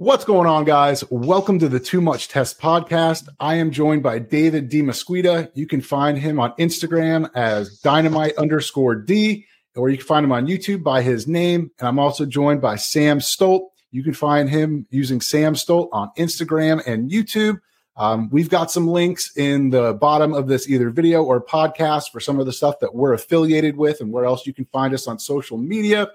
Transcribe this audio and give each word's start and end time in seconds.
What's 0.00 0.24
going 0.24 0.46
on, 0.46 0.62
guys? 0.64 1.02
Welcome 1.10 1.58
to 1.58 1.68
the 1.68 1.80
Too 1.80 2.00
Much 2.00 2.28
Test 2.28 2.60
podcast. 2.60 3.26
I 3.40 3.56
am 3.56 3.72
joined 3.72 4.04
by 4.04 4.20
David 4.20 4.70
DiMasquita. 4.70 5.50
You 5.54 5.66
can 5.66 5.80
find 5.80 6.16
him 6.16 6.38
on 6.38 6.52
Instagram 6.52 7.28
as 7.34 7.80
dynamite 7.80 8.36
underscore 8.36 8.94
D, 8.94 9.44
or 9.74 9.88
you 9.88 9.96
can 9.96 10.06
find 10.06 10.22
him 10.22 10.30
on 10.30 10.46
YouTube 10.46 10.84
by 10.84 11.02
his 11.02 11.26
name. 11.26 11.72
And 11.80 11.88
I'm 11.88 11.98
also 11.98 12.26
joined 12.26 12.60
by 12.60 12.76
Sam 12.76 13.20
Stolt. 13.20 13.72
You 13.90 14.04
can 14.04 14.14
find 14.14 14.48
him 14.48 14.86
using 14.90 15.20
Sam 15.20 15.56
Stolt 15.56 15.88
on 15.92 16.12
Instagram 16.16 16.80
and 16.86 17.10
YouTube. 17.10 17.58
Um, 17.96 18.30
we've 18.30 18.48
got 18.48 18.70
some 18.70 18.86
links 18.86 19.36
in 19.36 19.70
the 19.70 19.94
bottom 19.94 20.32
of 20.32 20.46
this 20.46 20.70
either 20.70 20.90
video 20.90 21.24
or 21.24 21.44
podcast 21.44 22.12
for 22.12 22.20
some 22.20 22.38
of 22.38 22.46
the 22.46 22.52
stuff 22.52 22.78
that 22.82 22.94
we're 22.94 23.14
affiliated 23.14 23.76
with 23.76 24.00
and 24.00 24.12
where 24.12 24.26
else 24.26 24.46
you 24.46 24.54
can 24.54 24.66
find 24.66 24.94
us 24.94 25.08
on 25.08 25.18
social 25.18 25.58
media. 25.58 26.08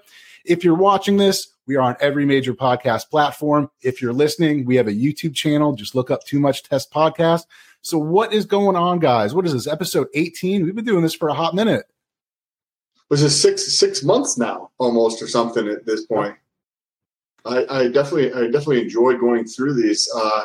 If 0.44 0.62
you're 0.62 0.74
watching 0.74 1.16
this, 1.16 1.48
we 1.66 1.76
are 1.76 1.82
on 1.82 1.96
every 2.00 2.26
major 2.26 2.52
podcast 2.52 3.08
platform. 3.08 3.70
If 3.80 4.02
you're 4.02 4.12
listening, 4.12 4.66
we 4.66 4.76
have 4.76 4.88
a 4.88 4.92
YouTube 4.92 5.34
channel. 5.34 5.74
Just 5.74 5.94
look 5.94 6.10
up 6.10 6.24
Too 6.24 6.38
Much 6.38 6.62
Test 6.62 6.92
Podcast. 6.92 7.44
So, 7.80 7.98
what 7.98 8.32
is 8.32 8.44
going 8.44 8.76
on, 8.76 8.98
guys? 8.98 9.34
What 9.34 9.46
is 9.46 9.52
this, 9.52 9.66
episode 9.66 10.08
18? 10.14 10.64
We've 10.64 10.74
been 10.74 10.84
doing 10.84 11.02
this 11.02 11.14
for 11.14 11.28
a 11.28 11.34
hot 11.34 11.54
minute. 11.54 11.86
Was 13.08 13.22
it 13.22 13.30
six 13.30 13.78
six 13.78 14.02
months 14.02 14.36
now, 14.36 14.70
almost, 14.78 15.22
or 15.22 15.28
something 15.28 15.68
at 15.68 15.86
this 15.86 16.06
point? 16.06 16.34
I, 17.44 17.66
I 17.68 17.88
definitely, 17.88 18.32
I 18.32 18.44
definitely 18.44 18.82
enjoy 18.82 19.16
going 19.16 19.46
through 19.46 19.74
these, 19.74 20.08
uh, 20.16 20.44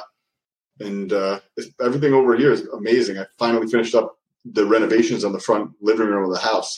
and 0.81 1.11
uh, 1.11 1.39
everything 1.81 2.13
over 2.13 2.35
here 2.35 2.51
is 2.51 2.67
amazing. 2.67 3.17
I 3.17 3.25
finally 3.37 3.67
finished 3.67 3.95
up 3.95 4.17
the 4.45 4.65
renovations 4.65 5.23
on 5.23 5.33
the 5.33 5.39
front 5.39 5.71
living 5.81 6.07
room 6.07 6.25
of 6.25 6.33
the 6.33 6.39
house. 6.39 6.77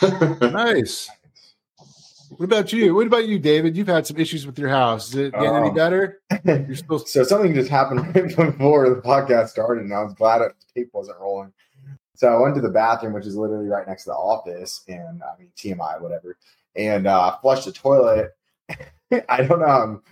nice. 0.52 1.08
What 2.30 2.44
about 2.44 2.72
you? 2.72 2.94
What 2.94 3.06
about 3.06 3.26
you, 3.26 3.38
David? 3.38 3.76
You've 3.76 3.86
had 3.88 4.06
some 4.06 4.18
issues 4.18 4.46
with 4.46 4.58
your 4.58 4.68
house. 4.68 5.08
Is 5.10 5.14
it 5.16 5.32
getting 5.32 5.54
any 5.54 5.70
Oh. 5.70 5.74
better? 5.74 6.20
You're 6.44 6.74
supposed 6.76 7.06
to. 7.06 7.12
So 7.12 7.24
something 7.24 7.54
just 7.54 7.70
happened 7.70 8.00
right 8.14 8.36
before 8.36 8.88
the 8.90 9.00
podcast 9.00 9.48
started, 9.48 9.84
and 9.84 9.94
I 9.94 10.02
was 10.02 10.14
glad 10.14 10.42
it, 10.42 10.52
the 10.74 10.80
tape 10.80 10.90
wasn't 10.92 11.18
rolling. 11.18 11.52
So 12.14 12.28
I 12.28 12.40
went 12.40 12.54
to 12.56 12.60
the 12.60 12.68
bathroom, 12.70 13.12
which 13.14 13.26
is 13.26 13.36
literally 13.36 13.68
right 13.68 13.86
next 13.86 14.04
to 14.04 14.10
the 14.10 14.16
office, 14.16 14.82
and 14.88 15.22
I 15.22 15.38
mean 15.38 15.50
TMI, 15.56 16.00
whatever, 16.00 16.36
and 16.76 17.06
uh, 17.06 17.36
flushed 17.38 17.64
the 17.66 17.72
toilet. 17.72 18.30
I 19.28 19.42
don't 19.42 19.60
know 19.60 19.66
um, 19.66 20.02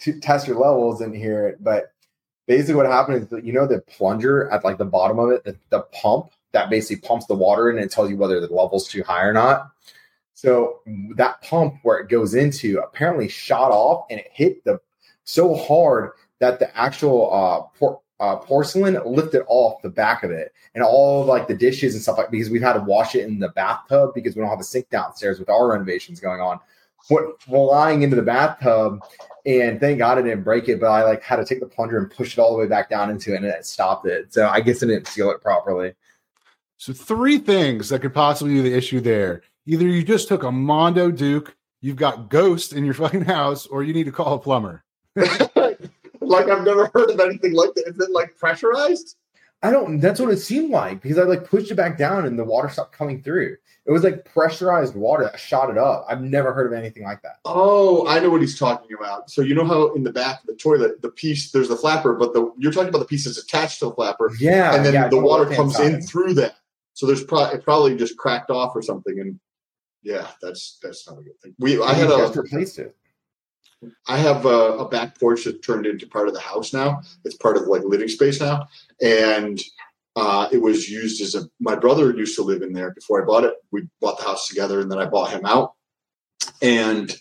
to 0.00 0.20
test 0.20 0.46
your 0.46 0.58
levels 0.58 1.00
in 1.00 1.14
here, 1.14 1.56
but 1.60 1.92
basically 2.46 2.74
what 2.74 2.86
happened 2.86 3.22
is 3.22 3.28
that 3.28 3.44
you 3.44 3.52
know 3.52 3.66
the 3.66 3.80
plunger 3.80 4.50
at 4.50 4.64
like 4.64 4.76
the 4.78 4.84
bottom 4.84 5.18
of 5.18 5.30
it, 5.30 5.44
the, 5.44 5.56
the 5.70 5.80
pump 5.92 6.30
that 6.52 6.68
basically 6.68 6.96
pumps 7.06 7.26
the 7.26 7.34
water 7.34 7.70
in 7.70 7.78
and 7.78 7.90
tells 7.90 8.10
you 8.10 8.16
whether 8.16 8.40
the 8.40 8.52
level's 8.52 8.88
too 8.88 9.02
high 9.02 9.22
or 9.22 9.32
not. 9.32 9.70
So 10.34 10.80
that 11.16 11.40
pump 11.42 11.76
where 11.82 11.98
it 11.98 12.08
goes 12.08 12.34
into 12.34 12.80
apparently 12.80 13.28
shot 13.28 13.70
off 13.70 14.06
and 14.10 14.20
it 14.20 14.28
hit 14.32 14.64
the 14.64 14.80
so 15.22 15.54
hard 15.54 16.10
that 16.40 16.58
the 16.58 16.76
actual 16.76 17.32
uh, 17.32 17.78
por- 17.78 18.00
uh, 18.20 18.36
porcelain 18.36 18.98
lifted 19.06 19.42
off 19.48 19.80
the 19.82 19.88
back 19.88 20.22
of 20.22 20.30
it 20.30 20.52
and 20.74 20.84
all 20.84 21.22
of, 21.22 21.28
like 21.28 21.48
the 21.48 21.56
dishes 21.56 21.94
and 21.94 22.02
stuff 22.02 22.18
like 22.18 22.30
because 22.30 22.50
we've 22.50 22.62
had 22.62 22.74
to 22.74 22.80
wash 22.80 23.14
it 23.14 23.26
in 23.26 23.38
the 23.38 23.48
bathtub 23.50 24.10
because 24.14 24.34
we 24.34 24.40
don't 24.40 24.50
have 24.50 24.60
a 24.60 24.64
sink 24.64 24.88
downstairs 24.90 25.38
with 25.38 25.48
our 25.48 25.70
renovations 25.70 26.20
going 26.20 26.40
on. 26.40 26.58
What 27.08 27.40
flying 27.42 28.02
into 28.02 28.16
the 28.16 28.22
bathtub 28.22 29.00
and 29.46 29.78
thank 29.78 29.98
God 29.98 30.18
I 30.18 30.22
didn't 30.22 30.42
break 30.42 30.68
it, 30.68 30.80
but 30.80 30.86
I 30.86 31.04
like 31.04 31.22
had 31.22 31.36
to 31.36 31.44
take 31.44 31.60
the 31.60 31.66
plunger 31.66 31.98
and 31.98 32.10
push 32.10 32.36
it 32.36 32.40
all 32.40 32.52
the 32.52 32.58
way 32.58 32.66
back 32.66 32.88
down 32.88 33.10
into 33.10 33.34
it 33.34 33.36
and 33.36 33.44
it 33.44 33.66
stopped 33.66 34.06
it. 34.06 34.32
So 34.32 34.48
I 34.48 34.60
guess 34.60 34.82
I 34.82 34.86
didn't 34.86 35.06
seal 35.06 35.30
it 35.30 35.40
properly. 35.40 35.94
So, 36.76 36.92
three 36.92 37.38
things 37.38 37.88
that 37.88 38.02
could 38.02 38.12
possibly 38.14 38.54
be 38.54 38.62
the 38.62 38.76
issue 38.76 39.00
there. 39.00 39.42
Either 39.66 39.86
you 39.86 40.02
just 40.02 40.28
took 40.28 40.42
a 40.42 40.52
Mondo 40.52 41.10
Duke, 41.10 41.56
you've 41.80 41.96
got 41.96 42.28
ghost 42.28 42.72
in 42.72 42.84
your 42.84 42.94
fucking 43.02 43.24
house, 43.24 43.66
or 43.66 43.82
you 43.82 43.94
need 43.94 44.04
to 44.04 44.12
call 44.12 44.34
a 44.34 44.38
plumber. 44.38 44.84
like 45.16 46.48
I've 46.48 46.64
never 46.64 46.90
heard 46.92 47.10
of 47.10 47.20
anything 47.20 47.54
like 47.54 47.74
that. 47.74 47.84
Is 47.86 47.98
it 47.98 48.10
like 48.10 48.36
pressurized? 48.36 49.16
I 49.62 49.70
don't. 49.70 49.98
That's 49.98 50.20
what 50.20 50.30
it 50.30 50.38
seemed 50.38 50.70
like 50.70 51.00
because 51.00 51.18
I 51.18 51.22
like 51.22 51.48
pushed 51.48 51.70
it 51.70 51.74
back 51.74 51.96
down 51.96 52.26
and 52.26 52.38
the 52.38 52.44
water 52.44 52.68
stopped 52.68 52.92
coming 52.92 53.22
through. 53.22 53.56
It 53.86 53.92
was 53.92 54.02
like 54.02 54.24
pressurized 54.26 54.94
water 54.94 55.24
that 55.24 55.38
shot 55.38 55.70
it 55.70 55.78
up. 55.78 56.04
I've 56.08 56.20
never 56.20 56.52
heard 56.52 56.66
of 56.66 56.78
anything 56.78 57.04
like 57.04 57.22
that. 57.22 57.36
Oh, 57.46 58.06
I 58.06 58.18
know 58.18 58.28
what 58.28 58.42
he's 58.42 58.58
talking 58.58 58.94
about. 58.98 59.30
So 59.30 59.40
you 59.40 59.54
know 59.54 59.64
how 59.64 59.92
in 59.94 60.04
the 60.04 60.12
back 60.12 60.40
of 60.40 60.46
the 60.48 60.54
toilet, 60.54 61.00
the 61.00 61.10
piece 61.10 61.50
there's 61.50 61.68
the 61.68 61.76
flapper, 61.76 62.14
but 62.14 62.34
the 62.34 62.52
you're 62.58 62.72
talking 62.72 62.90
about 62.90 62.98
the 62.98 63.06
piece 63.06 63.24
that's 63.24 63.38
attached 63.38 63.78
to 63.78 63.86
the 63.86 63.94
flapper, 63.94 64.30
Yeah, 64.38 64.74
and 64.74 64.84
then 64.84 64.92
yeah, 64.92 65.08
the 65.08 65.18
water 65.18 65.44
left-hand 65.44 65.74
comes 65.74 65.80
in 65.80 66.02
through 66.02 66.34
that. 66.34 66.56
So 66.92 67.06
there's 67.06 67.24
probably 67.24 67.58
it 67.58 67.64
probably 67.64 67.96
just 67.96 68.18
cracked 68.18 68.50
off 68.50 68.76
or 68.76 68.82
something, 68.82 69.18
and 69.18 69.40
yeah, 70.04 70.28
that's 70.40 70.78
that's 70.82 71.08
not 71.08 71.18
a 71.18 71.22
good 71.22 71.40
thing. 71.40 71.54
We 71.58 71.82
I 71.82 71.94
had 71.94 72.10
a 72.10 72.30
replaced 72.34 72.78
it. 72.78 72.94
I 74.06 74.18
have 74.18 74.46
a, 74.46 74.78
a 74.78 74.88
back 74.88 75.18
porch 75.18 75.44
that 75.44 75.62
turned 75.62 75.86
into 75.86 76.06
part 76.06 76.28
of 76.28 76.34
the 76.34 76.40
house 76.40 76.72
now. 76.72 77.02
It's 77.24 77.36
part 77.36 77.56
of 77.56 77.66
like 77.66 77.82
living 77.84 78.08
space 78.08 78.40
now, 78.40 78.68
and 79.02 79.60
uh, 80.16 80.48
it 80.52 80.58
was 80.58 80.88
used 80.88 81.20
as 81.22 81.34
a. 81.34 81.48
My 81.58 81.74
brother 81.74 82.12
used 82.12 82.36
to 82.36 82.42
live 82.42 82.62
in 82.62 82.72
there 82.72 82.92
before 82.92 83.22
I 83.22 83.26
bought 83.26 83.44
it. 83.44 83.54
We 83.72 83.88
bought 84.00 84.18
the 84.18 84.24
house 84.24 84.46
together, 84.46 84.80
and 84.80 84.90
then 84.90 84.98
I 84.98 85.06
bought 85.06 85.32
him 85.32 85.44
out. 85.46 85.74
And 86.60 87.14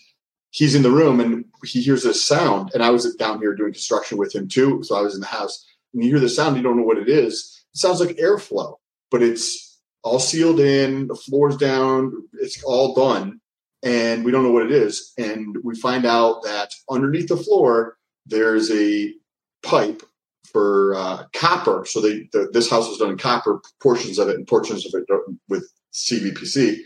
he's 0.52 0.76
in 0.76 0.84
the 0.84 0.92
room, 0.92 1.20
and 1.20 1.46
he 1.64 1.82
hears 1.82 2.06
a 2.06 2.14
sound. 2.14 2.72
And 2.74 2.84
I 2.84 2.90
was 2.92 3.14
down 3.16 3.40
here 3.40 3.56
doing 3.56 3.74
construction 3.74 4.18
with 4.18 4.36
him 4.36 4.48
too, 4.48 4.84
so 4.84 4.96
I 4.96 5.02
was 5.02 5.16
in 5.16 5.22
the 5.22 5.28
house. 5.28 5.66
And 5.94 6.04
you 6.04 6.10
hear 6.10 6.20
the 6.20 6.30
sound, 6.30 6.58
you 6.58 6.64
don't 6.64 6.78
know 6.78 6.84
what 6.84 6.98
it 6.98 7.10
is. 7.10 7.66
It 7.74 7.78
sounds 7.78 8.00
like 8.00 8.18
airflow, 8.18 8.76
but 9.10 9.24
it's 9.24 9.73
all 10.04 10.20
sealed 10.20 10.60
in. 10.60 11.08
The 11.08 11.16
floor's 11.16 11.58
down. 11.58 12.28
It's 12.34 12.64
all 12.64 12.94
done 12.94 13.40
and 13.84 14.24
we 14.24 14.32
don't 14.32 14.44
know 14.44 14.52
what 14.52 14.66
it 14.66 14.72
is. 14.72 15.14
And 15.18 15.58
we 15.64 15.76
find 15.76 16.06
out 16.06 16.44
that 16.44 16.70
underneath 16.90 17.28
the 17.28 17.38
floor, 17.38 17.98
there's 18.26 18.72
a 18.72 19.14
pipe 19.62 20.02
for 20.52 20.96
uh, 20.96 21.26
copper. 21.34 21.84
So 21.86 22.00
they 22.00 22.30
the, 22.32 22.50
this 22.54 22.70
house 22.70 22.88
was 22.88 22.98
done 22.98 23.12
in 23.12 23.18
copper, 23.18 23.62
portions 23.82 24.18
of 24.18 24.30
it, 24.30 24.38
and 24.38 24.48
portions 24.48 24.86
of 24.86 24.94
it 24.96 25.06
with 25.50 25.70
CPVC. 25.94 26.78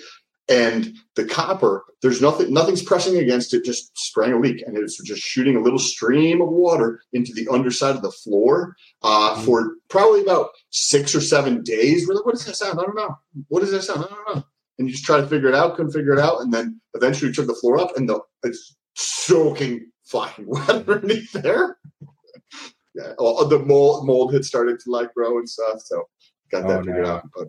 And 0.49 0.95
the 1.15 1.25
copper, 1.25 1.83
there's 2.01 2.21
nothing, 2.21 2.53
nothing's 2.53 2.81
pressing 2.81 3.17
against 3.17 3.53
it, 3.53 3.65
just 3.65 3.91
sprang 3.97 4.31
a 4.31 4.39
leak, 4.39 4.63
and 4.65 4.77
it's 4.77 5.01
just 5.03 5.21
shooting 5.21 5.57
a 5.57 5.61
little 5.61 5.79
stream 5.79 6.41
of 6.41 6.47
water 6.49 7.01
into 7.11 7.33
the 7.33 7.47
underside 7.49 7.95
of 7.97 8.01
the 8.01 8.11
floor 8.11 8.75
uh, 9.03 9.41
for 9.41 9.73
probably 9.89 10.21
about 10.21 10.51
six 10.69 11.13
or 11.13 11.19
seven 11.21 11.63
days. 11.63 12.07
We're 12.07 12.13
like, 12.15 12.25
what 12.25 12.35
does 12.35 12.45
that 12.45 12.55
sound? 12.55 12.79
I 12.79 12.83
don't 12.83 12.95
know. 12.95 13.17
What 13.49 13.59
does 13.59 13.71
that 13.71 13.83
sound? 13.83 14.05
I 14.05 14.07
don't 14.07 14.35
know 14.35 14.43
and 14.79 14.87
you 14.87 14.93
just 14.93 15.05
try 15.05 15.19
to 15.19 15.27
figure 15.27 15.49
it 15.49 15.55
out, 15.55 15.75
couldn't 15.75 15.91
figure 15.91 16.13
it 16.13 16.19
out, 16.19 16.41
and 16.41 16.53
then 16.53 16.79
eventually 16.93 17.29
you 17.29 17.33
took 17.33 17.47
the 17.47 17.53
floor 17.55 17.79
up, 17.79 17.97
and 17.97 18.07
the 18.07 18.19
it's 18.43 18.75
soaking 18.95 19.89
fucking 20.05 20.45
wet 20.47 20.69
underneath 20.69 21.31
there. 21.31 21.77
yeah, 22.95 23.13
all 23.17 23.43
the 23.45 23.59
mold 23.59 24.05
mold 24.05 24.33
had 24.33 24.45
started 24.45 24.79
to 24.79 24.91
like 24.91 25.13
grow 25.13 25.37
and 25.39 25.49
stuff, 25.49 25.81
so 25.83 26.03
got 26.51 26.67
that 26.67 26.79
Oh, 26.81 26.83
figured 26.83 27.05
no. 27.05 27.11
out. 27.11 27.23
But 27.35 27.47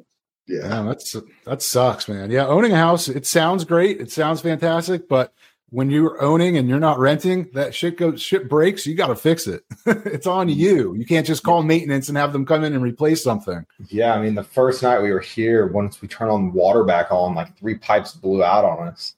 yeah, 0.49 0.61
Yeah, 0.63 0.83
that's 0.83 1.17
that 1.45 1.63
sucks, 1.63 2.09
man. 2.09 2.31
Yeah, 2.31 2.47
owning 2.47 2.73
a 2.73 2.77
house, 2.77 3.09
it 3.09 3.27
sounds 3.27 3.65
great, 3.65 4.01
it 4.01 4.11
sounds 4.11 4.41
fantastic, 4.41 5.09
but 5.09 5.33
when 5.71 5.91
you're 5.91 6.23
owning 6.23 6.57
and 6.57 6.67
you're 6.67 6.81
not 6.81 6.99
renting, 6.99 7.51
that 7.53 7.75
shit 7.75 7.99
goes 7.99 8.23
shit 8.23 8.49
breaks, 8.49 8.87
you 8.87 8.95
got 8.95 9.09
to 9.09 9.17
fix 9.17 9.47
it. 9.47 9.65
it's 9.87 10.27
on 10.27 10.49
you. 10.49 10.95
You 10.95 11.05
can't 11.05 11.27
just 11.27 11.43
call 11.43 11.63
maintenance 11.63 12.09
and 12.09 12.17
have 12.17 12.33
them 12.33 12.47
come 12.47 12.65
in 12.65 12.73
and 12.73 12.83
replace 12.83 13.23
something. 13.23 13.67
Yeah, 13.89 14.15
I 14.15 14.23
mean, 14.23 14.35
the 14.35 14.43
first 14.43 14.83
night 14.83 15.03
we 15.03 15.13
were 15.13 15.21
here, 15.21 15.67
once 15.67 16.01
we 16.01 16.09
turned 16.09 16.31
on 16.31 16.55
water 16.55 16.85
back 16.85 17.13
on, 17.13 17.35
like 17.35 17.55
three 17.59 17.75
pipes 17.75 18.13
blew 18.13 18.43
out 18.43 18.65
on 18.65 18.89
us. 18.89 19.15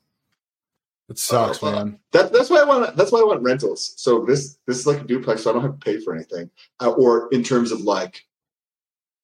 It 1.09 1.19
sucks, 1.19 1.63
Uh, 1.63 1.71
man. 1.73 1.99
that, 2.13 2.33
that's 2.33 2.51
why 2.51 2.59
I 2.61 2.65
want 2.65 2.97
that's 2.97 3.11
why 3.13 3.21
I 3.21 3.25
want 3.25 3.43
rentals. 3.43 3.95
So 3.97 4.25
this 4.25 4.59
this 4.67 4.79
is 4.79 4.87
like 4.87 5.01
a 5.01 5.05
duplex, 5.05 5.43
so 5.43 5.51
I 5.51 5.53
don't 5.53 5.63
have 5.63 5.79
to 5.79 5.85
pay 5.85 6.01
for 6.01 6.15
anything, 6.15 6.51
uh, 6.81 6.91
or 6.91 7.29
in 7.33 7.43
terms 7.45 7.71
of 7.73 7.81
like. 7.81 8.25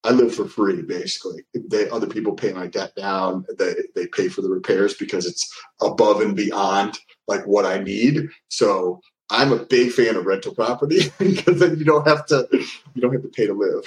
I 0.07 0.13
live 0.13 0.35
for 0.35 0.47
free, 0.47 0.83
basically. 0.83 1.43
They 1.53 1.91
other 1.91 2.07
people 2.07 2.35
pay 2.35 2.53
my 2.53 2.69
debt 2.69 2.95
down. 2.95 3.45
They 3.59 3.75
they 3.95 4.07
pay 4.07 4.29
for 4.29 4.41
the 4.41 4.49
repairs 4.49 4.95
because 4.95 5.27
it's 5.27 5.53
above 5.83 6.21
and 6.21 6.37
beyond 6.37 6.99
like 7.27 7.45
what 7.45 7.67
I 7.67 7.79
need. 7.79 8.29
So 8.49 9.01
I'm 9.31 9.53
a 9.53 9.65
big 9.65 9.91
fan 9.91 10.15
of 10.15 10.25
rental 10.25 10.55
property 10.55 11.13
because 11.19 11.59
then 11.59 11.77
you 11.77 11.85
don't 11.85 12.07
have 12.07 12.25
to 12.27 12.47
you 12.95 13.03
don't 13.03 13.13
have 13.13 13.23
to 13.23 13.29
pay 13.29 13.47
to 13.47 13.55
live. 13.55 13.85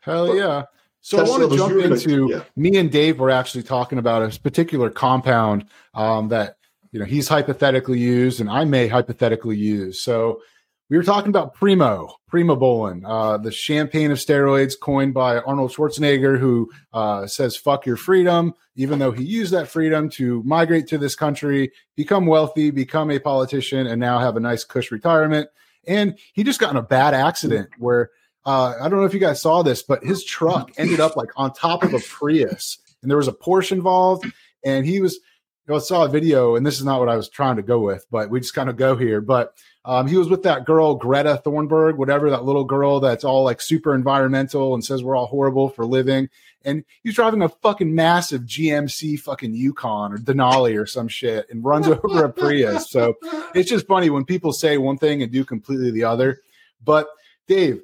Hell 0.00 0.28
But- 0.28 0.36
yeah. 0.36 0.64
So 1.00 1.18
I 1.18 1.22
want 1.22 1.50
to 1.50 1.56
jump 1.56 1.76
into 1.76 2.28
yeah. 2.30 2.42
me 2.56 2.76
and 2.76 2.90
Dave 2.90 3.18
were 3.18 3.30
actually 3.30 3.62
talking 3.62 3.98
about 3.98 4.20
a 4.20 4.38
particular 4.40 4.90
compound 4.90 5.64
um, 5.94 6.28
that 6.28 6.58
you 6.90 6.98
know 6.98 7.06
he's 7.06 7.28
hypothetically 7.28 7.98
used 7.98 8.40
and 8.40 8.50
I 8.50 8.64
may 8.64 8.88
hypothetically 8.88 9.56
use. 9.56 10.00
So 10.00 10.42
we 10.90 10.96
were 10.96 11.02
talking 11.02 11.28
about 11.28 11.54
Primo, 11.54 12.16
Primobolan, 12.32 13.02
uh, 13.04 13.36
the 13.36 13.52
champagne 13.52 14.10
of 14.10 14.18
steroids 14.18 14.78
coined 14.78 15.12
by 15.12 15.38
Arnold 15.38 15.72
Schwarzenegger, 15.72 16.38
who 16.38 16.70
uh, 16.92 17.26
says 17.26 17.56
"fuck 17.56 17.84
your 17.84 17.96
freedom," 17.96 18.54
even 18.74 18.98
though 18.98 19.12
he 19.12 19.24
used 19.24 19.52
that 19.52 19.68
freedom 19.68 20.08
to 20.10 20.42
migrate 20.44 20.86
to 20.88 20.98
this 20.98 21.14
country, 21.14 21.72
become 21.94 22.26
wealthy, 22.26 22.70
become 22.70 23.10
a 23.10 23.18
politician, 23.18 23.86
and 23.86 24.00
now 24.00 24.18
have 24.18 24.36
a 24.36 24.40
nice 24.40 24.64
cush 24.64 24.90
retirement. 24.90 25.48
And 25.86 26.18
he 26.32 26.42
just 26.42 26.60
got 26.60 26.70
in 26.70 26.76
a 26.76 26.82
bad 26.82 27.14
accident 27.14 27.68
where 27.78 28.10
uh, 28.46 28.74
I 28.80 28.88
don't 28.88 28.98
know 28.98 29.04
if 29.06 29.14
you 29.14 29.20
guys 29.20 29.42
saw 29.42 29.62
this, 29.62 29.82
but 29.82 30.02
his 30.02 30.24
truck 30.24 30.70
ended 30.78 31.00
up 31.00 31.16
like 31.16 31.30
on 31.36 31.52
top 31.52 31.82
of 31.82 31.92
a 31.92 31.98
Prius, 31.98 32.78
and 33.02 33.10
there 33.10 33.18
was 33.18 33.28
a 33.28 33.32
Porsche 33.32 33.72
involved, 33.72 34.24
and 34.64 34.86
he 34.86 35.00
was. 35.00 35.18
You 35.66 35.74
know, 35.74 35.80
I 35.80 35.82
saw 35.82 36.06
a 36.06 36.08
video, 36.08 36.56
and 36.56 36.64
this 36.64 36.78
is 36.78 36.86
not 36.86 36.98
what 36.98 37.10
I 37.10 37.16
was 37.16 37.28
trying 37.28 37.56
to 37.56 37.62
go 37.62 37.78
with, 37.78 38.06
but 38.10 38.30
we 38.30 38.40
just 38.40 38.54
kind 38.54 38.70
of 38.70 38.78
go 38.78 38.96
here. 38.96 39.20
But 39.20 39.52
Um, 39.88 40.06
he 40.06 40.18
was 40.18 40.28
with 40.28 40.42
that 40.42 40.66
girl 40.66 40.94
Greta 40.94 41.40
Thunberg, 41.42 41.96
whatever 41.96 42.28
that 42.28 42.44
little 42.44 42.64
girl 42.64 43.00
that's 43.00 43.24
all 43.24 43.42
like 43.42 43.62
super 43.62 43.94
environmental 43.94 44.74
and 44.74 44.84
says 44.84 45.02
we're 45.02 45.16
all 45.16 45.24
horrible 45.24 45.70
for 45.70 45.86
living. 45.86 46.28
And 46.62 46.84
he's 47.02 47.14
driving 47.14 47.40
a 47.40 47.48
fucking 47.48 47.94
massive 47.94 48.42
GMC 48.42 49.18
fucking 49.18 49.54
Yukon 49.54 50.12
or 50.12 50.18
Denali 50.18 50.78
or 50.78 50.84
some 50.84 51.08
shit 51.08 51.48
and 51.48 51.64
runs 51.64 51.88
over 52.04 52.26
a 52.26 52.30
Prius. 52.30 52.90
So 52.90 53.14
it's 53.54 53.70
just 53.70 53.86
funny 53.86 54.10
when 54.10 54.26
people 54.26 54.52
say 54.52 54.76
one 54.76 54.98
thing 54.98 55.22
and 55.22 55.32
do 55.32 55.42
completely 55.42 55.90
the 55.90 56.04
other. 56.04 56.42
But 56.84 57.08
Dave, 57.46 57.80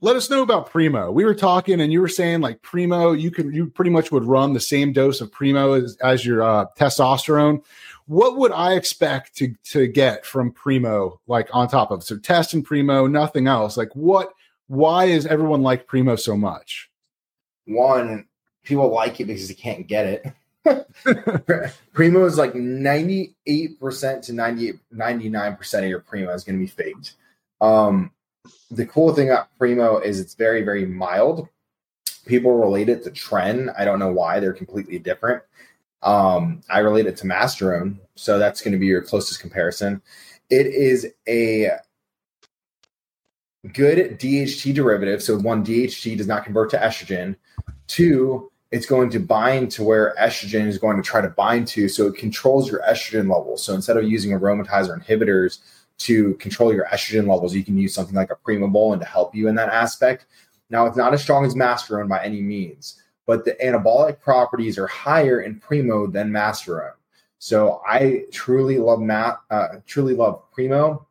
let 0.00 0.14
us 0.14 0.30
know 0.30 0.42
about 0.42 0.70
Primo. 0.70 1.10
We 1.10 1.24
were 1.24 1.34
talking, 1.34 1.80
and 1.80 1.92
you 1.92 2.00
were 2.00 2.06
saying 2.06 2.40
like 2.40 2.62
Primo, 2.62 3.10
you 3.10 3.32
can 3.32 3.52
you 3.52 3.66
pretty 3.66 3.90
much 3.90 4.12
would 4.12 4.24
run 4.24 4.52
the 4.52 4.60
same 4.60 4.92
dose 4.92 5.20
of 5.20 5.32
Primo 5.32 5.72
as, 5.72 5.96
as 6.00 6.24
your 6.24 6.44
uh, 6.44 6.66
testosterone. 6.78 7.64
What 8.08 8.38
would 8.38 8.52
I 8.52 8.74
expect 8.74 9.36
to 9.36 9.54
to 9.72 9.86
get 9.86 10.24
from 10.24 10.50
Primo, 10.50 11.20
like 11.26 11.48
on 11.52 11.68
top 11.68 11.90
of 11.90 12.02
so 12.02 12.16
test 12.18 12.54
and 12.54 12.64
Primo, 12.64 13.06
nothing 13.06 13.46
else? 13.46 13.76
Like 13.76 13.94
what? 13.94 14.32
Why 14.66 15.04
is 15.04 15.26
everyone 15.26 15.62
like 15.62 15.86
Primo 15.86 16.16
so 16.16 16.36
much? 16.36 16.90
One, 17.66 18.26
people 18.64 18.88
like 18.88 19.20
it 19.20 19.26
because 19.26 19.48
they 19.48 19.54
can't 19.54 19.86
get 19.86 20.06
it. 20.06 20.32
Primo 21.92 22.24
is 22.24 22.38
like 22.38 22.54
98% 22.54 24.22
to 24.22 24.32
98, 24.32 24.78
99% 24.94 25.78
of 25.78 25.84
your 25.84 26.00
Primo 26.00 26.32
is 26.32 26.44
going 26.44 26.58
to 26.58 26.64
be 26.64 26.66
faked. 26.66 27.14
Um, 27.60 28.10
the 28.70 28.86
cool 28.86 29.14
thing 29.14 29.30
about 29.30 29.48
Primo 29.58 29.98
is 29.98 30.20
it's 30.20 30.34
very, 30.34 30.62
very 30.62 30.86
mild. 30.86 31.48
People 32.26 32.54
relate 32.54 32.88
it 32.88 33.04
to 33.04 33.10
Tren. 33.10 33.72
I 33.78 33.84
don't 33.84 33.98
know 33.98 34.12
why 34.12 34.40
they're 34.40 34.52
completely 34.52 34.98
different. 34.98 35.42
Um, 36.02 36.62
I 36.70 36.78
relate 36.80 37.06
it 37.06 37.16
to 37.18 37.26
Masteron, 37.26 37.98
so 38.14 38.38
that's 38.38 38.60
going 38.60 38.72
to 38.72 38.78
be 38.78 38.86
your 38.86 39.02
closest 39.02 39.40
comparison. 39.40 40.00
It 40.50 40.66
is 40.66 41.06
a 41.28 41.70
good 43.72 44.18
DHT 44.18 44.74
derivative. 44.74 45.22
So 45.22 45.38
one, 45.38 45.64
DHT 45.64 46.16
does 46.16 46.26
not 46.26 46.44
convert 46.44 46.70
to 46.70 46.78
estrogen. 46.78 47.36
Two, 47.86 48.50
it's 48.70 48.86
going 48.86 49.10
to 49.10 49.18
bind 49.18 49.70
to 49.72 49.82
where 49.82 50.14
estrogen 50.20 50.66
is 50.66 50.78
going 50.78 50.96
to 50.96 51.02
try 51.02 51.20
to 51.20 51.28
bind 51.28 51.66
to, 51.68 51.88
so 51.88 52.06
it 52.06 52.16
controls 52.16 52.70
your 52.70 52.80
estrogen 52.82 53.32
levels. 53.32 53.62
So 53.62 53.74
instead 53.74 53.96
of 53.96 54.04
using 54.04 54.32
aromatase 54.32 54.96
inhibitors 54.96 55.60
to 55.98 56.34
control 56.34 56.72
your 56.72 56.86
estrogen 56.86 57.26
levels, 57.26 57.54
you 57.54 57.64
can 57.64 57.78
use 57.78 57.94
something 57.94 58.14
like 58.14 58.30
a 58.30 58.36
Primobolan 58.36 59.00
to 59.00 59.06
help 59.06 59.34
you 59.34 59.48
in 59.48 59.54
that 59.56 59.70
aspect. 59.70 60.26
Now, 60.70 60.86
it's 60.86 60.98
not 60.98 61.14
as 61.14 61.22
strong 61.22 61.46
as 61.46 61.54
Masteron 61.54 62.08
by 62.08 62.22
any 62.22 62.42
means, 62.42 63.02
but 63.28 63.44
the 63.44 63.52
anabolic 63.62 64.18
properties 64.20 64.78
are 64.78 64.86
higher 64.86 65.42
in 65.42 65.60
Primo 65.60 66.06
than 66.06 66.32
Masteron. 66.32 66.94
So 67.38 67.82
I 67.86 68.24
truly 68.32 68.78
love 68.78 69.00
Matt, 69.00 69.38
uh, 69.50 69.76
truly 69.86 70.14
love 70.14 70.50
Primo, 70.50 71.06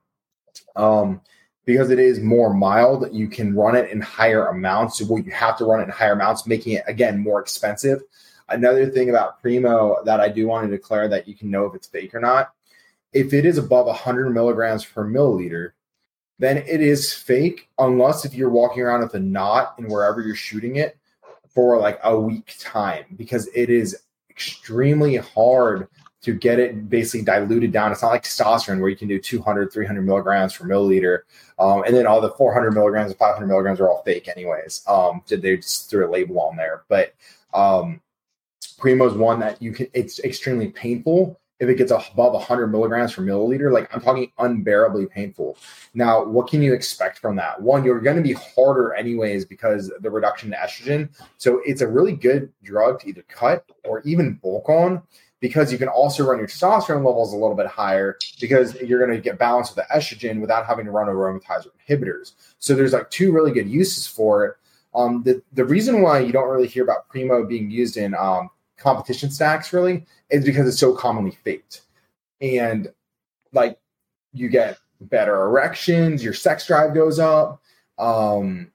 um, 0.75 1.21
because 1.63 1.91
it 1.91 1.99
is 1.99 2.19
more 2.19 2.53
mild. 2.53 3.07
You 3.13 3.27
can 3.27 3.55
run 3.55 3.75
it 3.75 3.91
in 3.91 4.01
higher 4.01 4.47
amounts. 4.47 4.97
So 4.97 5.17
you 5.17 5.31
have 5.31 5.57
to 5.59 5.65
run 5.65 5.79
it 5.79 5.83
in 5.83 5.89
higher 5.91 6.13
amounts, 6.13 6.47
making 6.47 6.73
it 6.73 6.83
again 6.87 7.19
more 7.19 7.39
expensive. 7.39 8.01
Another 8.49 8.89
thing 8.89 9.11
about 9.11 9.39
Primo 9.39 10.03
that 10.03 10.19
I 10.19 10.27
do 10.27 10.47
want 10.47 10.67
to 10.67 10.75
declare 10.75 11.07
that 11.09 11.27
you 11.27 11.35
can 11.35 11.51
know 11.51 11.65
if 11.65 11.75
it's 11.75 11.87
fake 11.87 12.15
or 12.15 12.19
not 12.19 12.51
if 13.13 13.33
it 13.33 13.45
is 13.45 13.57
above 13.57 13.85
100 13.87 14.29
milligrams 14.29 14.85
per 14.85 15.05
milliliter, 15.05 15.71
then 16.39 16.57
it 16.57 16.81
is 16.81 17.13
fake 17.13 17.69
unless 17.79 18.25
if 18.25 18.33
you're 18.33 18.49
walking 18.49 18.83
around 18.83 19.01
with 19.01 19.15
a 19.15 19.19
knot 19.19 19.75
and 19.77 19.89
wherever 19.89 20.21
you're 20.21 20.35
shooting 20.35 20.75
it 20.75 20.96
for 21.57 21.80
like 21.80 22.00
a 22.04 22.15
week 22.15 22.54
time 22.59 23.04
because 23.15 23.50
it 23.56 23.71
is 23.71 24.04
extremely 24.30 25.15
hard 25.15 25.88
to 26.21 26.31
get 26.31 26.59
it 26.59 26.88
basically 26.88 27.25
diluted 27.25 27.71
down. 27.71 27.92
It's 27.92 28.04
not 28.04 28.09
like 28.09 28.21
testosterone 28.21 28.80
where 28.80 28.92
you 28.92 28.95
can 28.95 29.07
do 29.07 29.19
200, 29.19 29.74
300 29.74 30.04
milligrams 30.04 30.56
per 30.56 30.68
milliliter. 30.68 31.21
Um, 31.57 31.81
and 31.81 31.95
then 31.95 32.06
all 32.06 32.21
the 32.21 32.30
400 32.30 32.75
milligrams 32.75 33.09
and 33.09 33.18
500 33.18 33.48
milligrams 33.48 33.80
are 33.80 33.89
all 33.89 34.04
fake 34.04 34.27
anyways. 34.27 34.83
Um, 34.88 35.24
they 35.30 35.56
just 35.56 35.89
threw 35.89 36.07
a 36.07 36.12
label 36.12 36.39
on 36.42 36.57
there. 36.57 36.83
But 36.89 37.15
um, 37.56 38.01
Primo 38.77 39.07
is 39.07 39.15
one 39.15 39.39
that 39.39 39.59
you 39.59 39.71
can, 39.71 39.88
it's 39.94 40.19
extremely 40.19 40.68
painful 40.68 41.39
if 41.59 41.69
it 41.69 41.75
gets 41.75 41.92
above 41.92 42.33
100 42.33 42.68
milligrams 42.68 43.13
per 43.13 43.24
milliliter, 43.24 43.71
like 43.71 43.94
I'm 43.94 44.01
talking 44.01 44.31
unbearably 44.38 45.07
painful. 45.07 45.57
Now, 45.94 46.24
what 46.24 46.48
can 46.48 46.62
you 46.62 46.74
expect 46.74 47.19
from 47.19 47.36
that? 47.38 47.62
One, 47.62 47.83
you're 47.83 48.00
going 48.00 48.18
to 48.18 48.24
be 48.24 48.33
harder 48.33 48.94
anyways 48.94 49.45
because 49.45 49.92
the 50.01 50.12
reduction 50.12 50.54
in 50.54 50.59
estrogen. 50.59 51.09
So 51.38 51.62
it's 51.65 51.81
a 51.81 51.88
really 51.88 52.13
good 52.13 52.51
drug 52.63 53.00
to 53.01 53.09
either 53.09 53.24
cut 53.24 53.65
or 53.83 54.01
even 54.01 54.36
bulk 54.36 54.69
on 54.69 55.01
because 55.39 55.71
you 55.71 55.77
can 55.77 55.88
also 55.88 56.25
run 56.25 56.38
your 56.39 56.48
testosterone 56.48 57.06
levels 57.06 57.33
a 57.33 57.38
little 57.38 57.56
bit 57.56 57.68
higher 57.68 58.18
because 58.39 58.75
you're 58.81 59.00
going 59.00 59.15
to 59.15 59.21
get 59.21 59.38
balanced 59.39 59.75
with 59.75 59.86
the 59.88 59.95
estrogen 59.95 60.42
without 60.42 60.65
having 60.65 60.86
to 60.86 60.92
run 60.92 61.07
aromatase 61.07 61.68
inhibitors. 61.89 62.33
So 62.59 62.75
there's 62.75 62.94
like 62.94 63.09
two 63.09 63.31
really 63.31 63.51
good 63.51 63.69
uses 63.69 64.07
for 64.07 64.45
it. 64.45 64.56
Um, 64.95 65.21
the, 65.24 65.44
the 65.54 65.65
reason 65.65 66.01
why 66.01 66.19
you 66.19 66.31
don't 66.31 66.50
really 66.50 66.68
hear 66.68 66.83
about 66.83 67.07
Primo 67.09 67.45
being 67.45 67.69
used 67.69 67.98
in 67.98 68.15
um, 68.15 68.50
competition 68.77 69.31
stacks 69.31 69.74
really 69.74 70.06
is 70.29 70.45
because 70.45 70.68
it's 70.68 70.79
so 70.79 70.94
commonly 70.94 71.38
faked. 71.44 71.81
And 72.41 72.91
like 73.53 73.79
you 74.33 74.50
get 74.50 74.77
better 75.01 75.44
erections, 75.45 76.24
your 76.24 76.33
sex 76.33 76.68
drive 76.68 76.94
goes 76.94 77.19
up. 77.19 77.62
Um, 77.97 78.71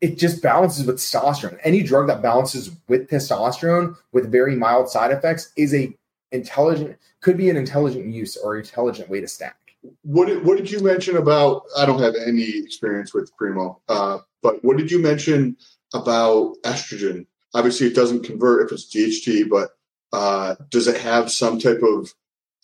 it 0.00 0.16
just 0.18 0.42
balances 0.42 0.86
with 0.86 0.96
testosterone. 0.98 1.58
Any 1.64 1.82
drug 1.82 2.06
that 2.06 2.22
balances 2.22 2.70
with 2.86 3.10
testosterone 3.10 3.96
with 4.12 4.30
very 4.30 4.54
mild 4.54 4.88
side 4.88 5.10
effects 5.10 5.52
is 5.56 5.74
a 5.74 5.92
intelligent 6.30 6.96
could 7.20 7.36
be 7.36 7.50
an 7.50 7.56
intelligent 7.56 8.06
use 8.06 8.36
or 8.36 8.56
intelligent 8.56 9.08
way 9.08 9.20
to 9.20 9.26
stack. 9.26 9.56
What 10.02 10.26
did, 10.26 10.44
what 10.44 10.58
did 10.58 10.70
you 10.70 10.80
mention 10.80 11.16
about? 11.16 11.62
I 11.76 11.86
don't 11.86 12.00
have 12.00 12.14
any 12.14 12.58
experience 12.58 13.14
with 13.14 13.34
Primo, 13.36 13.80
uh, 13.88 14.18
but 14.42 14.62
what 14.64 14.76
did 14.76 14.90
you 14.90 15.00
mention 15.00 15.56
about 15.94 16.54
estrogen 16.64 17.26
obviously 17.54 17.86
it 17.86 17.94
doesn't 17.94 18.24
convert 18.24 18.66
if 18.66 18.72
it's 18.72 18.94
DHT, 18.94 19.48
but 19.48 19.70
uh, 20.12 20.56
does 20.70 20.86
it 20.86 21.00
have 21.00 21.30
some 21.30 21.58
type 21.58 21.80
of 21.82 22.14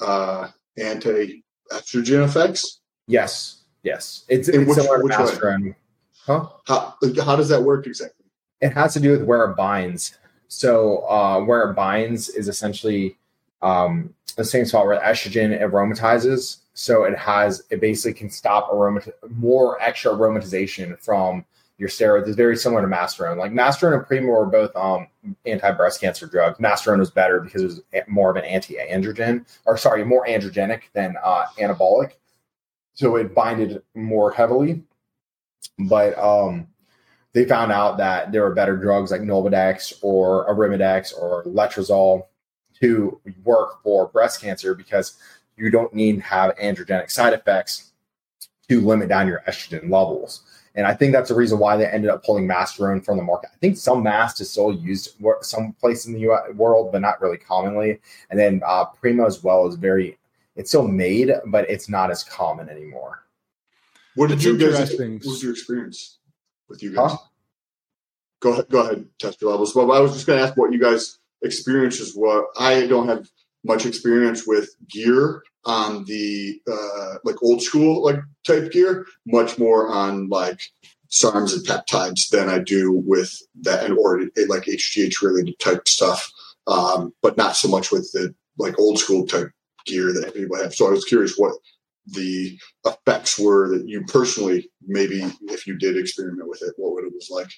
uh, 0.01 0.49
anti-estrogen 0.79 2.25
effects? 2.25 2.81
Yes, 3.07 3.65
yes. 3.83 4.25
It's, 4.29 4.49
it's 4.49 4.67
which, 4.67 4.79
similar 4.79 4.99
to 5.01 5.05
Masteron. 5.05 5.75
Huh? 6.27 6.49
How, 6.67 6.95
how 7.23 7.37
does 7.37 7.49
that 7.51 7.63
work 7.63 7.87
exactly? 7.87 8.27
It 8.61 8.73
has 8.73 8.95
to 8.95 9.01
do 9.01 9.11
with 9.11 9.25
where 9.25 9.45
it 9.45 9.57
binds. 9.57 10.17
So 10.49 11.07
uh, 11.09 11.41
where 11.41 11.71
it 11.71 11.75
binds 11.75 12.29
is 12.31 12.49
essentially 12.49 13.17
um, 13.61 14.15
the 14.37 14.45
same 14.45 14.65
spot 14.65 14.87
where 14.87 15.01
estrogen 15.01 15.61
aromatizes. 15.61 16.59
So 16.75 17.05
it 17.05 17.17
has 17.17 17.63
it 17.71 17.81
basically 17.81 18.15
can 18.15 18.31
stop 18.31 18.71
aromat 18.71 19.11
more 19.31 19.81
extra 19.81 20.13
aromatization 20.13 20.99
from 21.01 21.45
your 21.79 21.89
steroids 21.89 22.29
is 22.29 22.37
very 22.37 22.57
similar 22.57 22.83
to 22.83 22.89
Masteron. 22.89 23.37
Like 23.37 23.53
Masteron 23.53 23.95
and 23.95 24.07
Primo 24.07 24.33
are 24.33 24.47
both 24.47 24.75
um, 24.77 25.09
anti-breast 25.45 26.01
cancer 26.01 26.27
drugs. 26.27 26.59
Masteron 26.59 26.99
was 26.99 27.11
better 27.11 27.41
because 27.41 27.63
it 27.63 27.85
was 27.93 28.03
more 28.09 28.31
of 28.31 28.37
an 28.37 28.45
anti-androgen, 28.45 29.45
or 29.67 29.77
sorry, 29.77 30.05
more 30.05 30.25
androgenic 30.27 30.83
than 30.93 31.17
uh, 31.25 31.47
anabolic. 31.59 32.13
So 32.95 33.17
it 33.17 33.35
binded 33.35 33.83
more 33.95 34.31
heavily. 34.31 34.85
But 35.79 36.17
um, 36.17 36.69
they 37.33 37.45
found 37.45 37.73
out 37.73 37.99
that 37.99 38.31
there 38.31 38.43
were 38.43 38.55
better 38.55 38.77
drugs 38.77 39.11
like 39.11 39.23
Nolvadex 39.23 39.95
or 40.03 40.49
Arimidex 40.49 41.13
or 41.19 41.43
Letrozole 41.45 42.27
to 42.81 43.21
work 43.45 43.83
for 43.83 44.07
breast 44.09 44.41
cancer 44.41 44.75
because 44.75 45.17
you 45.57 45.71
don't 45.71 45.93
need 45.93 46.17
to 46.17 46.23
have 46.23 46.57
androgenic 46.57 47.11
side 47.11 47.33
effects 47.33 47.93
to 48.69 48.81
limit 48.81 49.09
down 49.09 49.27
your 49.27 49.43
estrogen 49.49 49.91
levels. 49.91 50.44
And 50.75 50.87
I 50.87 50.95
think 50.95 51.13
that's 51.13 51.29
the 51.29 51.37
reason 51.37 51.59
why 51.59 51.77
they 51.77 51.87
ended 51.87 52.11
up 52.11 52.25
pulling 52.25 52.49
Masteron 52.49 53.05
from 53.05 53.17
the 53.17 53.23
market. 53.23 53.51
I 53.55 53.59
think 53.59 53.77
some 53.77 54.03
Mast 54.03 54.41
is 54.41 54.51
still 54.51 54.73
used 54.73 55.17
some 55.41 55.73
place 55.75 56.07
in 56.07 56.15
the 56.15 56.21
US, 56.31 56.53
world, 56.55 56.91
but 56.91 57.01
not 57.01 57.21
really 57.21 57.37
commonly. 57.37 58.01
And 58.31 58.39
then 58.39 58.61
uh, 58.67 58.87
Primo 58.87 59.25
as 59.25 59.43
well 59.43 59.69
is 59.69 59.77
very, 59.77 60.19
it's 60.57 60.71
still 60.71 60.89
made, 60.89 61.31
but 61.47 61.69
it's 61.71 61.89
not 61.89 62.11
as 62.11 62.25
common 62.25 62.69
anymore. 62.69 63.25
What 64.17 64.31
did 64.31 64.43
you 64.43 64.59
guys, 64.59 64.97
what 64.99 65.25
was 65.25 65.43
your 65.43 65.53
experience 65.53 66.19
with 66.69 66.83
you 66.83 66.95
guys? 66.95 67.13
Huh? 67.13 67.19
Go 68.41 68.53
ahead, 68.53 68.69
go 68.69 68.81
ahead, 68.81 69.07
test 69.19 69.41
your 69.41 69.53
levels. 69.53 69.75
Well, 69.75 69.91
I 69.93 70.01
was 70.01 70.13
just 70.13 70.27
going 70.27 70.39
to 70.39 70.45
ask 70.45 70.57
what 70.57 70.73
you 70.73 70.81
guys 70.81 71.19
experiences. 71.43 72.15
What 72.15 72.47
I 72.59 72.87
don't 72.87 73.09
have 73.09 73.29
much 73.65 73.87
experience 73.87 74.47
with 74.47 74.75
gear 74.89 75.43
on 75.67 76.05
the 76.05 76.61
uh, 76.71 77.19
like 77.25 77.43
old 77.43 77.63
school 77.63 78.05
like 78.05 78.19
type 78.47 78.73
gear, 78.73 79.07
much 79.27 79.59
more 79.59 79.89
on 79.89 80.29
like 80.29 80.61
SARMs 81.11 81.55
and 81.55 81.67
peptides 81.67 82.29
than 82.29 82.49
I 82.49 82.59
do 82.59 82.93
with 82.93 83.33
that 83.63 83.85
and 83.85 83.97
or 83.99 84.21
like 84.49 84.65
HGH 84.65 85.23
related 85.23 85.59
type 85.59 85.89
stuff. 85.89 86.31
Um, 86.67 87.13
but 87.23 87.37
not 87.37 87.57
so 87.57 87.69
much 87.69 87.93
with 87.93 88.11
the 88.13 88.35
like 88.59 88.79
old 88.79 88.99
school 88.99 89.27
type 89.27 89.51
gear 89.87 90.13
that 90.13 90.35
people 90.35 90.57
have. 90.57 90.75
So 90.75 90.87
I 90.87 90.91
was 90.91 91.05
curious 91.05 91.37
what 91.37 91.55
the 92.07 92.59
effects 92.85 93.39
were 93.39 93.69
that 93.71 93.89
you 93.89 94.05
personally 94.05 94.71
maybe 94.87 95.25
if 95.43 95.67
you 95.67 95.77
did 95.79 95.97
experiment 95.97 96.49
with 96.49 96.63
it, 96.63 96.75
what 96.77 96.95
would 96.95 97.05
it 97.05 97.15
was 97.15 97.29
like. 97.31 97.51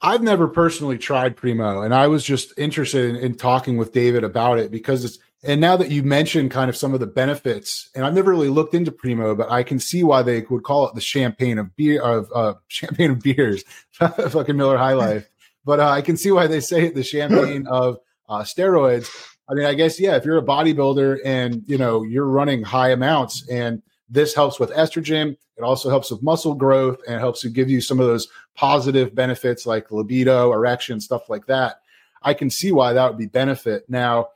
I've 0.00 0.22
never 0.22 0.46
personally 0.46 0.96
tried 0.96 1.36
Primo, 1.36 1.82
and 1.82 1.92
I 1.92 2.06
was 2.06 2.22
just 2.22 2.56
interested 2.56 3.10
in, 3.10 3.16
in 3.16 3.34
talking 3.34 3.76
with 3.76 3.92
David 3.92 4.22
about 4.22 4.58
it 4.58 4.70
because 4.70 5.04
it's 5.04 5.18
And 5.44 5.60
now 5.60 5.76
that 5.76 5.90
you 5.90 6.02
mentioned 6.02 6.50
kind 6.50 6.68
of 6.68 6.76
some 6.76 6.94
of 6.94 7.00
the 7.00 7.06
benefits, 7.06 7.90
and 7.94 8.04
I've 8.04 8.14
never 8.14 8.30
really 8.30 8.48
looked 8.48 8.74
into 8.74 8.90
Primo, 8.90 9.36
but 9.36 9.50
I 9.50 9.62
can 9.62 9.78
see 9.78 10.02
why 10.02 10.22
they 10.22 10.40
would 10.50 10.64
call 10.64 10.88
it 10.88 10.94
the 10.94 11.00
champagne 11.00 11.58
of 11.58 11.76
beer 11.76 12.02
of 12.02 12.28
uh, 12.34 12.54
champagne 12.68 13.12
of 13.12 13.20
beers, 13.20 13.64
fucking 13.92 14.56
Miller 14.56 14.76
High 14.76 14.94
Life. 14.94 15.28
But 15.64 15.80
uh, 15.80 15.90
I 15.90 16.02
can 16.02 16.16
see 16.16 16.32
why 16.32 16.46
they 16.46 16.60
say 16.60 16.86
it 16.86 16.94
the 16.94 17.04
champagne 17.04 17.66
of 17.70 17.98
uh, 18.28 18.42
steroids. 18.42 19.08
I 19.48 19.54
mean, 19.54 19.64
I 19.64 19.74
guess 19.74 20.00
yeah, 20.00 20.16
if 20.16 20.24
you're 20.24 20.38
a 20.38 20.42
bodybuilder 20.42 21.20
and 21.24 21.62
you 21.66 21.78
know 21.78 22.02
you're 22.02 22.26
running 22.26 22.64
high 22.64 22.90
amounts, 22.90 23.48
and 23.48 23.80
this 24.10 24.34
helps 24.34 24.58
with 24.58 24.70
estrogen, 24.70 25.36
it 25.56 25.62
also 25.62 25.88
helps 25.88 26.10
with 26.10 26.22
muscle 26.22 26.54
growth, 26.54 26.98
and 27.06 27.20
helps 27.20 27.42
to 27.42 27.48
give 27.48 27.70
you 27.70 27.80
some 27.80 28.00
of 28.00 28.06
those 28.06 28.26
positive 28.56 29.14
benefits 29.14 29.66
like 29.66 29.92
libido, 29.92 30.52
erection, 30.52 31.00
stuff 31.00 31.30
like 31.30 31.46
that. 31.46 31.80
I 32.22 32.34
can 32.34 32.50
see 32.50 32.72
why 32.72 32.92
that 32.94 33.08
would 33.08 33.18
be 33.18 33.26
benefit. 33.26 33.88
Now 33.88 34.30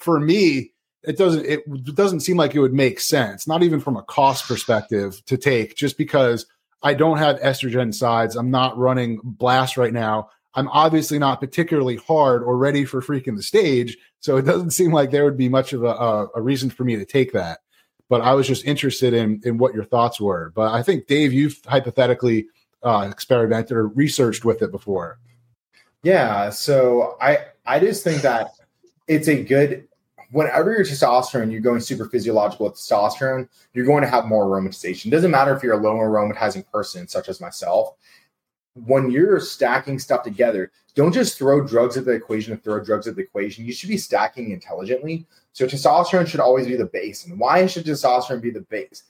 for 0.00 0.18
me, 0.20 0.72
it 1.02 1.16
doesn't 1.16 1.46
it 1.46 1.94
doesn't 1.94 2.20
seem 2.20 2.36
like 2.36 2.54
it 2.54 2.60
would 2.60 2.74
make 2.74 3.00
sense, 3.00 3.46
not 3.46 3.62
even 3.62 3.80
from 3.80 3.96
a 3.96 4.02
cost 4.02 4.46
perspective, 4.46 5.22
to 5.26 5.36
take 5.36 5.76
just 5.76 5.96
because 5.96 6.46
I 6.82 6.94
don't 6.94 7.18
have 7.18 7.40
estrogen 7.40 7.94
sides. 7.94 8.36
I'm 8.36 8.50
not 8.50 8.76
running 8.76 9.20
blast 9.22 9.76
right 9.76 9.92
now. 9.92 10.30
I'm 10.54 10.68
obviously 10.68 11.18
not 11.18 11.40
particularly 11.40 11.96
hard 11.96 12.42
or 12.42 12.56
ready 12.56 12.84
for 12.84 13.00
freaking 13.00 13.36
the 13.36 13.42
stage. 13.42 13.96
So 14.18 14.36
it 14.36 14.42
doesn't 14.42 14.72
seem 14.72 14.92
like 14.92 15.10
there 15.10 15.24
would 15.24 15.36
be 15.36 15.48
much 15.48 15.72
of 15.72 15.84
a, 15.84 15.88
a, 15.88 16.28
a 16.36 16.42
reason 16.42 16.70
for 16.70 16.84
me 16.84 16.96
to 16.96 17.04
take 17.04 17.32
that. 17.32 17.60
But 18.08 18.22
I 18.22 18.34
was 18.34 18.46
just 18.46 18.64
interested 18.64 19.14
in 19.14 19.40
in 19.44 19.58
what 19.58 19.74
your 19.74 19.84
thoughts 19.84 20.20
were. 20.20 20.52
But 20.54 20.72
I 20.72 20.82
think 20.82 21.06
Dave, 21.06 21.32
you've 21.32 21.60
hypothetically 21.66 22.46
uh, 22.82 23.08
experimented 23.10 23.76
or 23.76 23.88
researched 23.88 24.44
with 24.44 24.62
it 24.62 24.70
before. 24.70 25.18
Yeah. 26.02 26.50
So 26.50 27.16
I 27.20 27.46
I 27.64 27.78
just 27.78 28.04
think 28.04 28.22
that 28.22 28.50
it's 29.06 29.28
a 29.28 29.42
good 29.42 29.86
whenever 30.30 30.72
you're 30.72 30.84
testosterone, 30.84 31.50
you're 31.50 31.60
going 31.60 31.80
super 31.80 32.06
physiological 32.06 32.66
with 32.66 32.76
testosterone, 32.76 33.48
you're 33.72 33.86
going 33.86 34.02
to 34.02 34.08
have 34.08 34.26
more 34.26 34.46
aromatization. 34.46 35.06
It 35.06 35.10
doesn't 35.10 35.30
matter 35.30 35.54
if 35.54 35.62
you're 35.62 35.78
a 35.78 35.82
low 35.82 35.96
aromatizing 35.96 36.70
person, 36.70 37.08
such 37.08 37.28
as 37.28 37.40
myself. 37.40 37.96
When 38.74 39.10
you're 39.10 39.40
stacking 39.40 39.98
stuff 39.98 40.22
together, 40.22 40.70
don't 40.94 41.12
just 41.12 41.36
throw 41.36 41.66
drugs 41.66 41.96
at 41.96 42.04
the 42.04 42.12
equation 42.12 42.52
and 42.52 42.62
throw 42.62 42.82
drugs 42.82 43.06
at 43.06 43.16
the 43.16 43.22
equation. 43.22 43.64
You 43.64 43.72
should 43.72 43.88
be 43.88 43.96
stacking 43.96 44.52
intelligently. 44.52 45.26
So 45.52 45.66
testosterone 45.66 46.26
should 46.26 46.40
always 46.40 46.66
be 46.66 46.76
the 46.76 46.86
base. 46.86 47.26
And 47.26 47.38
why 47.38 47.66
should 47.66 47.84
testosterone 47.84 48.40
be 48.40 48.50
the 48.50 48.60
base? 48.60 49.04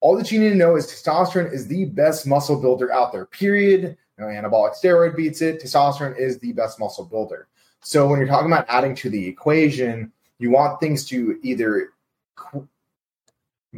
All 0.00 0.16
that 0.16 0.32
you 0.32 0.40
need 0.40 0.50
to 0.50 0.54
know 0.54 0.76
is 0.76 0.86
testosterone 0.86 1.52
is 1.52 1.66
the 1.66 1.84
best 1.86 2.26
muscle 2.26 2.60
builder 2.60 2.90
out 2.90 3.12
there. 3.12 3.26
Period. 3.26 3.98
No 4.18 4.26
anabolic 4.26 4.74
steroid 4.74 5.16
beats 5.16 5.42
it. 5.42 5.62
Testosterone 5.62 6.18
is 6.18 6.38
the 6.38 6.52
best 6.52 6.78
muscle 6.78 7.04
builder. 7.04 7.48
So 7.82 8.06
when 8.06 8.18
you're 8.18 8.28
talking 8.28 8.50
about 8.50 8.66
adding 8.68 8.94
to 8.96 9.10
the 9.10 9.26
equation, 9.26 10.12
you 10.40 10.50
want 10.50 10.80
things 10.80 11.04
to 11.06 11.38
either 11.42 11.92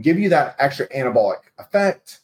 give 0.00 0.18
you 0.18 0.28
that 0.30 0.56
extra 0.58 0.88
anabolic 0.88 1.40
effect 1.58 2.20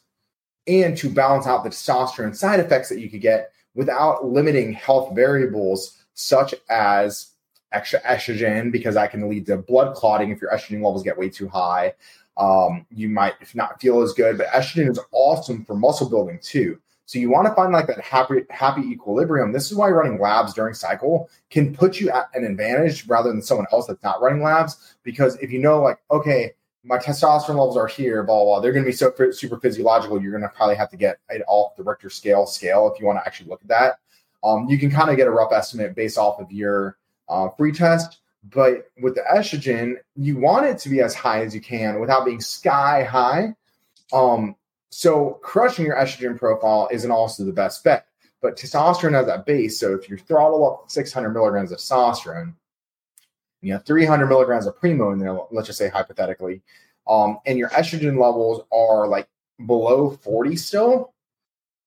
and 0.67 0.97
to 0.97 1.09
balance 1.09 1.45
out 1.45 1.63
the 1.63 1.69
testosterone 1.69 2.35
side 2.35 2.59
effects 2.59 2.89
that 2.89 2.99
you 2.99 3.09
could 3.09 3.21
get 3.21 3.51
without 3.75 4.25
limiting 4.25 4.73
health 4.73 5.13
variables 5.13 6.03
such 6.13 6.55
as 6.69 7.33
extra 7.71 7.99
estrogen 8.01 8.71
because 8.71 8.95
that 8.95 9.11
can 9.11 9.29
lead 9.29 9.45
to 9.45 9.57
blood 9.57 9.95
clotting 9.95 10.31
if 10.31 10.41
your 10.41 10.51
estrogen 10.51 10.81
levels 10.83 11.03
get 11.03 11.17
way 11.17 11.29
too 11.29 11.47
high. 11.47 11.93
Um, 12.37 12.85
you 12.89 13.09
might 13.09 13.33
not 13.53 13.81
feel 13.81 14.01
as 14.01 14.13
good 14.13 14.37
but 14.37 14.47
estrogen 14.47 14.89
is 14.89 14.99
awesome 15.11 15.65
for 15.65 15.75
muscle 15.75 16.09
building 16.09 16.39
too 16.41 16.79
so 17.09 17.17
you 17.17 17.31
want 17.31 17.47
to 17.47 17.55
find 17.55 17.73
like 17.73 17.87
that 17.87 17.99
happy 18.01 18.43
happy 18.51 18.81
equilibrium. 18.81 19.51
This 19.51 19.71
is 19.71 19.75
why 19.75 19.89
running 19.89 20.19
labs 20.19 20.53
during 20.53 20.75
cycle 20.75 21.27
can 21.49 21.73
put 21.73 21.99
you 21.99 22.11
at 22.11 22.29
an 22.35 22.45
advantage 22.45 23.07
rather 23.07 23.29
than 23.31 23.41
someone 23.41 23.65
else 23.71 23.87
that's 23.87 24.03
not 24.03 24.21
running 24.21 24.43
labs. 24.43 24.95
Because 25.01 25.35
if 25.37 25.51
you 25.51 25.57
know, 25.57 25.81
like, 25.81 25.97
okay, 26.11 26.51
my 26.83 26.99
testosterone 26.99 27.47
levels 27.47 27.77
are 27.77 27.87
here, 27.87 28.21
blah 28.21 28.35
blah, 28.35 28.45
blah 28.45 28.59
they're 28.59 28.73
going 28.73 28.85
to 28.85 28.91
be 28.91 28.95
so 28.95 29.11
super 29.31 29.59
physiological. 29.59 30.21
You're 30.21 30.33
going 30.33 30.43
to 30.43 30.49
probably 30.49 30.75
have 30.75 30.91
to 30.91 30.97
get 30.97 31.17
it 31.31 31.41
off 31.47 31.75
the 31.75 31.81
Richter 31.81 32.11
scale 32.11 32.45
scale 32.45 32.93
if 32.93 32.99
you 32.99 33.07
want 33.07 33.17
to 33.17 33.25
actually 33.25 33.49
look 33.49 33.61
at 33.63 33.69
that. 33.69 33.95
Um, 34.43 34.69
you 34.69 34.77
can 34.77 34.91
kind 34.91 35.09
of 35.09 35.17
get 35.17 35.25
a 35.25 35.31
rough 35.31 35.51
estimate 35.51 35.95
based 35.95 36.19
off 36.19 36.39
of 36.39 36.51
your 36.51 36.95
uh, 37.27 37.49
free 37.57 37.71
test. 37.71 38.19
But 38.51 38.91
with 39.01 39.15
the 39.15 39.23
estrogen, 39.33 39.95
you 40.15 40.37
want 40.37 40.67
it 40.67 40.77
to 40.77 40.89
be 40.89 41.01
as 41.01 41.15
high 41.15 41.43
as 41.43 41.55
you 41.55 41.59
can 41.59 41.99
without 41.99 42.23
being 42.23 42.39
sky 42.39 43.03
high. 43.03 43.55
Um, 44.13 44.55
so 44.89 45.39
crushing 45.43 45.85
your 45.85 45.95
estrogen 45.95 46.37
profile 46.37 46.89
isn't 46.91 47.11
also 47.11 47.45
the 47.45 47.53
best 47.53 47.83
bet. 47.83 48.07
But 48.41 48.57
testosterone 48.57 49.13
has 49.13 49.25
that 49.25 49.45
base. 49.45 49.79
So 49.79 49.93
if 49.93 50.09
you 50.09 50.17
throttle 50.17 50.65
up 50.65 50.89
600 50.89 51.29
milligrams 51.29 51.71
of 51.71 51.79
testosterone, 51.79 52.53
you 53.61 53.73
have 53.73 53.85
300 53.85 54.27
milligrams 54.27 54.65
of 54.65 54.79
primo 54.79 55.11
in 55.11 55.19
there, 55.19 55.37
let's 55.51 55.67
just 55.67 55.77
say 55.77 55.89
hypothetically, 55.89 56.61
um, 57.07 57.39
and 57.45 57.57
your 57.57 57.69
estrogen 57.69 58.19
levels 58.19 58.63
are 58.71 59.07
like 59.07 59.27
below 59.65 60.11
40 60.11 60.55
still, 60.55 61.13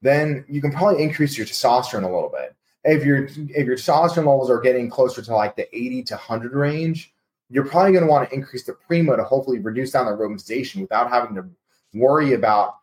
then 0.02 0.44
you 0.48 0.60
can 0.60 0.72
probably 0.72 1.02
increase 1.02 1.38
your 1.38 1.46
testosterone 1.46 2.02
a 2.02 2.12
little 2.12 2.28
bit. 2.28 2.54
If 2.84 3.04
your 3.04 3.24
if 3.24 3.66
your 3.66 3.76
testosterone 3.76 4.26
levels 4.26 4.50
are 4.50 4.60
getting 4.60 4.90
closer 4.90 5.22
to 5.22 5.34
like 5.34 5.56
the 5.56 5.74
80 5.74 6.02
to 6.04 6.14
100 6.14 6.52
range, 6.52 7.14
you're 7.48 7.64
probably 7.64 7.92
going 7.92 8.04
to 8.04 8.10
want 8.10 8.28
to 8.28 8.34
increase 8.34 8.64
the 8.64 8.72
primo 8.72 9.16
to 9.16 9.22
hopefully 9.22 9.60
reduce 9.60 9.92
down 9.92 10.06
the 10.06 10.12
aromatization 10.12 10.82
without 10.82 11.08
having 11.08 11.36
to 11.36 11.46
worry 11.94 12.32
about 12.34 12.81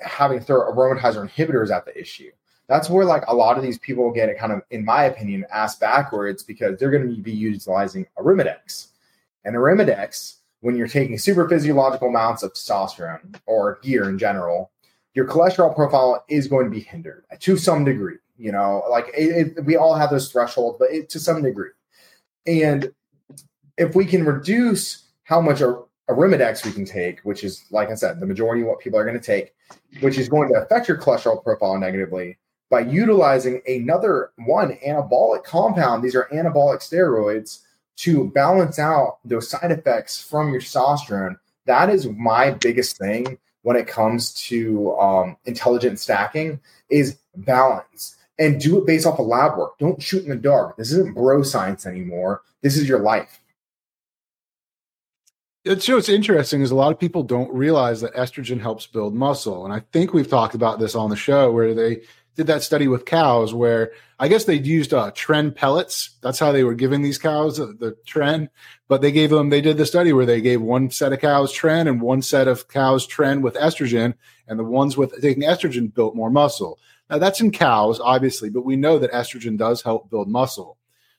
having 0.00 0.40
throw 0.40 0.72
aromatase 0.72 1.16
inhibitors 1.16 1.70
at 1.70 1.84
the 1.84 1.98
issue. 1.98 2.30
That's 2.68 2.88
where 2.88 3.04
like 3.04 3.24
a 3.26 3.34
lot 3.34 3.56
of 3.56 3.64
these 3.64 3.78
people 3.78 4.12
get 4.12 4.28
it 4.28 4.38
kind 4.38 4.52
of, 4.52 4.62
in 4.70 4.84
my 4.84 5.04
opinion, 5.04 5.44
ass 5.52 5.76
backwards 5.76 6.42
because 6.42 6.78
they're 6.78 6.90
going 6.90 7.14
to 7.14 7.20
be 7.20 7.32
utilizing 7.32 8.06
Arimidex. 8.16 8.88
And 9.44 9.56
Arimidex, 9.56 10.36
when 10.60 10.76
you're 10.76 10.86
taking 10.86 11.18
super 11.18 11.48
physiological 11.48 12.08
amounts 12.08 12.42
of 12.42 12.52
testosterone 12.52 13.40
or 13.46 13.80
gear 13.82 14.08
in 14.08 14.18
general, 14.18 14.70
your 15.14 15.26
cholesterol 15.26 15.74
profile 15.74 16.24
is 16.28 16.46
going 16.46 16.66
to 16.66 16.70
be 16.70 16.80
hindered 16.80 17.24
to 17.40 17.56
some 17.56 17.84
degree. 17.84 18.18
You 18.36 18.52
know, 18.52 18.84
like 18.88 19.08
it, 19.16 19.58
it, 19.58 19.64
we 19.64 19.76
all 19.76 19.94
have 19.94 20.10
those 20.10 20.30
thresholds, 20.30 20.78
but 20.78 20.90
it, 20.90 21.10
to 21.10 21.18
some 21.18 21.42
degree. 21.42 21.70
And 22.46 22.92
if 23.76 23.94
we 23.94 24.04
can 24.04 24.24
reduce 24.24 25.08
how 25.24 25.40
much 25.40 25.60
Arimidex 26.14 26.64
we 26.64 26.72
can 26.72 26.84
take, 26.84 27.20
which 27.20 27.44
is, 27.44 27.64
like 27.70 27.90
I 27.90 27.94
said, 27.94 28.20
the 28.20 28.26
majority 28.26 28.62
of 28.62 28.68
what 28.68 28.80
people 28.80 28.98
are 28.98 29.04
going 29.04 29.18
to 29.18 29.24
take, 29.24 29.54
which 30.00 30.18
is 30.18 30.28
going 30.28 30.48
to 30.48 30.60
affect 30.60 30.88
your 30.88 30.98
cholesterol 30.98 31.42
profile 31.42 31.78
negatively 31.78 32.38
by 32.70 32.80
utilizing 32.80 33.60
another 33.66 34.30
one 34.36 34.76
anabolic 34.86 35.44
compound. 35.44 36.02
These 36.02 36.14
are 36.14 36.28
anabolic 36.32 36.78
steroids 36.78 37.60
to 37.96 38.30
balance 38.30 38.78
out 38.78 39.18
those 39.24 39.50
side 39.50 39.72
effects 39.72 40.22
from 40.22 40.52
your 40.52 40.60
testosterone. 40.60 41.36
That 41.66 41.90
is 41.90 42.08
my 42.08 42.52
biggest 42.52 42.96
thing 42.96 43.38
when 43.62 43.76
it 43.76 43.86
comes 43.86 44.32
to 44.34 44.96
um, 44.98 45.36
intelligent 45.44 45.98
stacking 45.98 46.60
is 46.88 47.18
balance 47.36 48.16
and 48.38 48.60
do 48.60 48.78
it 48.78 48.86
based 48.86 49.06
off 49.06 49.18
of 49.18 49.26
lab 49.26 49.58
work. 49.58 49.78
Don't 49.78 50.02
shoot 50.02 50.22
in 50.22 50.30
the 50.30 50.36
dark. 50.36 50.76
This 50.76 50.92
isn't 50.92 51.14
bro 51.14 51.42
science 51.42 51.86
anymore. 51.86 52.42
This 52.62 52.76
is 52.76 52.88
your 52.88 53.00
life. 53.00 53.39
It's 55.62 55.86
what's 55.88 56.08
interesting 56.08 56.62
is 56.62 56.70
a 56.70 56.74
lot 56.74 56.90
of 56.90 56.98
people 56.98 57.22
don't 57.22 57.52
realize 57.52 58.00
that 58.00 58.14
estrogen 58.14 58.60
helps 58.60 58.86
build 58.86 59.14
muscle. 59.14 59.64
And 59.64 59.74
I 59.74 59.80
think 59.92 60.14
we've 60.14 60.28
talked 60.28 60.54
about 60.54 60.78
this 60.78 60.94
on 60.94 61.10
the 61.10 61.16
show 61.16 61.52
where 61.52 61.74
they 61.74 62.00
did 62.34 62.46
that 62.46 62.62
study 62.62 62.88
with 62.88 63.04
cows 63.04 63.52
where 63.52 63.92
I 64.18 64.28
guess 64.28 64.44
they 64.44 64.54
used 64.54 64.94
uh, 64.94 65.10
tren 65.10 65.54
pellets. 65.54 66.16
That's 66.22 66.38
how 66.38 66.52
they 66.52 66.64
were 66.64 66.74
giving 66.74 67.02
these 67.02 67.18
cows 67.18 67.60
uh, 67.60 67.72
the 67.78 67.94
tren. 68.06 68.48
But 68.88 69.02
they 69.02 69.12
gave 69.12 69.28
them, 69.28 69.50
they 69.50 69.60
did 69.60 69.76
the 69.76 69.84
study 69.84 70.14
where 70.14 70.24
they 70.24 70.40
gave 70.40 70.62
one 70.62 70.90
set 70.90 71.12
of 71.12 71.20
cows 71.20 71.52
tren 71.52 71.86
and 71.86 72.00
one 72.00 72.22
set 72.22 72.48
of 72.48 72.68
cows 72.68 73.06
tren 73.06 73.42
with 73.42 73.54
estrogen. 73.56 74.14
And 74.48 74.58
the 74.58 74.64
ones 74.64 74.96
with 74.96 75.20
taking 75.20 75.42
estrogen 75.42 75.92
built 75.92 76.16
more 76.16 76.30
muscle. 76.30 76.78
Now 77.10 77.18
that's 77.18 77.40
in 77.40 77.50
cows, 77.50 78.00
obviously, 78.00 78.48
but 78.48 78.64
we 78.64 78.76
know 78.76 78.98
that 78.98 79.12
estrogen 79.12 79.58
does 79.58 79.82
help 79.82 80.08
build 80.08 80.28
muscle. 80.28 80.78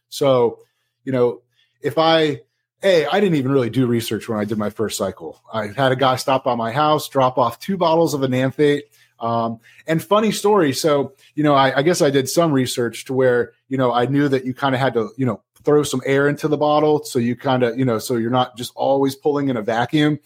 So, 0.09 0.59
you 1.03 1.11
know, 1.11 1.43
if 1.83 1.99
I, 1.99 2.41
Hey, 2.81 3.05
I 3.05 3.19
didn't 3.19 3.35
even 3.35 3.51
really 3.51 3.69
do 3.69 3.85
research 3.85 4.27
when 4.27 4.39
I 4.39 4.45
did 4.45 4.57
my 4.57 4.71
first 4.71 4.97
cycle. 4.97 5.39
I 5.53 5.67
had 5.67 5.91
a 5.91 5.95
guy 5.95 6.15
stop 6.15 6.43
by 6.43 6.55
my 6.55 6.71
house, 6.71 7.07
drop 7.07 7.37
off 7.37 7.59
two 7.59 7.77
bottles 7.77 8.15
of 8.15 8.23
enanthate. 8.23 8.85
Um, 9.19 9.59
and 9.85 10.03
funny 10.03 10.31
story. 10.31 10.73
So, 10.73 11.13
you 11.35 11.43
know, 11.43 11.53
I, 11.53 11.77
I, 11.77 11.81
guess 11.83 12.01
I 12.01 12.09
did 12.09 12.27
some 12.27 12.51
research 12.51 13.05
to 13.05 13.13
where, 13.13 13.53
you 13.69 13.77
know, 13.77 13.93
I 13.93 14.07
knew 14.07 14.27
that 14.29 14.45
you 14.45 14.55
kind 14.55 14.73
of 14.73 14.81
had 14.81 14.95
to, 14.95 15.11
you 15.15 15.27
know, 15.27 15.43
throw 15.63 15.83
some 15.83 16.01
air 16.07 16.27
into 16.27 16.47
the 16.47 16.57
bottle. 16.57 17.03
So 17.03 17.19
you 17.19 17.35
kind 17.35 17.61
of, 17.61 17.77
you 17.77 17.85
know, 17.85 17.99
so 17.99 18.15
you're 18.15 18.31
not 18.31 18.57
just 18.57 18.71
always 18.75 19.13
pulling 19.13 19.49
in 19.49 19.57
a 19.57 19.61
vacuum. 19.61 20.17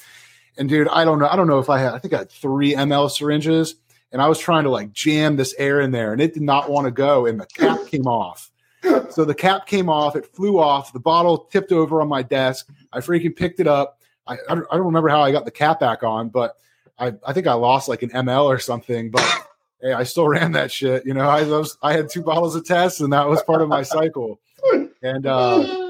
And 0.58 0.70
dude, 0.70 0.88
I 0.88 1.04
don't 1.04 1.20
know. 1.20 1.28
I 1.28 1.36
don't 1.36 1.48
know 1.48 1.60
if 1.60 1.70
I 1.70 1.80
had, 1.80 1.94
I 1.94 2.00
think 2.00 2.14
I 2.14 2.20
had 2.20 2.32
three 2.32 2.74
ml 2.74 3.12
syringes 3.12 3.76
and 4.14 4.22
I 4.22 4.30
was 4.30 4.40
trying 4.40 4.64
to 4.64 4.70
like 4.70 4.94
jam 4.94 5.36
this 5.36 5.54
air 5.58 5.82
in 5.82 5.92
there 5.92 6.14
and 6.14 6.22
it 6.22 6.34
did 6.34 6.44
not 6.44 6.70
want 6.70 6.86
to 6.86 6.92
go 6.92 7.26
and 7.26 7.38
the 7.38 7.48
cap 7.48 7.86
came 7.88 8.08
off 8.08 8.50
so 9.10 9.26
the 9.26 9.36
cap 9.36 9.66
came 9.66 9.90
off, 9.90 10.16
it 10.16 10.26
flew 10.26 10.60
off, 10.60 10.94
the 10.94 11.00
bottle 11.00 11.38
tipped 11.38 11.72
over 11.72 12.02
on 12.02 12.08
my 12.08 12.22
desk. 12.22 12.70
I 12.92 13.00
freaking 13.00 13.36
picked 13.36 13.60
it 13.60 13.68
up. 13.68 14.00
I, 14.28 14.38
I, 14.50 14.56
don't, 14.56 14.68
remember 14.72 15.10
how 15.10 15.22
I 15.22 15.32
got 15.32 15.46
the 15.46 15.52
cap 15.52 15.80
back 15.80 16.04
on, 16.04 16.30
but 16.30 16.58
I, 16.98 17.14
I 17.26 17.34
think 17.34 17.48
I 17.48 17.54
lost 17.54 17.88
like 17.88 18.02
an 18.02 18.10
ml 18.10 18.46
or 18.46 18.60
something. 18.60 19.12
But 19.12 19.48
hey, 19.82 19.94
I 19.94 20.04
still 20.04 20.28
ran 20.28 20.54
that 20.54 20.72
shit. 20.72 21.06
You 21.06 21.14
know, 21.14 21.28
I 21.28 21.44
was 21.44 21.78
I 21.82 21.94
had 21.94 22.10
two 22.10 22.22
bottles 22.22 22.56
of 22.56 22.66
tests, 22.66 23.02
and 23.02 23.14
that 23.14 23.28
was 23.28 23.44
part 23.44 23.62
of 23.62 23.70
my 23.70 23.84
cycle. 23.84 24.40
And 25.02 25.28
uh, 25.28 25.86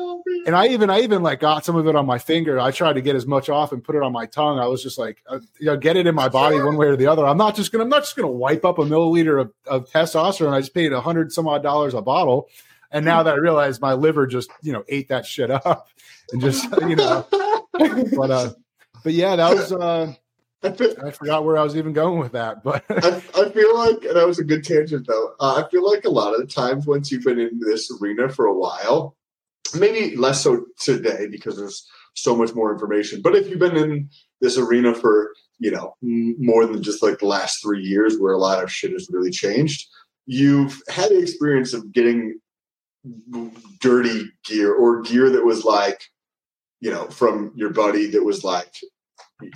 and 0.46 0.56
I 0.56 0.68
even 0.68 0.90
I 0.90 1.02
even 1.02 1.24
like 1.24 1.40
got 1.40 1.66
some 1.66 1.76
of 1.76 1.88
it 1.88 1.96
on 1.96 2.06
my 2.06 2.18
finger. 2.18 2.60
I 2.60 2.72
tried 2.72 2.94
to 2.94 3.02
get 3.02 3.16
as 3.16 3.26
much 3.26 3.50
off 3.50 3.72
and 3.72 3.84
put 3.84 3.96
it 3.96 4.02
on 4.02 4.12
my 4.12 4.26
tongue. 4.26 4.60
I 4.60 4.68
was 4.68 4.84
just 4.84 4.98
like, 4.98 5.24
uh, 5.28 5.40
you 5.60 5.68
know, 5.68 5.78
get 5.78 5.98
it 5.98 6.08
in 6.08 6.16
my 6.16 6.30
body 6.30 6.62
one 6.62 6.78
way 6.78 6.88
or 6.88 6.96
the 6.96 7.08
other. 7.08 7.26
I'm 7.26 7.38
not 7.38 7.56
just 7.56 7.72
gonna 7.72 7.84
I'm 7.84 7.90
not 7.90 8.04
just 8.04 8.16
gonna 8.16 8.28
wipe 8.28 8.66
up 8.66 8.78
a 8.78 8.84
milliliter 8.84 9.40
of, 9.42 9.54
of 9.66 9.90
testosterone. 9.90 10.52
I 10.52 10.60
just 10.60 10.74
paid 10.74 10.94
a 10.94 11.02
hundred 11.02 11.32
some 11.32 11.48
odd 11.48 11.64
dollars 11.64 11.94
a 11.94 12.02
bottle, 12.02 12.50
and 12.96 13.04
now 13.04 13.24
that 13.24 13.34
I 13.34 13.38
realize 13.38 13.82
my 13.82 13.94
liver 13.94 14.26
just 14.26 14.50
you 14.62 14.72
know 14.72 14.84
ate 14.88 15.10
that 15.10 15.26
shit 15.26 15.52
up 15.52 15.90
and 16.32 16.42
just 16.42 16.66
you 16.82 16.96
know, 16.96 17.28
but 17.74 18.32
uh, 18.32 18.54
but 19.04 19.14
yeah, 19.14 19.36
that 19.36 19.54
was 19.54 19.72
uh. 19.72 20.14
I, 20.64 20.72
feel, 20.72 20.96
I 21.06 21.12
forgot 21.12 21.46
where 21.46 21.60
I 21.60 21.64
was 21.64 21.78
even 21.78 21.94
going 21.94 22.18
with 22.18 22.32
that, 22.32 22.64
but 22.64 22.84
I, 22.90 23.22
I, 23.36 23.50
feel 23.50 23.78
like 23.78 24.04
and 24.04 24.16
that 24.16 24.26
was 24.26 24.40
a 24.40 24.44
good 24.44 24.64
tangent 24.64 25.06
though. 25.06 25.36
Uh, 25.40 25.64
I 25.64 25.70
feel 25.70 25.88
like 25.88 26.06
a 26.06 26.10
lot 26.10 26.34
of 26.34 26.40
the 26.40 26.48
times 26.48 26.88
once 26.88 27.12
you've 27.12 27.24
been 27.24 27.40
in 27.40 27.60
this 27.60 27.92
arena 28.02 28.30
for 28.30 28.48
a 28.48 28.58
while, 28.58 29.16
maybe 29.78 30.16
less 30.16 30.42
so 30.42 30.66
today 30.80 31.28
because 31.30 31.58
there's 31.58 31.88
so 32.16 32.36
much 32.36 32.56
more 32.56 32.72
information. 32.72 33.22
But 33.22 33.36
if 33.36 33.48
you've 33.48 33.60
been 33.60 33.78
in 33.78 34.10
this 34.42 34.58
arena 34.58 34.96
for 34.96 35.34
you 35.60 35.70
know 35.70 35.94
more 36.02 36.66
than 36.66 36.82
just 36.82 37.04
like 37.04 37.20
the 37.20 37.28
last 37.28 37.62
three 37.62 37.84
years, 37.84 38.18
where 38.18 38.34
a 38.34 38.40
lot 38.40 38.64
of 38.64 38.72
shit 38.72 38.92
has 38.94 39.08
really 39.12 39.32
changed, 39.32 39.88
you've 40.26 40.82
had 40.90 41.10
the 41.12 41.20
experience 41.20 41.76
of 41.76 41.92
getting 41.92 42.40
dirty 43.80 44.30
gear 44.46 44.74
or 44.74 45.02
gear 45.02 45.30
that 45.30 45.46
was 45.46 45.64
like 45.64 46.02
you 46.80 46.90
know 46.92 47.06
from 47.08 47.52
your 47.56 47.70
buddy 47.70 48.08
that 48.08 48.24
was 48.24 48.44
like 48.44 48.74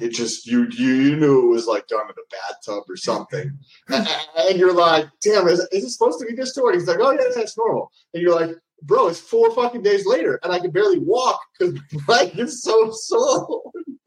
it 0.01 0.09
just 0.09 0.45
you 0.45 0.67
you, 0.71 0.93
you 0.93 1.15
knew 1.15 1.43
it 1.43 1.53
was 1.53 1.65
like 1.65 1.87
done 1.87 2.05
in 2.05 2.11
a 2.11 2.27
bathtub 2.31 2.83
or 2.89 2.97
something 2.97 3.57
and 3.89 4.59
you're 4.59 4.73
like 4.73 5.05
damn 5.23 5.47
is, 5.47 5.59
is 5.71 5.83
it 5.83 5.89
supposed 5.89 6.19
to 6.19 6.25
be 6.25 6.35
this 6.35 6.51
story 6.51 6.75
he's 6.75 6.87
like 6.87 6.99
oh 6.99 7.11
yeah 7.11 7.23
that's 7.35 7.57
normal 7.57 7.91
and 8.13 8.21
you're 8.21 8.39
like 8.39 8.55
bro, 8.83 9.07
it's 9.07 9.19
four 9.19 9.51
fucking 9.51 9.81
days 9.81 10.05
later, 10.05 10.39
and 10.43 10.51
I 10.51 10.59
can 10.59 10.71
barely 10.71 10.99
walk 10.99 11.39
because 11.57 11.79
my 12.07 12.15
leg 12.15 12.39
is 12.39 12.61
so 12.61 12.91
sore 12.91 13.61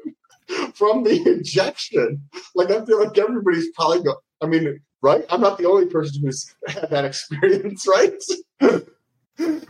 from 0.74 1.04
the 1.04 1.22
injection. 1.26 2.22
Like 2.54 2.70
I 2.70 2.84
feel 2.84 3.04
like 3.04 3.16
everybody's 3.18 3.70
probably. 3.74 4.10
I 4.40 4.46
mean, 4.46 4.80
right? 5.02 5.24
I'm 5.30 5.40
not 5.40 5.58
the 5.58 5.68
only 5.68 5.86
person 5.86 6.22
who's 6.22 6.52
had 6.66 6.90
that 6.90 7.04
experience, 7.04 7.86
right? 7.86 8.12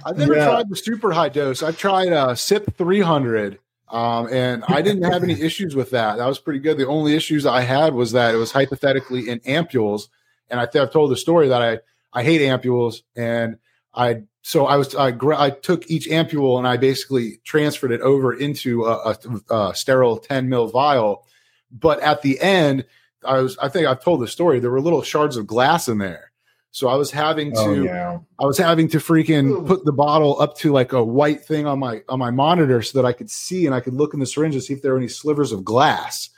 I've 0.05 0.19
never 0.19 0.35
yeah. 0.35 0.47
tried 0.47 0.69
the 0.69 0.77
super 0.77 1.13
high 1.13 1.29
dose. 1.29 1.63
I've 1.63 1.79
tried 1.79 2.13
uh, 2.13 2.29
Cyp 2.31 2.75
300. 2.75 3.59
Um, 3.89 4.29
and 4.33 4.65
I 4.69 4.81
didn't 4.81 5.03
have 5.03 5.23
any 5.23 5.39
issues 5.39 5.77
with 5.77 5.91
that. 5.91 6.17
That 6.17 6.27
was 6.27 6.39
pretty 6.39 6.61
good. 6.61 6.79
The 6.79 6.87
only 6.87 7.15
issues 7.15 7.45
I 7.45 7.61
had 7.61 7.93
was 7.93 8.13
that 8.13 8.35
it 8.35 8.39
was 8.39 8.51
hypothetically 8.51 9.29
in 9.29 9.41
ampules, 9.41 10.09
and 10.49 10.59
I 10.59 10.63
I've 10.63 10.91
told 10.91 11.11
the 11.11 11.17
story 11.17 11.49
that 11.49 11.61
I 11.61 11.81
I 12.11 12.25
hate 12.25 12.41
ampules, 12.41 13.03
and 13.15 13.59
I 13.95 14.23
so 14.43 14.67
I 14.67 14.77
was 14.77 14.95
I, 14.95 15.15
I 15.37 15.51
took 15.51 15.89
each 15.91 16.09
ampule 16.09 16.59
and 16.59 16.67
I 16.67 16.77
basically 16.77 17.41
transferred 17.45 17.93
it 17.93 18.01
over 18.01 18.35
into 18.35 18.85
a, 18.85 19.15
a, 19.51 19.55
a, 19.55 19.75
sterile 19.75 20.17
10 20.17 20.49
mil 20.49 20.69
vial. 20.69 21.27
But 21.71 22.01
at 22.01 22.23
the 22.23 22.41
end, 22.41 22.85
I 23.25 23.41
was 23.41 23.57
I 23.59 23.69
think 23.69 23.87
I've 23.87 24.03
told 24.03 24.21
the 24.21 24.29
story. 24.29 24.59
There 24.59 24.71
were 24.71 24.81
little 24.81 25.03
shards 25.03 25.37
of 25.37 25.47
glass 25.47 25.89
in 25.89 25.99
there, 25.99 26.32
so 26.73 26.89
I 26.89 26.95
was 26.95 27.11
having 27.11 27.53
oh, 27.55 27.65
to 27.65 27.81
oh, 27.81 27.85
yeah. 27.85 28.19
I 28.41 28.47
was 28.47 28.57
having 28.57 28.89
to 28.89 28.99
freaking 28.99 29.67
put 29.67 29.85
the 29.85 29.93
bottle 29.93 30.41
up 30.41 30.57
to 30.59 30.73
like 30.73 30.95
a 30.95 31.05
white 31.05 31.45
thing 31.45 31.67
on 31.67 31.79
my 31.79 32.03
on 32.09 32.19
my 32.19 32.31
monitor 32.31 32.81
so 32.81 33.01
that 33.01 33.07
I 33.07 33.13
could 33.13 33.31
see 33.31 33.67
and 33.67 33.75
I 33.75 33.81
could 33.81 33.93
look 33.93 34.15
in 34.15 34.21
the 34.21 34.27
syringe 34.27 34.55
and 34.55 34.65
see 34.65 34.73
if 34.73 34.81
there 34.81 34.93
were 34.93 34.99
any 34.99 35.09
slivers 35.09 35.53
of 35.53 35.67
glass. 35.67 36.31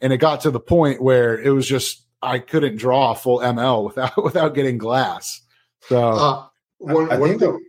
And 0.00 0.12
it 0.12 0.18
got 0.18 0.40
to 0.42 0.52
the 0.52 0.60
point 0.60 1.02
where 1.02 1.36
it 1.40 1.50
was 1.50 1.66
just 1.66 2.02
I 2.22 2.38
couldn't 2.38 2.76
draw 2.76 3.10
a 3.10 3.14
full 3.16 3.40
ml 3.40 3.84
without 3.84 4.24
without 4.24 4.54
getting 4.54 4.78
glass. 4.78 5.42
So. 5.88 6.08
Uh, 6.08 6.46
one, 6.78 7.10
I, 7.10 7.16
I 7.16 7.18
think 7.18 7.40
thing. 7.40 7.60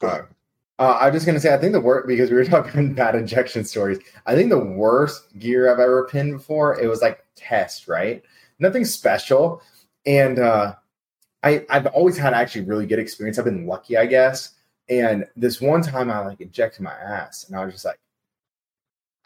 the. 0.00 0.06
Uh, 0.06 0.22
uh, 0.78 0.98
I'm 1.00 1.12
just 1.12 1.24
gonna 1.24 1.40
say 1.40 1.54
I 1.54 1.58
think 1.58 1.72
the 1.72 1.80
worst 1.80 2.06
because 2.06 2.30
we 2.30 2.36
were 2.36 2.44
talking 2.46 2.92
bad 2.92 3.14
injection 3.14 3.64
stories. 3.64 3.98
I 4.26 4.34
think 4.34 4.50
the 4.50 4.58
worst 4.58 5.38
gear 5.38 5.72
I've 5.72 5.80
ever 5.80 6.06
pinned 6.06 6.32
before 6.32 6.78
it 6.78 6.86
was 6.86 7.00
like 7.00 7.24
test 7.34 7.88
right, 7.88 8.22
nothing 8.58 8.84
special, 8.84 9.62
and 10.04 10.38
uh, 10.38 10.74
I 11.42 11.64
I've 11.70 11.86
always 11.88 12.16
had 12.16 12.34
actually 12.34 12.62
really 12.62 12.86
good 12.86 12.98
experience. 12.98 13.38
I've 13.38 13.44
been 13.44 13.66
lucky, 13.66 13.96
I 13.96 14.06
guess. 14.06 14.54
And 14.88 15.26
this 15.36 15.60
one 15.60 15.82
time 15.82 16.10
I 16.10 16.20
like 16.20 16.40
injected 16.40 16.82
my 16.82 16.92
ass, 16.92 17.46
and 17.48 17.56
I 17.56 17.64
was 17.64 17.74
just 17.74 17.84
like, 17.84 18.00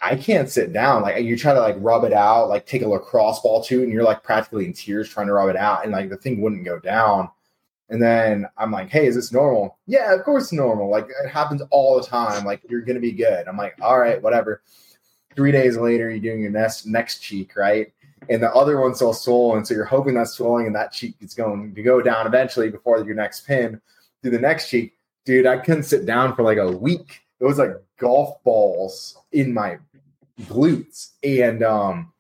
I 0.01 0.17
can't 0.17 0.51
sit 0.51 0.73
down. 0.73 1.03
Like 1.03 1.25
you 1.25 1.37
try 1.37 1.55
to 1.55 1.61
like 1.61 1.77
rub 1.79 2.05
it 2.05 2.13
out, 2.13 2.49
like 2.51 2.67
take 2.67 2.83
a 2.83 2.89
lacrosse 2.89 3.41
ball 3.41 3.63
too, 3.65 3.83
and 3.83 3.93
you're 3.93 4.05
like 4.05 4.23
practically 4.23 4.67
in 4.67 4.75
tears 4.75 5.09
trying 5.09 5.27
to 5.29 5.33
rub 5.33 5.49
it 5.49 5.57
out, 5.57 5.85
and 5.85 5.93
like 5.93 6.11
the 6.11 6.17
thing 6.17 6.41
wouldn't 6.43 6.65
go 6.65 6.79
down. 6.79 7.31
And 7.91 8.03
then 8.03 8.47
I'm 8.57 8.71
like, 8.71 8.91
hey, 8.91 9.07
is 9.07 9.15
this 9.15 9.33
normal? 9.33 9.79
Yeah, 9.87 10.15
of 10.15 10.25
course 10.25 10.53
normal. 10.53 10.91
Like 10.91 11.09
it 11.25 11.29
happens 11.29 11.63
all 11.71 12.01
the 12.01 12.07
time. 12.07 12.45
Like 12.45 12.61
you're 12.69 12.83
gonna 12.83 13.01
be 13.01 13.13
good. 13.13 13.49
I'm 13.49 13.57
like, 13.57 13.77
all 13.81 13.99
right, 13.99 14.21
whatever. 14.23 14.63
Three 15.37 15.53
days 15.53 15.77
later, 15.77 16.11
you're 16.11 16.21
doing 16.21 16.41
your 16.43 16.51
next 16.51 16.87
next 16.87 17.21
cheek, 17.21 17.57
right? 17.57 17.93
And 18.29 18.43
the 18.43 18.53
other 18.53 18.81
one's 18.81 18.97
still 18.97 19.13
swollen. 19.13 19.65
So 19.65 19.75
you're 19.75 19.85
hoping 19.85 20.15
that 20.15 20.29
swelling 20.29 20.67
and 20.67 20.75
that 20.75 20.93
cheek 20.93 21.17
is 21.21 21.35
going 21.35 21.75
to 21.75 21.83
go 21.83 22.01
down 22.01 22.27
eventually 22.27 22.71
before 22.71 23.05
your 23.05 23.15
next 23.15 23.47
pin. 23.47 23.81
Do 24.23 24.31
the 24.31 24.39
next 24.39 24.69
cheek. 24.69 24.95
Dude, 25.25 25.47
I 25.47 25.59
couldn't 25.59 25.85
sit 25.85 26.07
down 26.07 26.35
for 26.35 26.43
like 26.43 26.59
a 26.59 26.71
week. 26.71 27.23
It 27.41 27.45
was 27.45 27.59
like 27.59 27.71
golf 27.99 28.43
balls 28.45 29.17
in 29.33 29.53
my 29.53 29.79
glutes. 30.43 31.11
And 31.23 31.63
um, 31.63 32.13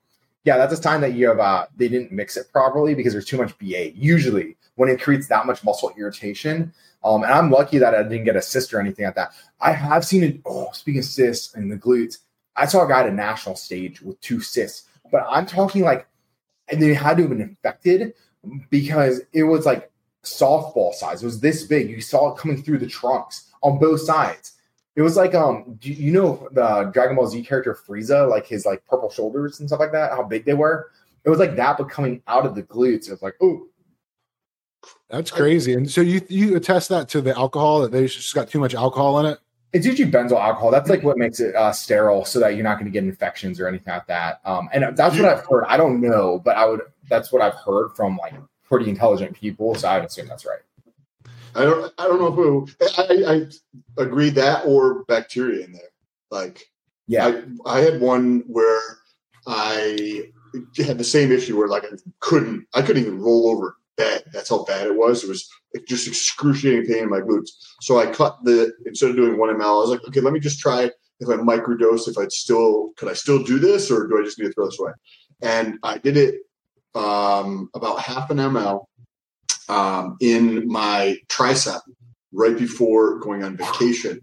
yeah, 0.44 0.56
that's 0.56 0.72
a 0.72 0.82
sign 0.82 1.00
that 1.00 1.14
you 1.14 1.28
have 1.28 1.40
uh 1.40 1.66
they 1.76 1.88
didn't 1.88 2.12
mix 2.12 2.36
it 2.36 2.52
properly 2.52 2.94
because 2.94 3.12
there's 3.12 3.24
too 3.24 3.38
much 3.38 3.56
BA. 3.58 3.92
Usually 3.92 4.56
when 4.76 4.88
it 4.88 5.00
creates 5.00 5.28
that 5.28 5.46
much 5.46 5.64
muscle 5.64 5.92
irritation. 5.96 6.72
Um, 7.02 7.22
and 7.22 7.32
I'm 7.32 7.50
lucky 7.50 7.78
that 7.78 7.94
I 7.94 8.02
didn't 8.02 8.24
get 8.24 8.36
a 8.36 8.42
cyst 8.42 8.72
or 8.72 8.80
anything 8.80 9.04
like 9.04 9.14
that. 9.14 9.32
I 9.60 9.72
have 9.72 10.04
seen 10.04 10.22
it. 10.22 10.40
Oh, 10.46 10.70
speaking 10.72 11.00
of 11.00 11.04
cysts 11.04 11.54
and 11.54 11.70
the 11.70 11.76
glutes, 11.76 12.18
I 12.56 12.66
saw 12.66 12.84
a 12.84 12.88
guy 12.88 13.00
at 13.00 13.08
a 13.08 13.12
national 13.12 13.56
stage 13.56 14.00
with 14.00 14.20
two 14.20 14.40
cysts, 14.40 14.88
but 15.10 15.26
I'm 15.28 15.46
talking 15.46 15.82
like, 15.82 16.06
and 16.68 16.80
they 16.80 16.94
had 16.94 17.16
to 17.16 17.24
have 17.24 17.30
been 17.30 17.40
infected 17.40 18.14
because 18.70 19.20
it 19.32 19.44
was 19.44 19.66
like 19.66 19.90
softball 20.24 20.92
size. 20.92 21.22
It 21.22 21.26
was 21.26 21.40
this 21.40 21.64
big. 21.64 21.90
You 21.90 22.00
saw 22.00 22.34
it 22.34 22.38
coming 22.38 22.62
through 22.62 22.78
the 22.78 22.86
trunks 22.86 23.50
on 23.62 23.78
both 23.78 24.00
sides. 24.00 24.52
It 24.96 25.02
was 25.02 25.16
like 25.16 25.34
um, 25.34 25.78
you 25.82 26.12
know 26.12 26.48
the 26.52 26.90
Dragon 26.92 27.16
Ball 27.16 27.26
Z 27.26 27.42
character 27.42 27.76
Frieza, 27.86 28.28
like 28.28 28.46
his 28.46 28.64
like 28.64 28.84
purple 28.86 29.10
shoulders 29.10 29.60
and 29.60 29.68
stuff 29.68 29.80
like 29.80 29.92
that, 29.92 30.12
how 30.12 30.22
big 30.22 30.44
they 30.44 30.54
were. 30.54 30.90
It 31.24 31.30
was 31.30 31.38
like 31.38 31.56
that, 31.56 31.78
but 31.78 31.88
coming 31.88 32.22
out 32.26 32.46
of 32.46 32.54
the 32.54 32.62
glutes. 32.62 33.08
It 33.08 33.12
was 33.12 33.22
like, 33.22 33.34
oh, 33.40 33.66
that's 35.08 35.30
crazy. 35.30 35.72
And 35.72 35.90
so 35.90 36.00
you 36.00 36.20
you 36.28 36.56
attest 36.56 36.90
that 36.90 37.08
to 37.10 37.20
the 37.20 37.36
alcohol 37.36 37.80
that 37.82 37.90
they 37.90 38.06
just 38.06 38.34
got 38.34 38.48
too 38.48 38.60
much 38.60 38.74
alcohol 38.74 39.18
in 39.20 39.26
it. 39.26 39.38
It's 39.74 39.84
usually 39.84 40.10
benzyl 40.10 40.40
alcohol. 40.40 40.70
That's 40.70 40.88
like 40.88 41.02
what 41.02 41.18
makes 41.18 41.40
it 41.40 41.54
uh, 41.56 41.72
sterile, 41.72 42.24
so 42.24 42.38
that 42.38 42.54
you're 42.54 42.62
not 42.62 42.76
going 42.76 42.86
to 42.86 42.92
get 42.92 43.02
infections 43.02 43.58
or 43.58 43.66
anything 43.66 43.92
like 43.92 44.06
that. 44.06 44.40
Um, 44.44 44.68
and 44.72 44.96
that's 44.96 45.16
what 45.16 45.24
I've 45.24 45.44
heard. 45.44 45.64
I 45.68 45.76
don't 45.76 46.00
know, 46.00 46.38
but 46.38 46.56
I 46.56 46.64
would. 46.64 46.80
That's 47.10 47.32
what 47.32 47.42
I've 47.42 47.56
heard 47.56 47.90
from 47.96 48.16
like 48.16 48.34
pretty 48.62 48.88
intelligent 48.88 49.34
people. 49.34 49.74
So 49.74 49.88
I 49.88 49.96
would 49.96 50.06
assume 50.06 50.28
that's 50.28 50.46
right. 50.46 50.60
I 51.56 51.64
don't. 51.64 51.92
I 51.98 52.04
don't 52.04 52.20
know 52.20 52.30
who. 52.30 52.68
I, 52.98 53.24
I 53.26 54.02
agree 54.02 54.30
that 54.30 54.64
or 54.64 55.04
bacteria 55.04 55.64
in 55.64 55.72
there. 55.72 55.82
Like, 56.30 56.70
yeah, 57.08 57.42
I, 57.66 57.78
I 57.78 57.80
had 57.80 58.00
one 58.00 58.44
where 58.46 58.80
I 59.46 60.30
had 60.76 60.98
the 60.98 61.04
same 61.04 61.32
issue 61.32 61.58
where 61.58 61.68
like 61.68 61.84
I 61.84 61.96
couldn't. 62.20 62.66
I 62.74 62.82
couldn't 62.82 63.02
even 63.02 63.20
roll 63.20 63.48
over 63.48 63.76
bad. 63.96 64.24
That's 64.32 64.50
how 64.50 64.64
bad 64.64 64.86
it 64.86 64.96
was. 64.96 65.24
It 65.24 65.28
was 65.28 65.48
just 65.86 66.08
excruciating 66.08 66.86
pain 66.86 67.04
in 67.04 67.10
my 67.10 67.20
glutes. 67.20 67.50
So 67.80 67.98
I 67.98 68.06
cut 68.06 68.38
the 68.44 68.72
instead 68.86 69.10
of 69.10 69.16
doing 69.16 69.38
one 69.38 69.54
ml, 69.54 69.62
I 69.62 69.72
was 69.72 69.90
like, 69.90 70.04
okay, 70.08 70.20
let 70.20 70.32
me 70.32 70.40
just 70.40 70.60
try 70.60 70.90
if 71.20 71.28
I 71.28 71.34
microdose. 71.34 72.08
If 72.08 72.18
I'd 72.18 72.32
still 72.32 72.90
could 72.96 73.08
I 73.08 73.14
still 73.14 73.42
do 73.42 73.58
this, 73.58 73.90
or 73.90 74.06
do 74.06 74.18
I 74.18 74.24
just 74.24 74.38
need 74.38 74.46
to 74.46 74.52
throw 74.52 74.66
this 74.66 74.78
away? 74.80 74.92
And 75.42 75.78
I 75.82 75.98
did 75.98 76.16
it 76.16 76.36
um, 76.94 77.70
about 77.74 78.00
half 78.00 78.30
an 78.30 78.38
ml 78.38 78.86
um, 79.68 80.16
in 80.20 80.66
my 80.68 81.16
tricep 81.28 81.80
right 82.32 82.56
before 82.56 83.18
going 83.20 83.42
on 83.44 83.56
vacation. 83.56 84.20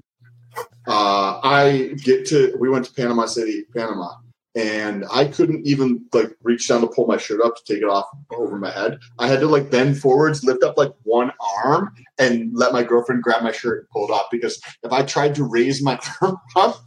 Uh, 0.87 1.39
I 1.43 1.93
get 2.03 2.25
to 2.27 2.55
we 2.59 2.69
went 2.69 2.85
to 2.85 2.93
Panama 2.93 3.25
City, 3.25 3.65
Panama, 3.75 4.15
and 4.55 5.05
I 5.11 5.25
couldn't 5.25 5.65
even 5.65 6.05
like 6.13 6.31
reach 6.43 6.67
down 6.67 6.81
to 6.81 6.87
pull 6.87 7.07
my 7.07 7.17
shirt 7.17 7.41
up 7.41 7.55
to 7.55 7.73
take 7.73 7.81
it 7.81 7.89
off 7.89 8.05
over 8.31 8.57
my 8.57 8.71
head. 8.71 8.99
I 9.17 9.27
had 9.27 9.39
to 9.39 9.47
like 9.47 9.69
bend 9.69 9.99
forwards, 9.99 10.43
lift 10.43 10.63
up 10.63 10.77
like 10.77 10.91
one 11.03 11.31
arm, 11.63 11.93
and 12.17 12.51
let 12.53 12.73
my 12.73 12.83
girlfriend 12.83 13.23
grab 13.23 13.43
my 13.43 13.51
shirt 13.51 13.79
and 13.79 13.89
pull 13.89 14.07
it 14.07 14.11
off 14.11 14.27
because 14.31 14.61
if 14.83 14.91
I 14.91 15.03
tried 15.03 15.35
to 15.35 15.43
raise 15.43 15.81
my 15.81 15.99
arm 16.21 16.37
up, 16.55 16.83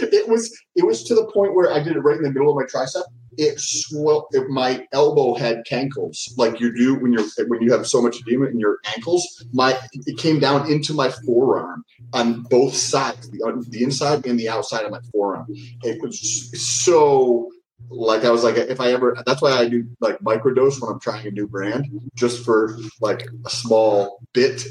it 0.00 0.28
was 0.28 0.56
it 0.76 0.86
was 0.86 1.02
to 1.04 1.14
the 1.14 1.26
point 1.26 1.54
where 1.54 1.72
I 1.72 1.82
did 1.82 1.96
it 1.96 2.00
right 2.00 2.16
in 2.16 2.22
the 2.22 2.30
middle 2.30 2.50
of 2.50 2.56
my 2.56 2.64
tricep. 2.64 3.02
It 3.38 3.58
swelled. 3.60 4.24
It, 4.32 4.48
my 4.48 4.86
elbow 4.92 5.34
had 5.34 5.64
cankles 5.64 6.30
like 6.36 6.60
you 6.60 6.74
do 6.74 6.94
when 6.96 7.12
you're 7.12 7.24
when 7.48 7.62
you 7.62 7.72
have 7.72 7.86
so 7.86 8.02
much 8.02 8.20
edema 8.20 8.46
in 8.46 8.58
your 8.58 8.78
ankles. 8.96 9.44
My 9.52 9.78
it 10.06 10.18
came 10.18 10.40
down 10.40 10.70
into 10.70 10.92
my 10.94 11.10
forearm 11.26 11.84
on 12.12 12.42
both 12.42 12.74
sides, 12.74 13.30
the 13.30 13.64
the 13.70 13.82
inside 13.82 14.26
and 14.26 14.38
the 14.38 14.48
outside 14.48 14.84
of 14.84 14.90
my 14.90 15.00
forearm. 15.12 15.46
It 15.82 16.00
was 16.02 16.50
so 16.60 17.50
like 17.88 18.24
I 18.24 18.30
was 18.30 18.44
like, 18.44 18.56
if 18.56 18.80
I 18.80 18.92
ever, 18.92 19.16
that's 19.26 19.42
why 19.42 19.52
I 19.52 19.68
do 19.68 19.84
like 20.00 20.18
microdose 20.20 20.80
when 20.80 20.92
I'm 20.92 21.00
trying 21.00 21.26
a 21.26 21.30
new 21.30 21.46
brand, 21.48 21.86
just 22.14 22.44
for 22.44 22.76
like 23.00 23.26
a 23.46 23.50
small 23.50 24.20
bit 24.32 24.62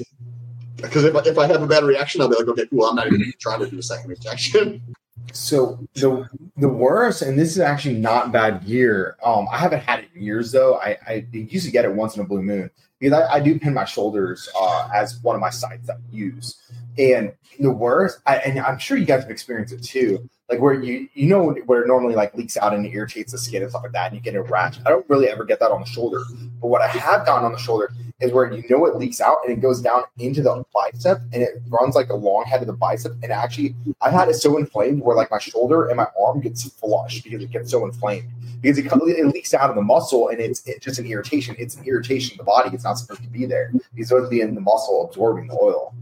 Because 0.78 1.04
if, 1.04 1.16
I- 1.16 1.24
if 1.26 1.38
I 1.38 1.48
have 1.48 1.62
a 1.62 1.68
bad 1.68 1.84
reaction, 1.84 2.22
I'll 2.22 2.30
be 2.30 2.36
like, 2.36 2.48
okay, 2.48 2.66
cool. 2.70 2.86
I'm 2.86 2.96
not 2.96 3.08
even 3.08 3.34
trying 3.40 3.60
to 3.60 3.70
do 3.70 3.80
a 3.80 3.84
second 3.84 4.12
injection. 4.12 4.82
So 5.32 5.88
the 5.94 6.28
the 6.58 6.70
worst, 6.70 7.22
and 7.22 7.38
this 7.38 7.52
is 7.52 7.60
actually 7.60 7.96
not 7.96 8.32
bad 8.32 8.66
gear. 8.66 9.18
Um, 9.24 9.48
I 9.52 9.58
haven't 9.58 9.82
had 9.82 10.00
it 10.00 10.10
in 10.16 10.22
years 10.22 10.52
though. 10.52 10.76
I, 10.76 10.98
I 11.08 11.28
used 11.32 11.66
to 11.66 11.72
get 11.72 11.86
it 11.86 11.94
once 11.94 12.16
in 12.16 12.22
a 12.22 12.26
blue 12.26 12.42
moon 12.42 12.70
because 13.00 13.20
I, 13.20 13.36
I 13.36 13.40
do 13.40 13.60
pin 13.60 13.74
my 13.74 13.86
shoulders 13.86 14.50
uh, 14.60 14.90
as 14.94 15.20
one 15.22 15.36
of 15.36 15.42
my 15.42 15.50
sites 15.50 15.88
that 15.88 15.98
I 15.98 16.16
use. 16.16 16.60
And 16.98 17.34
the 17.60 17.72
worst, 17.72 18.20
I, 18.26 18.38
and 18.38 18.60
I'm 18.60 18.80
sure 18.80 18.98
you 18.98 19.06
guys 19.06 19.22
have 19.22 19.32
experienced 19.32 19.74
it 19.74 19.84
too, 19.84 20.30
like 20.50 20.60
where 20.60 20.74
you 20.74 21.08
you 21.14 21.28
know 21.28 21.52
where 21.66 21.84
it 21.84 21.88
normally 21.88 22.16
like 22.16 22.34
leaks 22.36 22.58
out 22.58 22.74
and 22.74 22.86
it 22.86 22.94
irritates 22.94 23.32
the 23.32 23.38
skin 23.38 23.62
and 23.62 23.72
stuff 23.72 23.84
like 23.84 23.92
that, 23.92 24.08
and 24.08 24.16
you 24.16 24.22
get 24.22 24.36
a 24.36 24.42
rash. 24.42 24.80
I 24.86 24.90
don't 24.90 25.08
really 25.10 25.28
ever 25.30 25.44
get 25.46 25.60
that 25.60 25.72
on 25.72 25.82
the 25.82 25.88
shoulder, 25.88 26.22
but 26.60 26.68
what 26.68 26.82
I 26.82 26.88
have 26.88 27.26
gotten 27.26 27.46
on 27.46 27.52
the 27.52 27.58
shoulder 27.60 27.94
is 28.20 28.34
where 28.34 28.52
you 28.52 28.64
know 28.70 28.86
it 28.86 28.96
leaks 28.96 29.22
out 29.22 29.38
and 29.46 29.54
it 29.56 29.62
goes 29.62 29.82
down 29.82 30.04
into 30.18 30.42
the 30.42 30.64
bicep 30.74 31.20
and 31.32 31.42
it 31.44 31.62
runs 31.70 31.96
like 31.96 32.08
the 32.10 32.16
long 32.16 32.44
head 32.46 32.62
of 32.62 32.68
the 32.68 32.74
bicep. 32.74 33.14
And 33.24 33.32
actually, 33.32 33.76
I've 34.02 34.12
had 34.14 34.28
it 34.28 34.36
so 34.36 34.58
inflamed 34.58 35.02
where 35.02 35.16
like 35.16 35.32
my 35.32 35.40
shoulder 35.40 35.88
and 35.88 35.98
my 35.98 36.08
arm 36.20 36.42
gets 36.42 36.64
flushed 36.70 37.24
because 37.24 37.44
it 37.44 37.52
gets 37.52 37.72
so 37.72 37.86
inflamed 37.86 38.28
because 38.62 38.78
it, 38.78 38.86
it 38.92 39.26
leaks 39.28 39.54
out 39.54 39.70
of 39.70 39.76
the 39.76 39.82
muscle 39.82 40.30
and 40.30 40.40
it's, 40.42 40.68
it's 40.68 40.84
just 40.84 41.00
an 41.00 41.06
irritation. 41.06 41.56
It's 41.58 41.76
an 41.76 41.86
irritation 41.86 42.34
of 42.34 42.40
the 42.40 42.44
body. 42.44 42.72
It's 42.74 42.84
not 42.84 42.98
supposed 42.98 43.24
to 43.24 43.30
be 43.30 43.46
there. 43.46 43.72
It's 43.96 44.10
supposed 44.10 44.26
to 44.26 44.30
be 44.30 44.42
in 44.42 44.54
the 44.54 44.62
muscle 44.62 45.06
absorbing 45.08 45.48
the 45.48 45.54
oil. 45.54 45.94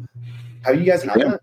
Have 0.63 0.79
you 0.79 0.85
guys 0.85 1.03
had 1.03 1.19
Yeah. 1.19 1.27
that? 1.29 1.41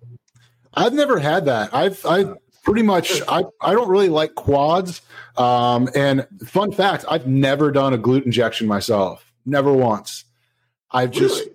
I've 0.74 0.92
never 0.92 1.20
had 1.20 1.44
that. 1.44 1.72
I've 1.72 2.04
I 2.04 2.34
pretty 2.64 2.82
much 2.82 3.22
I 3.28 3.44
I 3.60 3.72
don't 3.72 3.88
really 3.88 4.08
like 4.08 4.34
quads. 4.34 5.00
Um, 5.36 5.88
and 5.94 6.26
fun 6.46 6.72
fact, 6.72 7.04
I've 7.08 7.26
never 7.26 7.70
done 7.70 7.92
a 7.92 7.98
glute 7.98 8.24
injection 8.24 8.66
myself. 8.66 9.32
Never 9.46 9.72
once. 9.72 10.24
I've 10.90 11.10
just 11.10 11.40
Really? 11.40 11.50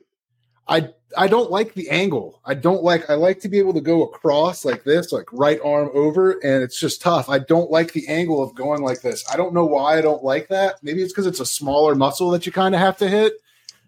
I 0.67 0.89
I 1.17 1.28
don't 1.28 1.50
like 1.50 1.74
the 1.74 1.89
angle. 1.89 2.39
I 2.45 2.54
don't 2.54 2.84
like 2.84 3.10
I 3.10 3.15
like 3.15 3.39
to 3.41 3.50
be 3.50 3.58
able 3.58 3.74
to 3.74 3.82
go 3.82 4.04
across 4.04 4.63
like 4.63 4.84
this, 4.84 5.12
like 5.12 5.26
right 5.34 5.60
arm 5.63 5.89
over, 5.93 6.34
and 6.43 6.62
it's 6.63 6.80
just 6.80 7.02
tough. 7.02 7.30
I 7.30 7.39
don't 7.39 7.72
like 7.72 7.93
the 7.93 8.08
angle 8.08 8.43
of 8.43 8.54
going 8.54 8.84
like 8.84 9.02
this. 9.02 9.26
I 9.32 9.36
don't 9.36 9.54
know 9.54 9.65
why 9.65 9.98
I 9.98 10.02
don't 10.02 10.24
like 10.24 10.50
that. 10.50 10.76
Maybe 10.84 11.02
it's 11.02 11.12
because 11.12 11.26
it's 11.26 11.39
a 11.39 11.45
smaller 11.45 11.95
muscle 11.95 12.30
that 12.32 12.45
you 12.45 12.52
kind 12.52 12.76
of 12.76 12.82
have 12.82 12.98
to 12.98 13.08
hit. 13.08 13.34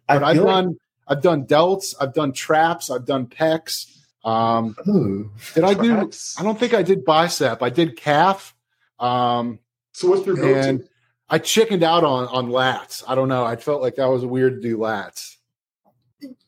But 0.07 0.23
I 0.23 0.29
I've 0.29 0.35
feel 0.37 0.45
like- 0.45 0.53
done 0.65 0.77
I've 1.07 1.21
done 1.21 1.45
delts, 1.45 1.93
I've 1.99 2.13
done 2.13 2.31
traps, 2.31 2.89
I've 2.89 3.05
done 3.05 3.27
pecs. 3.27 3.85
Um, 4.23 4.75
Ooh. 4.87 5.31
did 5.55 5.63
I 5.63 5.73
do? 5.73 6.11
I 6.37 6.43
don't 6.43 6.59
think 6.59 6.73
I 6.73 6.83
did 6.83 7.03
bicep. 7.03 7.61
I 7.63 7.69
did 7.69 7.97
calf. 7.97 8.55
Um, 8.99 9.59
So 9.93 10.09
what's 10.09 10.25
your 10.25 10.35
go-to? 10.35 10.55
and 10.55 10.89
I 11.29 11.39
chickened 11.39 11.83
out 11.83 12.03
on 12.03 12.27
on 12.27 12.49
lats. 12.49 13.03
I 13.07 13.15
don't 13.15 13.29
know. 13.29 13.43
I 13.43 13.55
felt 13.55 13.81
like 13.81 13.95
that 13.95 14.05
was 14.05 14.25
weird 14.25 14.61
to 14.61 14.61
do 14.61 14.77
lats. 14.77 15.37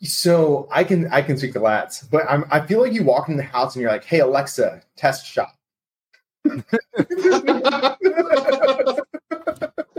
So 0.01 0.67
I 0.71 0.83
can 0.83 1.07
I 1.12 1.21
can 1.23 1.38
speak 1.38 1.53
to 1.53 1.59
lats, 1.59 2.07
but 2.09 2.25
I'm, 2.29 2.45
I 2.51 2.65
feel 2.65 2.79
like 2.79 2.93
you 2.93 3.03
walk 3.03 3.27
in 3.27 3.38
the 3.38 3.43
house 3.43 3.75
and 3.75 3.81
you're 3.81 3.91
like, 3.91 4.05
"Hey 4.05 4.19
Alexa, 4.19 4.83
test 4.95 5.25
shot." 5.25 5.49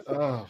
Oh. 0.06 0.46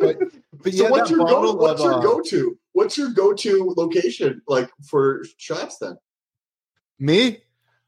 But, 0.00 0.18
but 0.62 0.74
so 0.74 0.84
yeah, 0.84 0.90
what's 0.90 1.10
your 1.10 1.20
go? 1.20 1.54
What's 1.54 1.82
your 1.82 1.94
uh, 1.94 2.00
go-to? 2.00 2.58
What's 2.72 2.98
your 2.98 3.10
go-to 3.10 3.72
location 3.76 4.42
like 4.46 4.70
for 4.82 5.24
shots 5.38 5.78
then? 5.78 5.96
Me? 7.00 7.38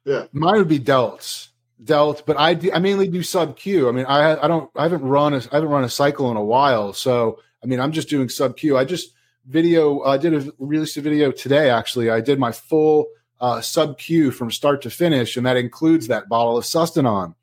Yeah. 0.05 0.25
Mine 0.33 0.57
would 0.57 0.68
be 0.68 0.81
delts. 0.81 1.48
Delts, 1.85 2.22
but 2.25 2.38
I 2.38 2.55
do, 2.55 2.72
I 2.72 2.79
mainly 2.79 3.09
do 3.09 3.22
sub 3.22 3.57
Q. 3.57 3.88
I 3.88 3.92
mean, 3.92 4.07
I 4.07 4.42
I 4.42 4.48
don't 4.48 4.70
I 4.77 4.85
haven't 4.85 5.03
run 5.03 5.35
a 5.35 5.38
I 5.51 5.57
haven't 5.57 5.68
run 5.68 5.85
a 5.85 5.88
cycle 5.88 6.31
in 6.31 6.37
a 6.37 6.44
while, 6.44 6.92
so 6.92 7.40
I 7.62 7.66
mean, 7.66 7.81
I'm 7.81 7.92
just 7.92 8.09
doing 8.09 8.29
sub 8.29 8.57
Q. 8.57 8.79
I 8.79 8.85
just 8.85 9.14
video 9.46 10.03
I 10.03 10.16
did 10.16 10.33
a 10.35 10.53
released 10.59 10.96
a 10.96 11.01
video 11.01 11.33
today 11.33 11.70
actually. 11.70 12.09
I 12.09 12.20
did 12.20 12.38
my 12.38 12.53
full 12.53 13.07
uh, 13.40 13.61
sub 13.61 13.98
Q 13.98 14.31
from 14.31 14.53
start 14.53 14.83
to 14.83 14.90
finish, 14.90 15.37
and 15.37 15.44
that 15.44 15.57
includes 15.57 16.07
that 16.07 16.29
bottle 16.29 16.57
of 16.57 16.64
Sustanon. 16.64 17.35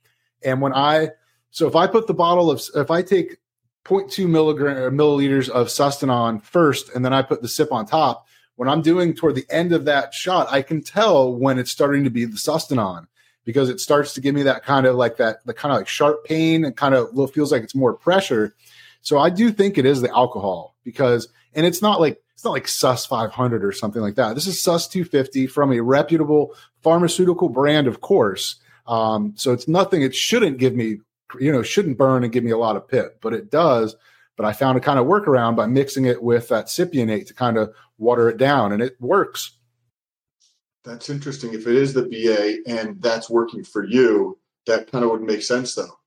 And 0.41 0.61
when 0.61 0.73
I 0.73 1.09
so 1.51 1.67
if 1.67 1.75
I 1.75 1.87
put 1.87 2.07
the 2.07 2.13
bottle 2.13 2.49
of 2.49 2.61
if 2.75 2.89
I 2.89 3.01
take 3.01 3.37
0.2 3.83 4.29
milligram 4.29 4.97
milliliters 4.97 5.49
of 5.49 5.67
Sustanon 5.67 6.41
first, 6.41 6.89
and 6.95 7.03
then 7.03 7.13
I 7.13 7.21
put 7.23 7.41
the 7.41 7.47
cyp 7.47 7.71
on 7.71 7.85
top. 7.85 8.27
When 8.59 8.67
I'm 8.67 8.81
doing 8.81 9.13
toward 9.13 9.35
the 9.35 9.45
end 9.49 9.71
of 9.71 9.85
that 9.85 10.13
shot, 10.13 10.51
I 10.51 10.63
can 10.63 10.81
tell 10.81 11.33
when 11.33 11.57
it's 11.57 11.71
starting 11.71 12.03
to 12.03 12.09
be 12.09 12.25
the 12.25 12.35
Sustanon 12.35 13.07
because 13.45 13.69
it 13.69 13.79
starts 13.79 14.13
to 14.15 14.19
give 14.19 14.35
me 14.35 14.43
that 14.43 14.65
kind 14.65 14.85
of 14.85 14.97
like 14.97 15.15
that 15.15 15.45
the 15.45 15.53
kind 15.53 15.71
of 15.71 15.77
like 15.77 15.87
sharp 15.87 16.25
pain 16.25 16.65
and 16.65 16.75
kind 16.75 16.93
of 16.93 17.09
feels 17.31 17.53
like 17.53 17.63
it's 17.63 17.73
more 17.73 17.93
pressure. 17.93 18.53
So 19.01 19.17
I 19.17 19.29
do 19.29 19.53
think 19.53 19.77
it 19.77 19.85
is 19.85 20.01
the 20.01 20.13
alcohol 20.13 20.75
because 20.83 21.29
and 21.53 21.65
it's 21.65 21.81
not 21.81 22.01
like 22.01 22.21
it's 22.33 22.43
not 22.43 22.51
like 22.51 22.67
Sus 22.67 23.05
500 23.05 23.63
or 23.63 23.71
something 23.71 24.01
like 24.01 24.15
that. 24.15 24.35
This 24.35 24.45
is 24.45 24.61
Sus 24.61 24.89
250 24.89 25.47
from 25.47 25.71
a 25.71 25.79
reputable 25.79 26.53
pharmaceutical 26.81 27.47
brand, 27.47 27.87
of 27.87 28.01
course. 28.01 28.57
Um, 28.87 29.31
so 29.37 29.53
it's 29.53 29.69
nothing. 29.69 30.01
It 30.01 30.13
shouldn't 30.13 30.57
give 30.57 30.75
me, 30.75 30.97
you 31.39 31.53
know, 31.53 31.63
shouldn't 31.63 31.97
burn 31.97 32.25
and 32.25 32.33
give 32.33 32.43
me 32.43 32.51
a 32.51 32.57
lot 32.57 32.75
of 32.75 32.89
pit, 32.89 33.19
but 33.21 33.33
it 33.33 33.49
does. 33.49 33.95
But 34.39 34.45
I 34.45 34.53
found 34.53 34.77
a 34.77 34.81
kind 34.81 34.97
of 34.97 35.05
workaround 35.05 35.57
by 35.57 35.65
mixing 35.65 36.05
it 36.05 36.23
with 36.23 36.47
that 36.47 36.67
cypionate 36.67 37.27
to 37.27 37.33
kind 37.33 37.57
of 37.57 37.73
water 37.97 38.29
it 38.29 38.37
down, 38.37 38.71
and 38.71 38.81
it 38.81 38.95
works. 39.01 39.57
That's 40.85 41.09
interesting. 41.09 41.53
If 41.53 41.67
it 41.67 41.75
is 41.75 41.93
the 41.93 42.03
BA 42.03 42.59
and 42.65 43.01
that's 43.01 43.29
working 43.29 43.65
for 43.65 43.83
you, 43.83 44.39
that 44.65 44.89
kind 44.89 45.03
of 45.03 45.11
would 45.11 45.23
make 45.23 45.41
sense 45.41 45.75
though. 45.75 45.99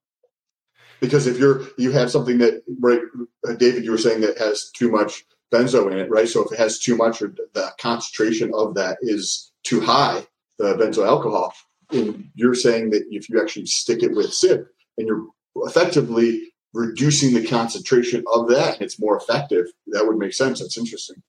Because 0.98 1.26
if 1.26 1.38
you're 1.38 1.64
you 1.76 1.90
have 1.90 2.10
something 2.10 2.38
that 2.38 2.62
right, 2.80 3.00
uh, 3.46 3.52
David, 3.52 3.84
you 3.84 3.90
were 3.90 3.98
saying 3.98 4.22
that 4.22 4.38
has 4.38 4.70
too 4.70 4.90
much 4.90 5.26
benzo 5.52 5.92
in 5.92 5.98
it, 5.98 6.08
right? 6.08 6.26
So 6.26 6.42
if 6.42 6.52
it 6.52 6.58
has 6.58 6.78
too 6.78 6.96
much, 6.96 7.20
or 7.20 7.34
the 7.52 7.70
concentration 7.78 8.50
of 8.54 8.74
that 8.76 8.96
is 9.02 9.52
too 9.62 9.82
high, 9.82 10.26
the 10.56 10.74
benzyl 10.76 11.06
alcohol, 11.06 11.52
and 11.90 12.30
you're 12.34 12.54
saying 12.54 12.92
that 12.92 13.04
if 13.10 13.28
you 13.28 13.42
actually 13.42 13.66
stick 13.66 14.02
it 14.02 14.16
with 14.16 14.28
Cyp 14.28 14.64
and 14.96 15.06
you're 15.06 15.26
effectively 15.66 16.51
reducing 16.72 17.34
the 17.34 17.46
concentration 17.46 18.24
of 18.32 18.48
that, 18.48 18.74
and 18.74 18.82
it's 18.82 18.98
more 18.98 19.16
effective, 19.16 19.66
that 19.88 20.06
would 20.06 20.16
make 20.16 20.32
sense. 20.32 20.60
That's 20.60 20.78
interesting. 20.78 21.22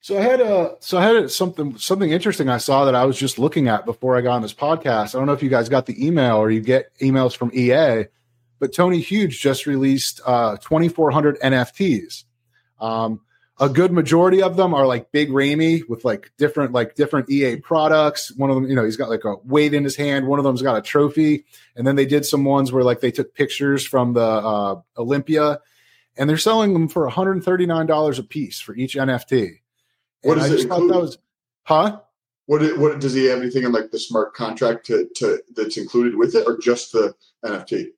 So 0.00 0.16
I 0.16 0.22
had 0.22 0.40
a 0.40 0.76
so 0.78 0.98
I 0.98 1.02
had 1.04 1.30
something 1.32 1.76
something 1.78 2.10
interesting 2.10 2.48
I 2.48 2.58
saw 2.58 2.84
that 2.84 2.94
I 2.94 3.04
was 3.04 3.18
just 3.18 3.40
looking 3.40 3.66
at 3.66 3.84
before 3.84 4.16
I 4.16 4.20
got 4.20 4.36
on 4.36 4.42
this 4.42 4.54
podcast. 4.54 5.14
I 5.14 5.18
don't 5.18 5.26
know 5.26 5.32
if 5.32 5.42
you 5.42 5.48
guys 5.48 5.68
got 5.68 5.86
the 5.86 6.06
email 6.06 6.36
or 6.36 6.48
you 6.48 6.60
get 6.60 6.96
emails 7.00 7.36
from 7.36 7.50
EA, 7.52 8.04
but 8.60 8.72
Tony 8.72 9.00
Huge 9.00 9.40
just 9.40 9.66
released 9.66 10.20
uh, 10.24 10.58
2,400 10.58 11.40
NFTs. 11.40 12.22
Um, 12.80 13.20
a 13.58 13.68
good 13.68 13.90
majority 13.90 14.42
of 14.42 14.56
them 14.56 14.74
are 14.74 14.86
like 14.86 15.12
Big 15.12 15.32
Ramy 15.32 15.82
with 15.88 16.04
like 16.04 16.30
different 16.36 16.72
like 16.72 16.94
different 16.94 17.30
EA 17.30 17.56
products. 17.56 18.30
One 18.36 18.50
of 18.50 18.56
them, 18.56 18.68
you 18.68 18.74
know, 18.76 18.84
he's 18.84 18.96
got 18.98 19.08
like 19.08 19.24
a 19.24 19.36
weight 19.44 19.72
in 19.72 19.82
his 19.82 19.96
hand. 19.96 20.26
One 20.26 20.38
of 20.38 20.44
them's 20.44 20.62
got 20.62 20.76
a 20.76 20.82
trophy, 20.82 21.44
and 21.74 21.86
then 21.86 21.96
they 21.96 22.04
did 22.06 22.26
some 22.26 22.44
ones 22.44 22.70
where 22.70 22.84
like 22.84 23.00
they 23.00 23.10
took 23.10 23.34
pictures 23.34 23.86
from 23.86 24.12
the 24.12 24.20
uh, 24.20 24.80
Olympia, 24.98 25.60
and 26.18 26.28
they're 26.28 26.36
selling 26.36 26.74
them 26.74 26.88
for 26.88 27.04
139 27.04 27.86
dollars 27.86 28.18
a 28.18 28.22
piece 28.22 28.60
for 28.60 28.74
each 28.74 28.94
NFT. 28.94 29.60
What 30.22 30.34
does 30.34 30.50
I 30.50 30.54
it 30.54 30.56
just 30.56 30.68
thought 30.68 30.88
that 30.88 31.00
was, 31.00 31.18
huh? 31.62 32.00
What 32.46 32.62
it- 32.62 32.78
what 32.78 33.00
does 33.00 33.14
he 33.14 33.24
have 33.26 33.40
anything 33.40 33.64
in 33.64 33.72
like 33.72 33.90
the 33.90 33.98
smart 33.98 34.34
contract 34.34 34.86
to, 34.86 35.08
to 35.16 35.42
that's 35.54 35.76
included 35.78 36.14
with 36.16 36.34
it, 36.34 36.46
or 36.46 36.58
just 36.58 36.92
the 36.92 37.14
NFT? 37.44 37.88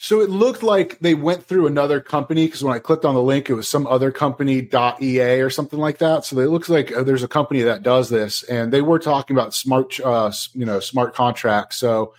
So 0.00 0.20
it 0.20 0.30
looked 0.30 0.62
like 0.62 1.00
they 1.00 1.14
went 1.14 1.44
through 1.44 1.66
another 1.66 2.00
company 2.00 2.46
because 2.46 2.62
when 2.62 2.72
I 2.72 2.78
clicked 2.78 3.04
on 3.04 3.16
the 3.16 3.22
link, 3.22 3.50
it 3.50 3.54
was 3.54 3.66
some 3.66 3.84
other 3.88 4.12
company 4.12 4.68
.ea 5.00 5.40
or 5.40 5.50
something 5.50 5.78
like 5.78 5.98
that. 5.98 6.24
So 6.24 6.38
it 6.38 6.50
looks 6.50 6.68
like 6.68 6.96
uh, 6.96 7.02
there's 7.02 7.24
a 7.24 7.28
company 7.28 7.62
that 7.62 7.82
does 7.82 8.08
this, 8.08 8.44
and 8.44 8.72
they 8.72 8.80
were 8.80 9.00
talking 9.00 9.36
about 9.36 9.54
smart, 9.54 9.98
uh, 9.98 10.30
you 10.54 10.64
know, 10.64 10.78
smart 10.78 11.16
contracts. 11.16 11.78
So, 11.78 12.14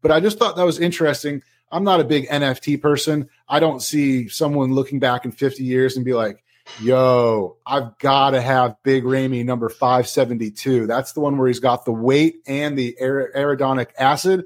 but 0.00 0.12
I 0.12 0.20
just 0.20 0.38
thought 0.38 0.54
that 0.54 0.64
was 0.64 0.78
interesting. 0.78 1.42
I'm 1.72 1.82
not 1.82 1.98
a 1.98 2.04
big 2.04 2.28
NFT 2.28 2.80
person. 2.80 3.28
I 3.48 3.58
don't 3.58 3.82
see 3.82 4.28
someone 4.28 4.72
looking 4.72 5.00
back 5.00 5.24
in 5.24 5.32
50 5.32 5.64
years 5.64 5.96
and 5.96 6.04
be 6.04 6.14
like, 6.14 6.44
"Yo, 6.80 7.56
I've 7.66 7.98
got 7.98 8.30
to 8.30 8.40
have 8.40 8.76
Big 8.84 9.04
Ramy 9.04 9.42
number 9.42 9.68
572." 9.68 10.86
That's 10.86 11.10
the 11.12 11.20
one 11.20 11.36
where 11.36 11.48
he's 11.48 11.58
got 11.58 11.84
the 11.84 11.90
weight 11.90 12.42
and 12.46 12.78
the 12.78 12.96
ar- 13.00 13.32
arachidonic 13.34 13.88
acid, 13.98 14.44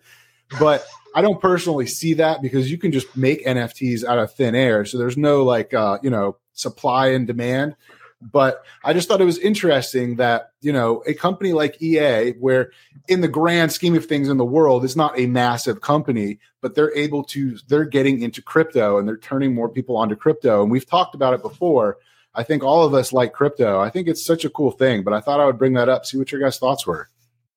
but 0.59 0.87
I 1.15 1.23
don't 1.23 1.41
personally 1.41 1.87
see 1.87 2.15
that 2.15 2.43
because 2.43 2.71
you 2.71 2.79
can 2.79 2.93
just 2.93 3.17
make 3.17 3.45
NFTs 3.45 4.05
out 4.05 4.19
of 4.19 4.33
thin 4.33 4.55
air. 4.55 4.85
So 4.85 4.99
there's 4.99 5.17
no 5.17 5.45
like 5.45 5.75
uh, 5.75 5.99
you 6.03 6.11
know, 6.11 6.37
supply 6.53 7.09
and 7.09 7.27
demand. 7.27 7.77
But 8.21 8.65
I 8.83 8.93
just 8.93 9.07
thought 9.07 9.21
it 9.21 9.27
was 9.27 9.39
interesting 9.39 10.17
that, 10.17 10.51
you 10.61 10.73
know, 10.73 11.05
a 11.07 11.15
company 11.15 11.53
like 11.53 11.81
EA, 11.81 12.33
where 12.33 12.73
in 13.07 13.21
the 13.21 13.29
grand 13.29 13.71
scheme 13.71 13.95
of 13.95 14.07
things 14.07 14.29
in 14.29 14.39
the 14.39 14.45
world, 14.45 14.85
it's 14.85 14.97
not 14.97 15.19
a 15.19 15.27
massive 15.27 15.81
company, 15.81 16.41
but 16.61 16.75
they're 16.75 16.95
able 16.97 17.23
to, 17.25 17.57
they're 17.69 17.85
getting 17.85 18.21
into 18.21 18.43
crypto 18.43 18.99
and 18.99 19.07
they're 19.07 19.17
turning 19.17 19.55
more 19.55 19.69
people 19.69 19.97
onto 19.97 20.17
crypto. 20.17 20.63
And 20.63 20.71
we've 20.71 20.87
talked 20.87 21.15
about 21.15 21.35
it 21.35 21.43
before. 21.43 21.99
I 22.35 22.43
think 22.43 22.65
all 22.65 22.85
of 22.85 22.93
us 22.93 23.13
like 23.13 23.33
crypto. 23.33 23.81
I 23.81 23.89
think 23.89 24.09
it's 24.09 24.25
such 24.25 24.45
a 24.45 24.51
cool 24.51 24.73
thing, 24.73 25.05
but 25.05 25.15
I 25.15 25.21
thought 25.21 25.41
I 25.41 25.47
would 25.47 25.59
bring 25.59 25.75
that 25.75 25.89
up, 25.89 26.05
see 26.05 26.19
what 26.19 26.33
your 26.33 26.41
guys' 26.41 26.59
thoughts 26.59 26.87
were. 26.87 27.09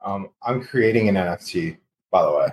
Um, 0.04 0.30
I'm 0.44 0.64
creating 0.64 1.10
an 1.10 1.16
NFT, 1.16 1.78
by 2.12 2.24
the 2.24 2.32
way, 2.32 2.48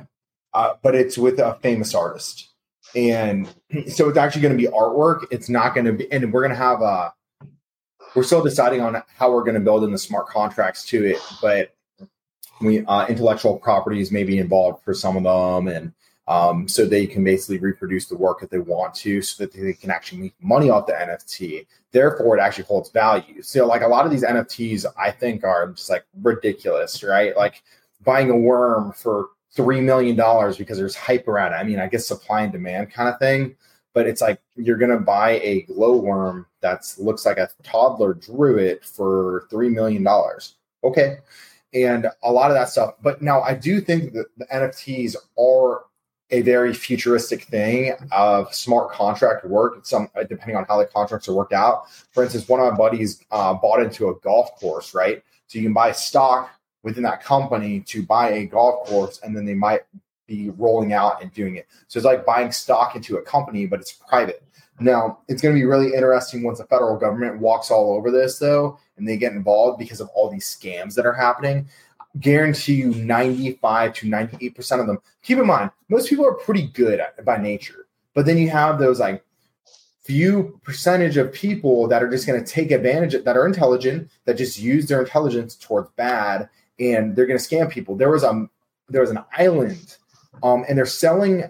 uh, 0.55 0.75
but 0.83 0.95
it's 0.95 1.19
with 1.19 1.39
a 1.39 1.59
famous 1.63 1.95
artist, 1.95 2.49
and 2.95 3.49
so 3.89 4.09
it's 4.09 4.19
actually 4.19 4.43
going 4.43 4.57
to 4.57 4.63
be 4.63 4.69
artwork. 4.69 5.27
It's 5.31 5.49
not 5.49 5.75
going 5.75 5.87
to 5.87 5.93
be, 5.93 6.11
and 6.13 6.33
we're 6.33 6.43
going 6.43 6.51
to 6.51 6.57
have 6.57 6.81
a 6.81 7.13
we're 8.15 8.23
still 8.23 8.43
deciding 8.43 8.81
on 8.81 9.03
how 9.17 9.33
we're 9.33 9.43
going 9.43 9.55
to 9.55 9.61
build 9.61 9.85
in 9.85 9.93
the 9.93 9.99
smart 9.99 10.29
contracts 10.29 10.85
to 10.87 11.05
it, 11.05 11.19
but 11.41 11.75
we 12.61 12.85
uh, 12.87 13.07
intellectual 13.07 13.59
properties 13.59 14.11
may 14.11 14.25
be 14.25 14.39
involved 14.39 14.83
for 14.85 14.95
some 14.95 15.17
of 15.17 15.23
them, 15.23 15.69
and 15.69 15.93
um, 16.27 16.69
so 16.69 16.85
they 16.85 17.07
can 17.07 17.25
basically 17.25 17.59
reproduce 17.59 18.07
the 18.07 18.17
work 18.17 18.41
that 18.41 18.51
they 18.51 18.59
want 18.59 18.95
to, 18.97 19.23
so 19.23 19.45
that 19.45 19.53
they 19.53 19.73
can 19.73 19.91
actually 19.91 20.23
make 20.23 20.35
money 20.41 20.71
off 20.71 20.87
the 20.87 20.93
NFT. 20.93 21.67
Therefore, 21.93 22.37
it 22.37 22.41
actually 22.41 22.65
holds 22.65 22.91
value. 22.91 23.43
So, 23.43 23.67
like 23.67 23.83
a 23.83 23.89
lot 23.89 24.05
of 24.05 24.11
these 24.11 24.25
NFTs, 24.25 24.87
I 24.99 25.11
think 25.11 25.45
are 25.45 25.69
just 25.69 25.91
like 25.91 26.05
ridiculous, 26.23 27.03
right? 27.03 27.37
Like 27.37 27.63
buying 28.05 28.31
a 28.31 28.37
worm 28.37 28.93
for 28.93 29.29
three 29.53 29.81
million 29.81 30.17
dollars 30.17 30.57
because 30.57 30.79
there's 30.79 30.95
hype 30.95 31.29
around 31.29 31.53
it. 31.53 31.57
I 31.57 31.65
mean, 31.65 31.81
I 31.81 31.87
guess 31.87 32.07
supply 32.07 32.43
and 32.43 32.53
demand 32.53 32.93
kind 32.93 33.09
of 33.09 33.19
thing 33.19 33.57
but 33.99 34.07
it's 34.07 34.21
like 34.21 34.41
you're 34.55 34.77
gonna 34.77 35.01
buy 35.01 35.41
a 35.41 35.63
glowworm 35.63 36.47
that 36.61 36.85
looks 36.99 37.27
like 37.27 37.37
a 37.37 37.49
toddler 37.65 38.15
drew 38.15 38.57
it 38.57 38.85
for 38.85 39.49
three 39.51 39.69
million 39.69 40.05
dollars. 40.05 40.55
Okay, 40.85 41.17
and 41.75 42.07
a 42.23 42.31
lot 42.31 42.53
of 42.53 42.57
that 42.57 42.69
stuff. 42.69 42.95
But 43.03 43.23
now 43.23 43.43
I 43.43 43.55
do 43.55 43.81
think 43.81 44.13
that 44.13 44.27
the 44.37 44.47
NFTs 44.47 45.17
are 45.37 45.85
a 46.31 46.43
very 46.43 46.75
futuristic 46.75 47.45
thing 47.45 47.95
of 48.13 48.55
smart 48.55 48.93
contract 48.93 49.45
work. 49.45 49.85
Some 49.85 50.09
depending 50.29 50.55
on 50.55 50.65
how 50.69 50.79
the 50.79 50.87
contracts 50.87 51.29
are 51.29 51.35
worked 51.35 51.53
out. 51.53 51.91
For 52.13 52.23
instance, 52.23 52.49
one 52.49 52.61
of 52.61 52.71
my 52.71 52.77
buddies 52.77 53.25
uh, 53.33 53.55
bought 53.55 53.83
into 53.83 54.11
a 54.11 54.15
golf 54.21 54.55
course, 54.61 54.95
right? 54.95 55.25
So 55.49 55.59
you 55.59 55.65
can 55.65 55.73
buy 55.73 55.91
stock 55.91 56.51
within 56.83 57.03
that 57.03 57.23
company 57.23 57.81
to 57.81 58.03
buy 58.03 58.31
a 58.31 58.47
golf 58.47 58.87
course, 58.89 59.21
and 59.23 59.37
then 59.37 59.45
they 59.45 59.55
might 59.55 59.83
be 60.27 60.51
rolling 60.51 60.93
out 60.93 61.23
and 61.23 61.33
doing 61.33 61.57
it. 61.57 61.67
So 61.89 61.99
it's 61.99 62.07
like 62.07 62.27
buying 62.27 62.53
stock 62.53 62.95
into 62.95 63.17
a 63.17 63.23
company, 63.23 63.67
but 63.67 63.81
it's 63.81 63.93
private. 63.93 64.43
Now, 64.81 65.19
it's 65.27 65.43
going 65.43 65.55
to 65.55 65.59
be 65.59 65.67
really 65.67 65.95
interesting 65.95 66.45
once 66.45 66.59
the 66.59 66.65
federal 66.65 66.97
government 66.97 67.41
walks 67.41 67.71
all 67.71 67.95
over 67.95 68.11
this, 68.13 68.39
though, 68.39 68.79
and 68.97 69.09
they 69.09 69.17
get 69.17 69.33
involved 69.33 69.79
because 69.79 70.01
of 70.01 70.09
all 70.11 70.31
these 70.31 70.45
scams 70.45 70.95
that 70.95 71.07
are 71.07 71.13
happening. 71.13 71.69
Guarantee 72.21 72.75
you 72.75 72.95
95 72.95 73.95
to 73.95 74.07
98% 74.07 74.81
of 74.81 74.87
them. 74.87 74.99
Keep 75.23 75.39
in 75.39 75.47
mind, 75.47 75.71
most 75.89 76.09
people 76.09 76.27
are 76.27 76.35
pretty 76.35 76.69
good 76.69 77.01
at, 77.01 77.25
by 77.25 77.39
nature, 77.39 77.87
but 78.15 78.25
then 78.25 78.39
you 78.39 78.51
have 78.51 78.79
those 78.79 79.01
like 79.01 79.25
few 80.03 80.59
percentage 80.65 81.17
of 81.17 81.33
people 81.33 81.87
that 81.89 82.03
are 82.03 82.09
just 82.09 82.27
going 82.27 82.43
to 82.43 82.51
take 82.51 82.71
advantage 82.71 83.15
of, 83.15 83.25
that 83.25 83.37
are 83.37 83.47
intelligent, 83.47 84.09
that 84.25 84.39
just 84.39 84.59
use 84.59 84.87
their 84.87 85.03
intelligence 85.03 85.55
towards 85.55 85.91
bad, 85.97 86.49
and 86.79 87.15
they're 87.15 87.27
going 87.27 87.39
to 87.39 87.45
scam 87.45 87.71
people. 87.71 87.97
There 87.97 88.11
was 88.11 88.23
a 88.25 88.49
there 88.89 89.03
was 89.03 89.11
an 89.11 89.25
island 89.37 89.97
um, 90.43 90.65
and 90.69 90.79
they're 90.79 90.87
selling 90.87 91.45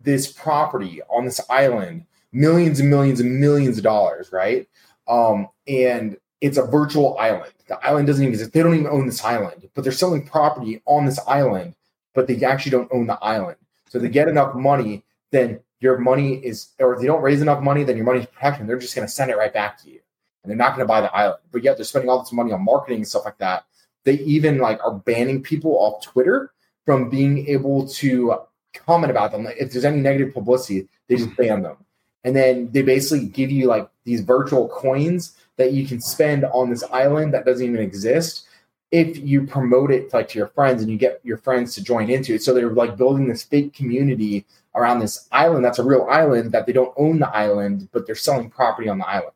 this 0.00 0.32
property 0.32 1.00
on 1.08 1.24
this 1.24 1.40
island 1.48 2.06
millions 2.32 2.80
and 2.80 2.90
millions 2.90 3.20
and 3.20 3.38
millions 3.38 3.78
of 3.78 3.84
dollars, 3.84 4.30
right? 4.32 4.68
Um, 5.06 5.48
and 5.68 6.16
it's 6.40 6.56
a 6.56 6.64
virtual 6.64 7.16
island. 7.18 7.52
The 7.68 7.78
island 7.86 8.06
doesn't 8.06 8.22
even 8.22 8.32
exist. 8.32 8.52
They 8.52 8.62
don't 8.62 8.74
even 8.74 8.86
own 8.86 9.06
this 9.06 9.24
island, 9.24 9.68
but 9.74 9.84
they're 9.84 9.92
selling 9.92 10.26
property 10.26 10.82
on 10.86 11.04
this 11.04 11.20
island, 11.26 11.74
but 12.14 12.26
they 12.26 12.42
actually 12.44 12.70
don't 12.70 12.92
own 12.92 13.06
the 13.06 13.18
island. 13.22 13.56
So 13.88 13.98
they 13.98 14.08
get 14.08 14.28
enough 14.28 14.54
money, 14.54 15.04
then 15.30 15.60
your 15.80 15.98
money 15.98 16.34
is, 16.34 16.70
or 16.78 16.94
if 16.94 17.00
they 17.00 17.06
don't 17.06 17.22
raise 17.22 17.42
enough 17.42 17.62
money, 17.62 17.84
then 17.84 17.96
your 17.96 18.06
money's 18.06 18.26
protected. 18.26 18.66
They're 18.66 18.78
just 18.78 18.94
going 18.94 19.06
to 19.06 19.12
send 19.12 19.30
it 19.30 19.36
right 19.36 19.52
back 19.52 19.78
to 19.82 19.90
you, 19.90 20.00
and 20.42 20.50
they're 20.50 20.56
not 20.56 20.74
going 20.74 20.86
to 20.86 20.88
buy 20.88 21.00
the 21.00 21.14
island. 21.14 21.40
But 21.52 21.62
yet 21.62 21.76
they're 21.76 21.84
spending 21.84 22.08
all 22.08 22.20
this 22.20 22.32
money 22.32 22.52
on 22.52 22.64
marketing 22.64 22.98
and 22.98 23.08
stuff 23.08 23.24
like 23.24 23.38
that. 23.38 23.64
They 24.04 24.14
even 24.20 24.58
like 24.58 24.80
are 24.84 24.94
banning 24.94 25.42
people 25.42 25.72
off 25.72 26.02
Twitter 26.02 26.52
from 26.84 27.08
being 27.08 27.46
able 27.48 27.88
to 27.88 28.34
comment 28.74 29.10
about 29.10 29.32
them. 29.32 29.44
Like, 29.44 29.56
If 29.58 29.72
there's 29.72 29.84
any 29.84 30.00
negative 30.00 30.34
publicity, 30.34 30.88
they 31.08 31.16
just 31.16 31.36
ban 31.36 31.62
them. 31.62 31.76
And 32.24 32.34
then 32.36 32.70
they 32.70 32.82
basically 32.82 33.26
give 33.28 33.50
you 33.50 33.66
like 33.66 33.88
these 34.04 34.20
virtual 34.20 34.68
coins 34.68 35.36
that 35.56 35.72
you 35.72 35.86
can 35.86 36.00
spend 36.00 36.44
on 36.44 36.70
this 36.70 36.84
island 36.92 37.34
that 37.34 37.44
doesn't 37.44 37.66
even 37.66 37.80
exist 37.80 38.46
if 38.90 39.16
you 39.18 39.46
promote 39.46 39.90
it 39.90 40.12
like 40.12 40.28
to 40.28 40.38
your 40.38 40.48
friends 40.48 40.82
and 40.82 40.90
you 40.90 40.98
get 40.98 41.20
your 41.24 41.38
friends 41.38 41.74
to 41.74 41.82
join 41.82 42.10
into 42.10 42.34
it. 42.34 42.42
So 42.42 42.52
they're 42.52 42.70
like 42.70 42.96
building 42.96 43.26
this 43.26 43.42
fake 43.42 43.74
community 43.74 44.44
around 44.74 45.00
this 45.00 45.28
island 45.32 45.64
that's 45.64 45.78
a 45.78 45.84
real 45.84 46.06
island 46.10 46.52
that 46.52 46.66
they 46.66 46.72
don't 46.72 46.94
own 46.96 47.18
the 47.18 47.28
island, 47.28 47.88
but 47.92 48.06
they're 48.06 48.14
selling 48.14 48.50
property 48.50 48.88
on 48.88 48.98
the 48.98 49.08
island. 49.08 49.32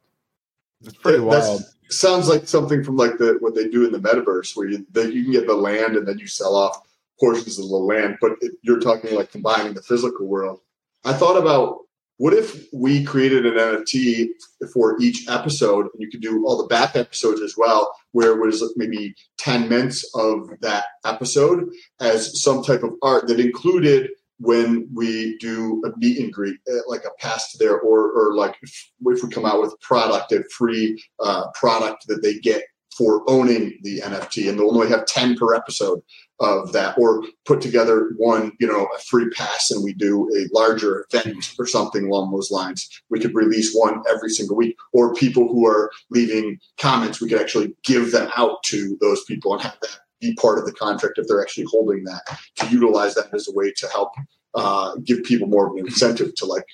It's 0.83 0.97
pretty 0.97 1.21
wild. 1.21 1.63
sounds 1.89 2.29
like 2.29 2.47
something 2.49 2.85
from 2.85 2.97
like 2.97 3.19
the 3.19 3.37
what 3.41 3.55
they 3.55 3.69
do 3.69 3.85
in 3.85 3.93
the 3.93 3.99
metaverse 3.99 4.57
where 4.57 4.69
you 4.69 4.87
the, 4.93 5.13
you 5.13 5.23
can 5.23 5.33
get 5.33 5.47
the 5.47 5.55
land 5.55 5.97
and 5.97 6.07
then 6.07 6.19
you 6.19 6.27
sell 6.27 6.55
off 6.55 6.81
portions 7.19 7.59
of 7.59 7.69
the 7.69 7.77
land, 7.77 8.19
but 8.21 8.33
it, 8.41 8.53
you're 8.63 8.81
talking 8.81 9.15
like 9.15 9.31
combining 9.31 9.75
the 9.75 9.83
physical 9.83 10.27
world. 10.27 10.61
I 11.05 11.13
thought 11.13 11.39
about 11.39 11.79
what 12.19 12.33
if 12.33 12.67
we 12.73 13.05
created 13.05 13.45
an 13.45 13.55
NFT 13.55 14.29
for 14.73 14.97
each 15.01 15.29
episode, 15.29 15.87
and 15.93 16.01
you 16.01 16.09
could 16.09 16.23
do 16.23 16.45
all 16.47 16.57
the 16.57 16.67
back 16.67 16.97
episodes 16.97 17.43
as 17.43 17.57
well, 17.57 17.95
where 18.13 18.33
it 18.33 18.41
was 18.41 18.63
maybe 18.77 19.15
10 19.39 19.69
minutes 19.69 20.09
of 20.15 20.51
that 20.61 20.87
episode 21.05 21.69
as 22.01 22.43
some 22.43 22.63
type 22.63 22.83
of 22.83 22.95
art 23.03 23.29
that 23.29 23.39
included 23.39 24.11
when 24.39 24.89
we 24.95 25.39
do 25.39 25.83
a 25.87 25.99
meet 25.99 26.19
and 26.19 26.33
greet, 26.33 26.57
uh, 26.71 26.81
like 26.87 27.05
a 27.05 27.11
pass 27.19 27.53
to 27.53 27.59
there, 27.59 27.79
or, 27.79 28.13
or 28.13 28.35
like 28.35 28.57
if, 28.63 28.91
if 29.07 29.23
we 29.23 29.31
come 29.31 29.47
out 29.47 29.61
with 29.61 29.79
product, 29.81 30.33
a 30.33 30.45
free 30.57 31.03
uh, 31.21 31.47
product 31.55 32.07
that 32.09 32.23
they 32.23 32.39
get 32.39 32.63
for 32.97 33.23
owning 33.29 33.79
the 33.83 34.01
NFT, 34.01 34.49
and 34.49 34.59
they'll 34.59 34.75
only 34.75 34.89
have 34.89 35.07
10 35.07 35.37
per 35.37 35.55
episode 35.55 36.01
of 36.41 36.73
that 36.73 36.97
or 36.99 37.23
put 37.47 37.61
together 37.61 38.11
one 38.19 38.53
you 38.61 38.67
know 38.67 38.87
a 38.95 38.99
free 39.01 39.29
pass 39.31 39.71
and 39.71 39.83
we 39.83 39.95
do 39.95 40.29
a 40.37 40.55
larger 40.55 41.07
event 41.11 41.55
or 41.59 41.67
something 41.67 42.07
along 42.07 42.31
those 42.31 42.51
lines. 42.51 42.89
We 43.11 43.21
could 43.21 43.35
release 43.35 43.75
one 43.75 44.03
every 44.11 44.31
single 44.31 44.57
week 44.57 44.77
or 44.93 45.15
people 45.15 45.49
who 45.49 45.67
are 45.67 45.91
leaving 46.11 46.59
comments 46.79 47.21
we 47.21 47.29
could 47.29 47.41
actually 47.41 47.75
give 47.85 48.13
them 48.13 48.31
out 48.37 48.63
to 48.65 48.99
those 49.01 49.25
people 49.25 49.55
and 49.55 49.63
have 49.63 49.79
that 49.81 49.99
be 50.27 50.35
part 50.35 50.59
of 50.59 50.65
the 50.65 50.73
contract 50.73 51.19
if 51.19 51.27
they're 51.27 51.43
actually 51.43 51.67
holding 51.71 52.05
that 52.05 52.23
to 52.57 52.69
utilize 52.69 53.15
that 53.15 53.33
as 53.35 53.49
a 53.49 53.53
way 53.53 53.73
to 53.77 53.89
help 53.89 54.13
uh, 54.55 54.95
give 55.05 55.23
people 55.25 55.47
more 55.47 55.67
of 55.67 55.73
an 55.75 55.81
incentive 55.81 56.35
to 56.35 56.47
like 56.47 56.65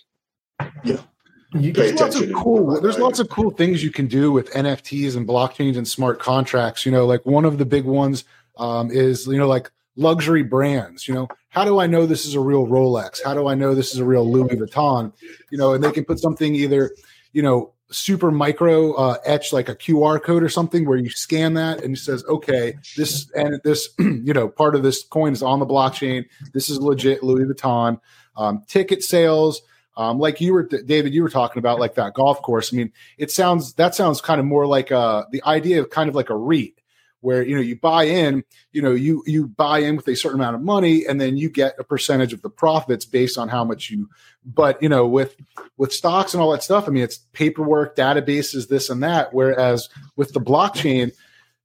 you 0.85 0.95
know 0.95 1.05
there's 1.53 1.95
lots 1.95 2.17
of 2.17 2.33
cool 2.33 2.81
there's 2.81 2.99
lots 2.99 3.19
of 3.19 3.29
cool 3.29 3.51
things 3.51 3.85
you 3.85 3.91
can 3.91 4.07
do 4.07 4.33
with 4.33 4.51
nfts 4.53 5.17
and 5.17 5.29
blockchains 5.29 5.77
and 5.77 5.87
smart 5.87 6.19
contracts 6.19 6.87
you 6.87 6.93
know 6.93 7.05
like 7.05 7.27
one 7.27 7.45
of 7.45 7.59
the 7.59 7.67
big 7.67 7.85
ones 7.85 8.25
um, 8.57 8.91
is 8.91 9.27
you 9.27 9.37
know 9.37 9.49
like 9.49 9.71
luxury 9.97 10.43
brands 10.43 11.07
you 11.07 11.12
know 11.12 11.29
how 11.51 11.65
do 11.65 11.79
i 11.79 11.87
know 11.87 12.07
this 12.07 12.25
is 12.25 12.35
a 12.35 12.41
real 12.41 12.67
rolex? 12.67 13.23
How 13.23 13.35
do 13.35 13.49
i 13.49 13.55
know 13.55 13.75
this 13.75 13.93
is 13.93 14.01
a 14.01 14.05
real 14.05 14.31
louis 14.31 14.57
vuitton? 14.57 15.12
You 15.51 15.59
know 15.59 15.75
and 15.75 15.85
they 15.85 15.93
can 15.93 16.05
put 16.05 16.19
something 16.19 16.55
either 16.55 16.93
you 17.33 17.43
know 17.43 17.73
super 17.92 18.31
micro 18.31 18.92
uh, 18.94 19.16
etch 19.24 19.52
like 19.52 19.68
a 19.68 19.74
qr 19.74 20.22
code 20.22 20.42
or 20.42 20.48
something 20.48 20.87
where 20.87 20.98
you 20.98 21.11
scan 21.11 21.55
that 21.55 21.83
and 21.83 21.96
it 21.96 21.98
says 21.98 22.24
okay 22.28 22.74
this 22.96 23.31
and 23.35 23.61
this 23.64 23.90
you 23.98 24.33
know 24.33 24.48
part 24.48 24.74
of 24.74 24.83
this 24.83 25.05
coin 25.05 25.33
is 25.33 25.42
on 25.42 25.59
the 25.59 25.66
blockchain. 25.66 26.24
This 26.52 26.68
is 26.68 26.81
legit 26.81 27.22
louis 27.22 27.44
vuitton 27.44 28.00
um, 28.37 28.64
ticket 28.66 29.02
sales. 29.02 29.62
Um, 29.96 30.18
like 30.18 30.40
you 30.40 30.55
were 30.55 30.62
david 30.62 31.12
you 31.12 31.22
were 31.22 31.28
talking 31.28 31.59
about 31.59 31.78
like 31.78 31.94
that 31.96 32.14
golf 32.14 32.40
course. 32.42 32.72
I 32.72 32.76
mean 32.76 32.92
it 33.18 33.31
sounds 33.31 33.74
that 33.74 33.94
sounds 33.94 34.20
kind 34.20 34.40
of 34.40 34.46
more 34.46 34.66
like 34.66 34.90
uh 34.90 35.24
the 35.31 35.42
idea 35.44 35.81
of 35.81 35.90
kind 35.90 36.09
of 36.09 36.14
like 36.14 36.31
a 36.31 36.37
REIT 36.37 36.82
where 37.23 37.43
you 37.43 37.55
know 37.55 37.61
you 37.61 37.77
buy 37.77 38.05
in 38.05 38.45
you 38.73 38.83
know 38.83 38.93
you 38.93 39.23
you 39.27 39.49
buy 39.49 39.79
in 39.79 39.97
with 39.97 40.07
a 40.09 40.15
certain 40.15 40.41
amount 40.41 40.55
of 40.55 40.61
money 40.61 41.07
and 41.07 41.21
then 41.21 41.37
you 41.37 41.49
get 41.49 41.75
a 41.79 41.85
percentage 41.85 42.33
of 42.33 42.43
the 42.43 42.51
profits 42.51 43.07
based 43.07 43.39
on 43.39 43.49
how 43.49 43.65
much 43.65 43.91
you 43.91 44.09
but 44.45 44.81
you 44.83 44.89
know 44.89 45.07
with 45.07 45.35
with 45.79 45.93
stocks 45.93 46.35
and 46.35 46.43
all 46.43 46.51
that 46.51 46.63
stuff 46.63 46.87
i 46.87 46.91
mean 46.91 47.03
it's 47.03 47.19
paperwork 47.33 47.97
databases 47.97 48.69
this 48.69 48.91
and 48.91 49.03
that 49.03 49.33
whereas 49.33 49.89
with 50.17 50.33
the 50.35 50.41
blockchain 50.41 51.13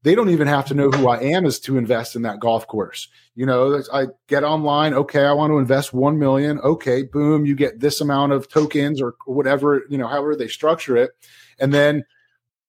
they 0.03 0.15
don't 0.15 0.29
even 0.29 0.47
have 0.47 0.65
to 0.65 0.73
know 0.73 0.89
who 0.91 1.09
i 1.09 1.19
am 1.19 1.45
as 1.45 1.59
to 1.59 1.77
invest 1.77 2.15
in 2.15 2.21
that 2.21 2.39
golf 2.39 2.65
course. 2.67 3.09
You 3.35 3.45
know 3.45 3.81
i 3.91 4.07
get 4.27 4.43
online 4.43 4.93
okay 4.93 5.25
i 5.25 5.33
want 5.33 5.51
to 5.51 5.57
invest 5.57 5.93
1 5.93 6.17
million 6.17 6.59
okay 6.59 7.03
boom 7.03 7.45
you 7.45 7.55
get 7.55 7.79
this 7.79 7.99
amount 7.99 8.31
of 8.31 8.47
tokens 8.47 9.01
or 9.01 9.15
whatever 9.25 9.83
you 9.89 9.97
know 9.97 10.07
however 10.07 10.35
they 10.35 10.47
structure 10.47 10.95
it. 10.97 11.11
And 11.59 11.73
then 11.73 12.05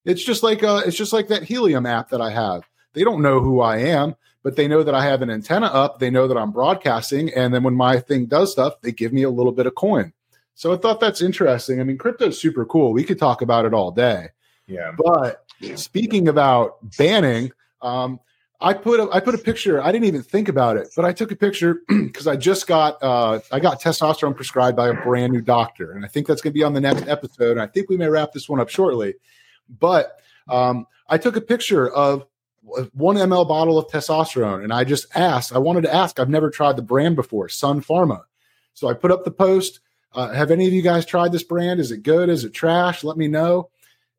it's 0.04 0.24
just 0.24 0.42
like 0.42 0.62
uh, 0.62 0.82
it's 0.86 0.96
just 0.96 1.12
like 1.12 1.28
that 1.28 1.42
helium 1.42 1.86
app 1.86 2.08
that 2.10 2.20
i 2.20 2.30
have 2.30 2.62
they 2.94 3.04
don't 3.04 3.22
know 3.22 3.40
who 3.40 3.60
I 3.60 3.78
am, 3.78 4.16
but 4.42 4.56
they 4.56 4.68
know 4.68 4.82
that 4.82 4.94
I 4.94 5.04
have 5.04 5.22
an 5.22 5.30
antenna 5.30 5.66
up. 5.66 5.98
They 5.98 6.10
know 6.10 6.28
that 6.28 6.36
I'm 6.36 6.52
broadcasting. 6.52 7.32
And 7.34 7.52
then 7.52 7.62
when 7.62 7.74
my 7.74 8.00
thing 8.00 8.26
does 8.26 8.52
stuff, 8.52 8.80
they 8.80 8.92
give 8.92 9.12
me 9.12 9.22
a 9.22 9.30
little 9.30 9.52
bit 9.52 9.66
of 9.66 9.74
coin. 9.74 10.12
So 10.54 10.72
I 10.72 10.76
thought 10.76 11.00
that's 11.00 11.22
interesting. 11.22 11.80
I 11.80 11.84
mean, 11.84 11.98
crypto's 11.98 12.40
super 12.40 12.64
cool. 12.64 12.92
We 12.92 13.04
could 13.04 13.18
talk 13.18 13.42
about 13.42 13.64
it 13.64 13.74
all 13.74 13.90
day. 13.90 14.28
Yeah. 14.66 14.92
But 14.96 15.44
yeah. 15.60 15.76
speaking 15.76 16.28
about 16.28 16.78
banning, 16.96 17.52
um, 17.80 18.20
I 18.60 18.74
put 18.74 18.98
a, 18.98 19.08
I 19.12 19.20
put 19.20 19.36
a 19.36 19.38
picture. 19.38 19.80
I 19.80 19.92
didn't 19.92 20.06
even 20.06 20.22
think 20.22 20.48
about 20.48 20.76
it, 20.76 20.88
but 20.96 21.04
I 21.04 21.12
took 21.12 21.30
a 21.30 21.36
picture 21.36 21.82
because 21.88 22.26
I 22.26 22.34
just 22.34 22.66
got 22.66 23.00
uh, 23.02 23.38
I 23.52 23.60
got 23.60 23.80
testosterone 23.80 24.34
prescribed 24.34 24.76
by 24.76 24.88
a 24.88 24.94
brand 24.94 25.32
new 25.32 25.40
doctor, 25.40 25.92
and 25.92 26.04
I 26.04 26.08
think 26.08 26.26
that's 26.26 26.40
going 26.40 26.52
to 26.52 26.58
be 26.58 26.64
on 26.64 26.74
the 26.74 26.80
next 26.80 27.06
episode. 27.06 27.52
And 27.52 27.60
I 27.60 27.66
think 27.68 27.88
we 27.88 27.96
may 27.96 28.08
wrap 28.08 28.32
this 28.32 28.48
one 28.48 28.58
up 28.60 28.68
shortly. 28.68 29.14
But 29.78 30.18
um, 30.48 30.86
I 31.08 31.18
took 31.18 31.36
a 31.36 31.40
picture 31.40 31.88
of 31.88 32.26
one 32.92 33.16
ml 33.16 33.48
bottle 33.48 33.78
of 33.78 33.88
testosterone. 33.88 34.62
And 34.62 34.72
I 34.72 34.84
just 34.84 35.06
asked, 35.16 35.54
I 35.54 35.58
wanted 35.58 35.82
to 35.82 35.94
ask, 35.94 36.18
I've 36.20 36.28
never 36.28 36.50
tried 36.50 36.76
the 36.76 36.82
brand 36.82 37.16
before, 37.16 37.48
Sun 37.48 37.82
Pharma. 37.82 38.22
So 38.74 38.88
I 38.88 38.94
put 38.94 39.10
up 39.10 39.24
the 39.24 39.30
post. 39.30 39.80
Uh, 40.12 40.32
have 40.32 40.50
any 40.50 40.66
of 40.66 40.72
you 40.72 40.82
guys 40.82 41.04
tried 41.04 41.32
this 41.32 41.42
brand? 41.42 41.80
Is 41.80 41.90
it 41.90 42.02
good? 42.02 42.28
Is 42.28 42.44
it 42.44 42.54
trash? 42.54 43.04
Let 43.04 43.16
me 43.16 43.28
know. 43.28 43.70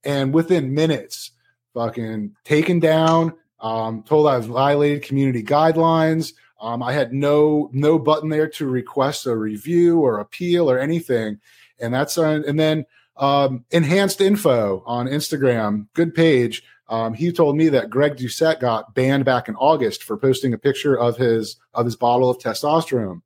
and 0.04 0.34
within 0.34 0.74
minutes, 0.74 1.32
fucking 1.74 2.36
taken 2.44 2.80
down. 2.80 3.34
Um, 3.60 4.04
told 4.04 4.28
I 4.28 4.38
was 4.38 4.46
violated 4.46 5.04
community 5.04 5.44
guidelines. 5.44 6.34
Um, 6.62 6.82
I 6.82 6.94
had 6.94 7.14
no 7.14 7.70
no 7.74 8.00
button 8.00 8.30
there 8.30 8.48
to 8.50 8.68
request 8.68 9.26
a 9.26 9.36
review 9.36 10.00
or 10.00 10.20
appeal 10.20 10.70
or 10.70 10.80
anything, 10.80 11.40
and 11.80 11.94
that's 11.94 12.18
uh, 12.18 12.42
and 12.48 12.60
then 12.60 12.86
um, 13.18 13.66
enhanced 13.72 14.22
info 14.22 14.84
on 14.86 15.08
Instagram, 15.08 15.88
good 15.94 16.14
page. 16.14 16.64
Um, 16.89 17.13
he 17.13 17.32
told 17.32 17.56
me 17.56 17.69
that 17.69 17.91
Greg 17.91 18.17
Doucette 18.17 18.60
got 18.60 18.95
banned 18.95 19.23
back 19.23 19.47
in 19.47 19.56
August 19.56 20.04
for 20.04 20.17
posting 20.17 20.54
a 20.54 20.58
picture 20.58 20.97
of 20.97 21.17
his 21.17 21.58
of 21.73 21.86
his 21.86 21.95
bottle 21.95 22.30
of 22.30 22.39
testosterone, 22.39 23.21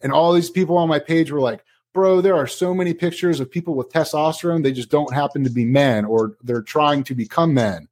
and 0.00 0.12
all 0.12 0.32
these 0.32 0.50
people 0.50 0.76
on 0.76 0.88
my 0.88 1.00
page 1.00 1.32
were 1.32 1.40
like, 1.40 1.64
"Bro, 1.92 2.20
there 2.20 2.36
are 2.36 2.46
so 2.46 2.72
many 2.72 2.94
pictures 2.94 3.40
of 3.40 3.50
people 3.50 3.74
with 3.74 3.92
testosterone. 3.92 4.62
They 4.62 4.72
just 4.72 4.90
don't 4.90 5.12
happen 5.12 5.42
to 5.42 5.50
be 5.50 5.64
men, 5.64 6.04
or 6.04 6.36
they're 6.44 6.62
trying 6.62 7.02
to 7.04 7.14
become 7.14 7.52
men." 7.52 7.88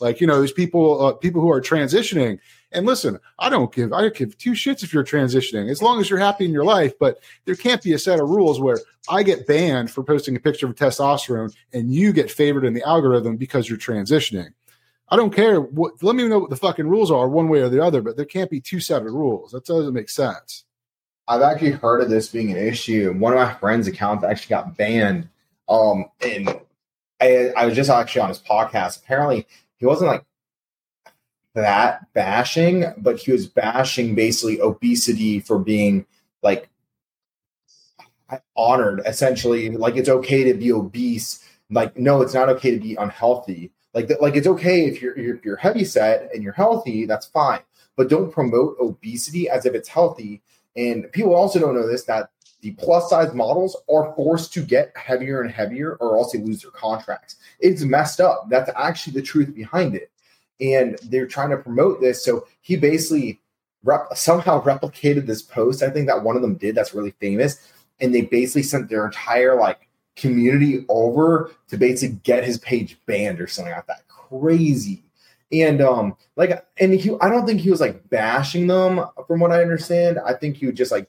Like 0.00 0.20
you 0.20 0.26
know, 0.26 0.38
there's 0.38 0.52
people 0.52 1.04
uh, 1.04 1.12
people 1.12 1.42
who 1.42 1.50
are 1.50 1.60
transitioning. 1.60 2.38
And 2.74 2.86
listen, 2.86 3.20
I 3.38 3.48
don't 3.48 3.72
give 3.72 3.92
I 3.92 4.02
don't 4.02 4.14
give 4.14 4.36
two 4.36 4.52
shits 4.52 4.82
if 4.82 4.92
you're 4.92 5.04
transitioning, 5.04 5.70
as 5.70 5.80
long 5.80 6.00
as 6.00 6.10
you're 6.10 6.18
happy 6.18 6.44
in 6.44 6.52
your 6.52 6.64
life. 6.64 6.92
But 6.98 7.20
there 7.44 7.54
can't 7.54 7.82
be 7.82 7.92
a 7.92 7.98
set 7.98 8.20
of 8.20 8.28
rules 8.28 8.60
where 8.60 8.78
I 9.08 9.22
get 9.22 9.46
banned 9.46 9.90
for 9.90 10.02
posting 10.02 10.36
a 10.36 10.40
picture 10.40 10.66
of 10.66 10.74
testosterone 10.74 11.54
and 11.72 11.92
you 11.92 12.12
get 12.12 12.30
favored 12.30 12.64
in 12.64 12.74
the 12.74 12.82
algorithm 12.82 13.36
because 13.36 13.68
you're 13.68 13.78
transitioning. 13.78 14.48
I 15.08 15.16
don't 15.16 15.34
care 15.34 15.60
what. 15.60 16.02
Let 16.02 16.16
me 16.16 16.26
know 16.26 16.40
what 16.40 16.50
the 16.50 16.56
fucking 16.56 16.88
rules 16.88 17.10
are, 17.10 17.28
one 17.28 17.48
way 17.48 17.60
or 17.60 17.68
the 17.68 17.82
other. 17.82 18.02
But 18.02 18.16
there 18.16 18.24
can't 18.24 18.50
be 18.50 18.60
two 18.60 18.80
set 18.80 19.02
of 19.02 19.12
rules. 19.12 19.52
That 19.52 19.64
doesn't 19.64 19.94
make 19.94 20.10
sense. 20.10 20.64
I've 21.28 21.42
actually 21.42 21.72
heard 21.72 22.02
of 22.02 22.10
this 22.10 22.28
being 22.28 22.50
an 22.50 22.58
issue. 22.58 23.10
and 23.10 23.20
One 23.20 23.32
of 23.32 23.38
my 23.38 23.54
friends' 23.54 23.86
accounts 23.86 24.24
actually 24.24 24.50
got 24.50 24.76
banned. 24.76 25.28
Um, 25.68 26.06
and 26.20 26.60
I, 27.20 27.52
I 27.56 27.66
was 27.66 27.76
just 27.76 27.88
actually 27.90 28.22
on 28.22 28.28
his 28.28 28.40
podcast. 28.40 29.02
Apparently, 29.02 29.46
he 29.76 29.86
wasn't 29.86 30.10
like 30.10 30.24
that 31.54 32.12
bashing, 32.12 32.84
but 32.98 33.18
he 33.18 33.32
was 33.32 33.46
bashing 33.46 34.14
basically 34.14 34.60
obesity 34.60 35.40
for 35.40 35.58
being 35.58 36.04
like 36.42 36.68
honored 38.56 39.02
essentially 39.06 39.70
like 39.70 39.96
it's 39.96 40.08
okay 40.08 40.44
to 40.44 40.54
be 40.54 40.72
obese. 40.72 41.44
Like 41.70 41.96
no 41.96 42.20
it's 42.22 42.34
not 42.34 42.48
okay 42.50 42.72
to 42.72 42.80
be 42.80 42.96
unhealthy. 42.96 43.72
Like 43.94 44.10
like 44.20 44.34
it's 44.34 44.48
okay 44.48 44.86
if 44.86 45.00
you're 45.00 45.16
if 45.16 45.44
you're 45.44 45.56
heavy 45.56 45.84
set 45.84 46.28
and 46.34 46.42
you're 46.42 46.52
healthy 46.52 47.06
that's 47.06 47.26
fine. 47.26 47.60
But 47.96 48.10
don't 48.10 48.32
promote 48.32 48.76
obesity 48.80 49.48
as 49.48 49.64
if 49.66 49.74
it's 49.74 49.88
healthy. 49.88 50.42
And 50.76 51.10
people 51.12 51.34
also 51.34 51.60
don't 51.60 51.74
know 51.74 51.86
this 51.86 52.04
that 52.04 52.30
the 52.62 52.72
plus 52.72 53.10
size 53.10 53.32
models 53.34 53.76
are 53.92 54.12
forced 54.16 54.52
to 54.54 54.62
get 54.62 54.96
heavier 54.96 55.42
and 55.42 55.50
heavier 55.50 55.96
or 55.96 56.16
else 56.16 56.32
they 56.32 56.38
lose 56.38 56.62
their 56.62 56.70
contracts. 56.72 57.36
It's 57.60 57.82
messed 57.82 58.20
up. 58.20 58.46
That's 58.48 58.70
actually 58.74 59.12
the 59.12 59.22
truth 59.22 59.54
behind 59.54 59.94
it 59.94 60.10
and 60.60 60.98
they're 61.04 61.26
trying 61.26 61.50
to 61.50 61.56
promote 61.56 62.00
this. 62.00 62.24
So 62.24 62.46
he 62.60 62.76
basically 62.76 63.40
rep- 63.82 64.08
somehow 64.14 64.62
replicated 64.62 65.26
this 65.26 65.42
post. 65.42 65.82
I 65.82 65.90
think 65.90 66.06
that 66.06 66.22
one 66.22 66.36
of 66.36 66.42
them 66.42 66.54
did 66.54 66.74
that's 66.74 66.94
really 66.94 67.14
famous, 67.20 67.70
and 68.00 68.14
they 68.14 68.22
basically 68.22 68.62
sent 68.62 68.88
their 68.88 69.06
entire 69.06 69.58
like 69.58 69.88
community 70.16 70.84
over 70.88 71.50
to 71.68 71.76
basically 71.76 72.20
get 72.22 72.44
his 72.44 72.58
page 72.58 72.98
banned 73.06 73.40
or 73.40 73.46
something 73.46 73.74
like 73.74 73.86
that. 73.86 74.06
Crazy. 74.08 75.02
And 75.52 75.80
um, 75.80 76.16
like, 76.36 76.64
and 76.78 76.94
he, 76.94 77.14
I 77.20 77.28
don't 77.28 77.46
think 77.46 77.60
he 77.60 77.70
was 77.70 77.80
like 77.80 78.08
bashing 78.10 78.66
them, 78.66 79.04
from 79.26 79.40
what 79.40 79.52
I 79.52 79.62
understand. 79.62 80.18
I 80.24 80.32
think 80.32 80.56
he 80.56 80.66
would 80.66 80.76
just 80.76 80.90
like 80.90 81.08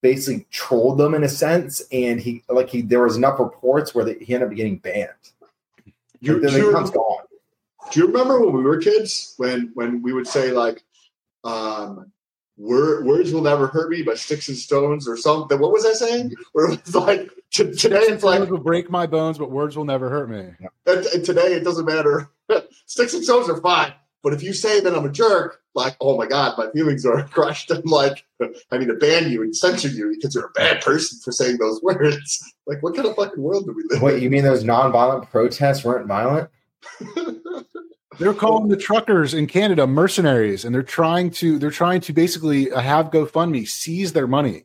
basically 0.00 0.46
trolled 0.50 0.98
them 0.98 1.14
in 1.14 1.24
a 1.24 1.28
sense, 1.28 1.82
and 1.92 2.20
he 2.20 2.42
like 2.48 2.68
he 2.68 2.82
there 2.82 3.02
was 3.02 3.16
enough 3.16 3.38
reports 3.38 3.94
where 3.94 4.06
he 4.06 4.34
ended 4.34 4.48
up 4.50 4.56
getting 4.56 4.78
banned. 4.78 5.10
You, 6.20 6.40
then 6.40 6.52
the 6.54 6.68
account's 6.68 6.90
gone. 6.90 7.25
Do 7.90 8.00
you 8.00 8.06
remember 8.06 8.40
when 8.40 8.54
we 8.54 8.62
were 8.62 8.78
kids 8.78 9.34
when 9.36 9.70
when 9.74 10.02
we 10.02 10.12
would 10.12 10.26
say 10.26 10.50
like 10.50 10.82
um 11.44 12.12
Word, 12.58 13.04
words 13.04 13.32
will 13.32 13.42
never 13.42 13.66
hurt 13.66 13.90
me, 13.90 14.02
but 14.02 14.18
sticks 14.18 14.48
and 14.48 14.56
stones 14.56 15.06
or 15.06 15.18
something. 15.18 15.58
What 15.58 15.72
was 15.72 15.84
I 15.84 15.92
saying? 15.92 16.34
Where 16.52 16.70
it 16.70 16.80
was 16.86 16.94
like 16.94 17.30
t- 17.52 17.74
today 17.74 17.98
it's 18.00 18.24
like 18.24 18.48
will 18.48 18.58
break 18.58 18.90
my 18.90 19.06
bones, 19.06 19.36
but 19.36 19.50
words 19.50 19.76
will 19.76 19.84
never 19.84 20.08
hurt 20.08 20.30
me. 20.30 20.52
And, 20.86 21.04
and 21.06 21.24
today 21.24 21.52
it 21.52 21.64
doesn't 21.64 21.84
matter. 21.84 22.30
sticks 22.86 23.12
and 23.12 23.22
stones 23.22 23.50
are 23.50 23.60
fine, 23.60 23.92
but 24.22 24.32
if 24.32 24.42
you 24.42 24.54
say 24.54 24.80
that 24.80 24.94
I'm 24.94 25.04
a 25.04 25.12
jerk, 25.12 25.60
like 25.74 25.96
oh 26.00 26.16
my 26.16 26.26
god, 26.26 26.56
my 26.56 26.70
feelings 26.70 27.04
are 27.04 27.22
crushed, 27.28 27.70
i'm 27.70 27.82
like 27.84 28.24
I 28.72 28.78
need 28.78 28.88
to 28.88 28.94
ban 28.94 29.30
you 29.30 29.42
and 29.42 29.54
censor 29.54 29.88
you 29.88 30.14
because 30.14 30.34
you're 30.34 30.46
a 30.46 30.52
bad 30.52 30.80
person 30.80 31.18
for 31.22 31.32
saying 31.32 31.58
those 31.58 31.82
words. 31.82 32.54
Like 32.66 32.82
what 32.82 32.94
kind 32.94 33.06
of 33.06 33.16
fucking 33.16 33.42
world 33.42 33.66
do 33.66 33.74
we 33.74 33.84
live? 33.90 34.00
Wait, 34.00 34.16
in? 34.16 34.22
you 34.22 34.30
mean 34.30 34.44
those 34.44 34.64
nonviolent 34.64 35.30
protests 35.30 35.84
weren't 35.84 36.06
violent? 36.06 36.48
They're 38.18 38.32
calling 38.32 38.68
the 38.68 38.78
truckers 38.78 39.34
in 39.34 39.46
Canada 39.46 39.86
mercenaries, 39.86 40.64
and 40.64 40.74
they're 40.74 40.82
trying 40.82 41.30
to 41.32 41.58
they're 41.58 41.70
trying 41.70 42.00
to 42.02 42.14
basically 42.14 42.70
have 42.70 43.10
GoFundMe 43.10 43.68
seize 43.68 44.14
their 44.14 44.26
money. 44.26 44.64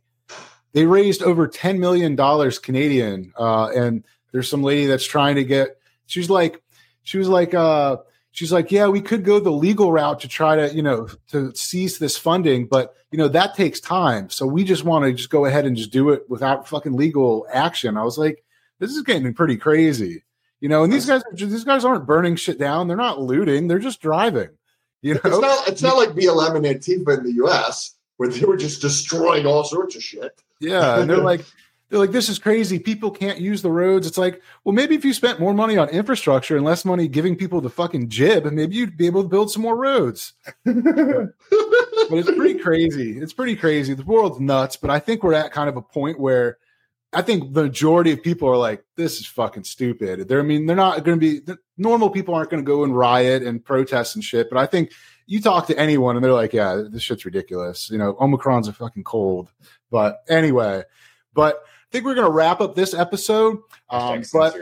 They 0.72 0.86
raised 0.86 1.22
over 1.22 1.48
ten 1.48 1.80
million 1.80 2.16
dollars 2.16 2.60
Canadian, 2.60 3.34
uh, 3.38 3.68
and 3.76 4.06
there's 4.32 4.50
some 4.50 4.64
lady 4.64 4.86
that's 4.86 5.06
trying 5.06 5.36
to 5.36 5.44
get. 5.44 5.78
She's 6.06 6.30
like, 6.30 6.62
she 7.04 7.18
was 7.18 7.28
like, 7.28 7.54
uh, 7.54 7.98
she's 8.32 8.54
like, 8.54 8.72
yeah, 8.72 8.88
we 8.88 9.02
could 9.02 9.26
go 9.26 9.40
the 9.40 9.52
legal 9.52 9.92
route 9.92 10.22
to 10.22 10.30
try 10.30 10.56
to 10.56 10.74
you 10.74 10.82
know 10.82 11.10
to 11.32 11.54
seize 11.54 12.00
this 12.00 12.18
funding, 12.18 12.68
but 12.68 12.96
you 13.12 13.18
know 13.18 13.28
that 13.28 13.56
takes 13.56 13.82
time. 13.82 14.30
So 14.30 14.46
we 14.46 14.64
just 14.64 14.86
want 14.86 15.04
to 15.04 15.12
just 15.12 15.30
go 15.30 15.44
ahead 15.44 15.66
and 15.66 15.76
just 15.76 15.92
do 15.92 16.12
it 16.12 16.24
without 16.30 16.70
fucking 16.70 16.96
legal 16.96 17.46
action. 17.52 17.98
I 17.98 18.04
was 18.04 18.18
like, 18.18 18.46
this 18.80 18.92
is 18.92 19.02
getting 19.02 19.34
pretty 19.34 19.58
crazy. 19.58 20.24
You 20.62 20.70
know, 20.70 20.84
and 20.84 20.94
these 20.94 21.08
guys 21.08 21.24
these 21.34 21.64
guys 21.64 21.84
aren't 21.84 22.06
burning 22.06 22.36
shit 22.36 22.60
down. 22.60 22.88
They're 22.88 22.96
not 22.96 23.20
looting. 23.20 23.68
They're 23.68 23.80
just 23.80 24.00
driving. 24.00 24.50
You 25.02 25.16
know, 25.16 25.22
it's 25.26 25.40
not 25.40 25.68
it's 25.68 25.82
not 25.82 25.98
like 25.98 26.10
BLM 26.10 26.56
and 26.56 26.66
Antifa 26.66 27.18
in 27.18 27.24
the 27.24 27.34
U.S. 27.38 27.96
where 28.18 28.30
they 28.30 28.46
were 28.46 28.58
just 28.58 28.82
destroying 28.82 29.48
all 29.48 29.64
sorts 29.64 29.96
of 29.96 30.04
shit. 30.04 30.40
Yeah, 30.60 31.00
and 31.00 31.10
they're 31.10 31.18
like 31.18 31.44
they're 31.90 31.98
like 31.98 32.12
this 32.12 32.30
is 32.30 32.38
crazy. 32.38 32.78
People 32.78 33.10
can't 33.10 33.40
use 33.40 33.64
the 33.64 33.72
roads. 33.72 34.06
It's 34.06 34.20
like, 34.20 34.44
well, 34.64 34.74
maybe 34.74 34.94
if 34.94 35.04
you 35.04 35.14
spent 35.14 35.40
more 35.40 35.56
money 35.56 35.78
on 35.78 35.90
infrastructure 35.90 36.56
and 36.56 36.64
less 36.64 36.86
money 36.86 37.08
giving 37.08 37.36
people 37.36 37.60
the 37.60 37.70
fucking 37.72 38.10
jib, 38.10 38.46
maybe 38.46 38.76
you'd 38.76 38.96
be 38.96 39.08
able 39.08 39.24
to 39.24 39.30
build 39.30 39.50
some 39.50 39.64
more 39.64 39.76
roads. 39.76 40.34
but 40.64 41.34
it's 42.12 42.32
pretty 42.32 42.60
crazy. 42.60 43.18
It's 43.18 43.34
pretty 43.34 43.56
crazy. 43.56 43.96
The 43.96 44.04
world's 44.04 44.40
nuts, 44.40 44.78
but 44.78 44.92
I 44.92 45.00
think 45.00 45.24
we're 45.24 45.34
at 45.34 45.52
kind 45.52 45.68
of 45.68 45.76
a 45.76 45.82
point 45.82 46.20
where 46.20 46.60
I 47.14 47.22
think 47.22 47.54
the 47.54 47.64
majority 47.64 48.12
of 48.12 48.24
people 48.24 48.48
are 48.48 48.58
like, 48.58 48.84
this 48.96 49.20
is 49.20 49.26
fucking 49.26 49.66
stupid. 49.66 50.28
They're, 50.28 50.40
I 50.40 50.44
mean, 50.44 50.66
they're 50.66 50.76
not 50.76 51.04
going 51.04 51.20
to 51.20 51.42
be, 51.42 51.54
normal 51.78 52.10
people 52.10 52.34
aren't 52.34 52.50
going 52.50 52.64
to 52.64 52.68
go 52.68 52.84
and 52.84 52.98
riot 52.98 53.44
and 53.44 53.64
protest 53.64 54.16
and 54.16 54.24
shit. 54.24 54.50
But 54.50 54.60
I 54.60 54.66
think 54.66 54.94
you 55.26 55.42
talk 55.42 55.68
to 55.68 55.78
anyone 55.78 56.16
and 56.16 56.24
they're 56.24 56.32
like, 56.32 56.54
yeah, 56.54 56.84
this 56.90 57.04
shit's 57.04 57.26
ridiculous. 57.26 57.90
You 57.90 57.98
know, 57.98 58.14
Omicron's 58.14 58.70
a 58.70 58.74
fucking 58.74 59.04
cold. 59.04 59.52
But 59.90 60.24
anyway, 60.30 60.84
but 61.34 61.58
I 61.66 61.88
think 61.92 62.06
we're 62.06 62.16
going 62.16 62.28
to 62.28 62.32
wrap 62.34 62.62
up 62.62 62.76
this 62.76 62.94
episode. 62.94 63.60
Um, 63.90 64.24
but 64.32 64.56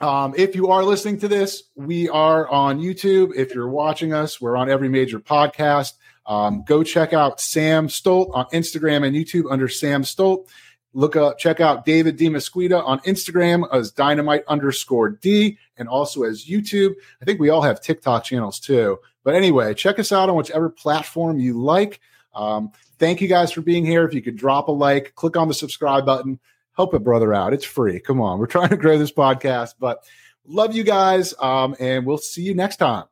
um, 0.00 0.34
if 0.36 0.56
you 0.56 0.68
are 0.68 0.82
listening 0.82 1.20
to 1.20 1.28
this, 1.28 1.64
we 1.76 2.08
are 2.08 2.48
on 2.48 2.80
YouTube. 2.80 3.36
If 3.36 3.54
you're 3.54 3.68
watching 3.68 4.12
us, 4.12 4.40
we're 4.40 4.56
on 4.56 4.68
every 4.68 4.88
major 4.88 5.20
podcast. 5.20 5.92
Um, 6.26 6.64
go 6.66 6.82
check 6.82 7.12
out 7.12 7.40
Sam 7.40 7.88
Stolt 7.88 8.30
on 8.34 8.46
Instagram 8.46 9.06
and 9.06 9.16
YouTube 9.16 9.50
under 9.50 9.68
Sam 9.68 10.04
Stolt. 10.04 10.50
Look 10.94 11.16
up, 11.16 11.38
check 11.38 11.60
out 11.60 11.84
David 11.84 12.18
Demasquita 12.18 12.82
on 12.84 13.00
Instagram 13.00 13.68
as 13.72 13.90
dynamite 13.90 14.44
underscore 14.48 15.10
D 15.10 15.58
and 15.76 15.88
also 15.88 16.22
as 16.22 16.46
YouTube. 16.46 16.94
I 17.20 17.24
think 17.24 17.38
we 17.38 17.50
all 17.50 17.62
have 17.62 17.80
TikTok 17.80 18.24
channels 18.24 18.58
too. 18.58 18.98
But 19.22 19.34
anyway, 19.34 19.74
check 19.74 19.98
us 19.98 20.12
out 20.12 20.30
on 20.30 20.36
whichever 20.36 20.70
platform 20.70 21.38
you 21.38 21.60
like. 21.60 22.00
Um, 22.34 22.72
thank 22.98 23.20
you 23.20 23.28
guys 23.28 23.52
for 23.52 23.60
being 23.60 23.84
here. 23.84 24.04
If 24.04 24.14
you 24.14 24.22
could 24.22 24.36
drop 24.36 24.68
a 24.68 24.72
like, 24.72 25.14
click 25.14 25.36
on 25.36 25.48
the 25.48 25.54
subscribe 25.54 26.06
button, 26.06 26.40
help 26.74 26.94
a 26.94 26.98
brother 26.98 27.34
out. 27.34 27.52
It's 27.52 27.64
free. 27.64 28.00
Come 28.00 28.20
on. 28.20 28.38
We're 28.38 28.46
trying 28.46 28.70
to 28.70 28.76
grow 28.76 28.96
this 28.96 29.12
podcast, 29.12 29.74
but 29.78 30.02
love 30.46 30.74
you 30.74 30.84
guys. 30.84 31.34
Um, 31.38 31.76
and 31.78 32.06
we'll 32.06 32.18
see 32.18 32.42
you 32.42 32.54
next 32.54 32.76
time. 32.76 33.04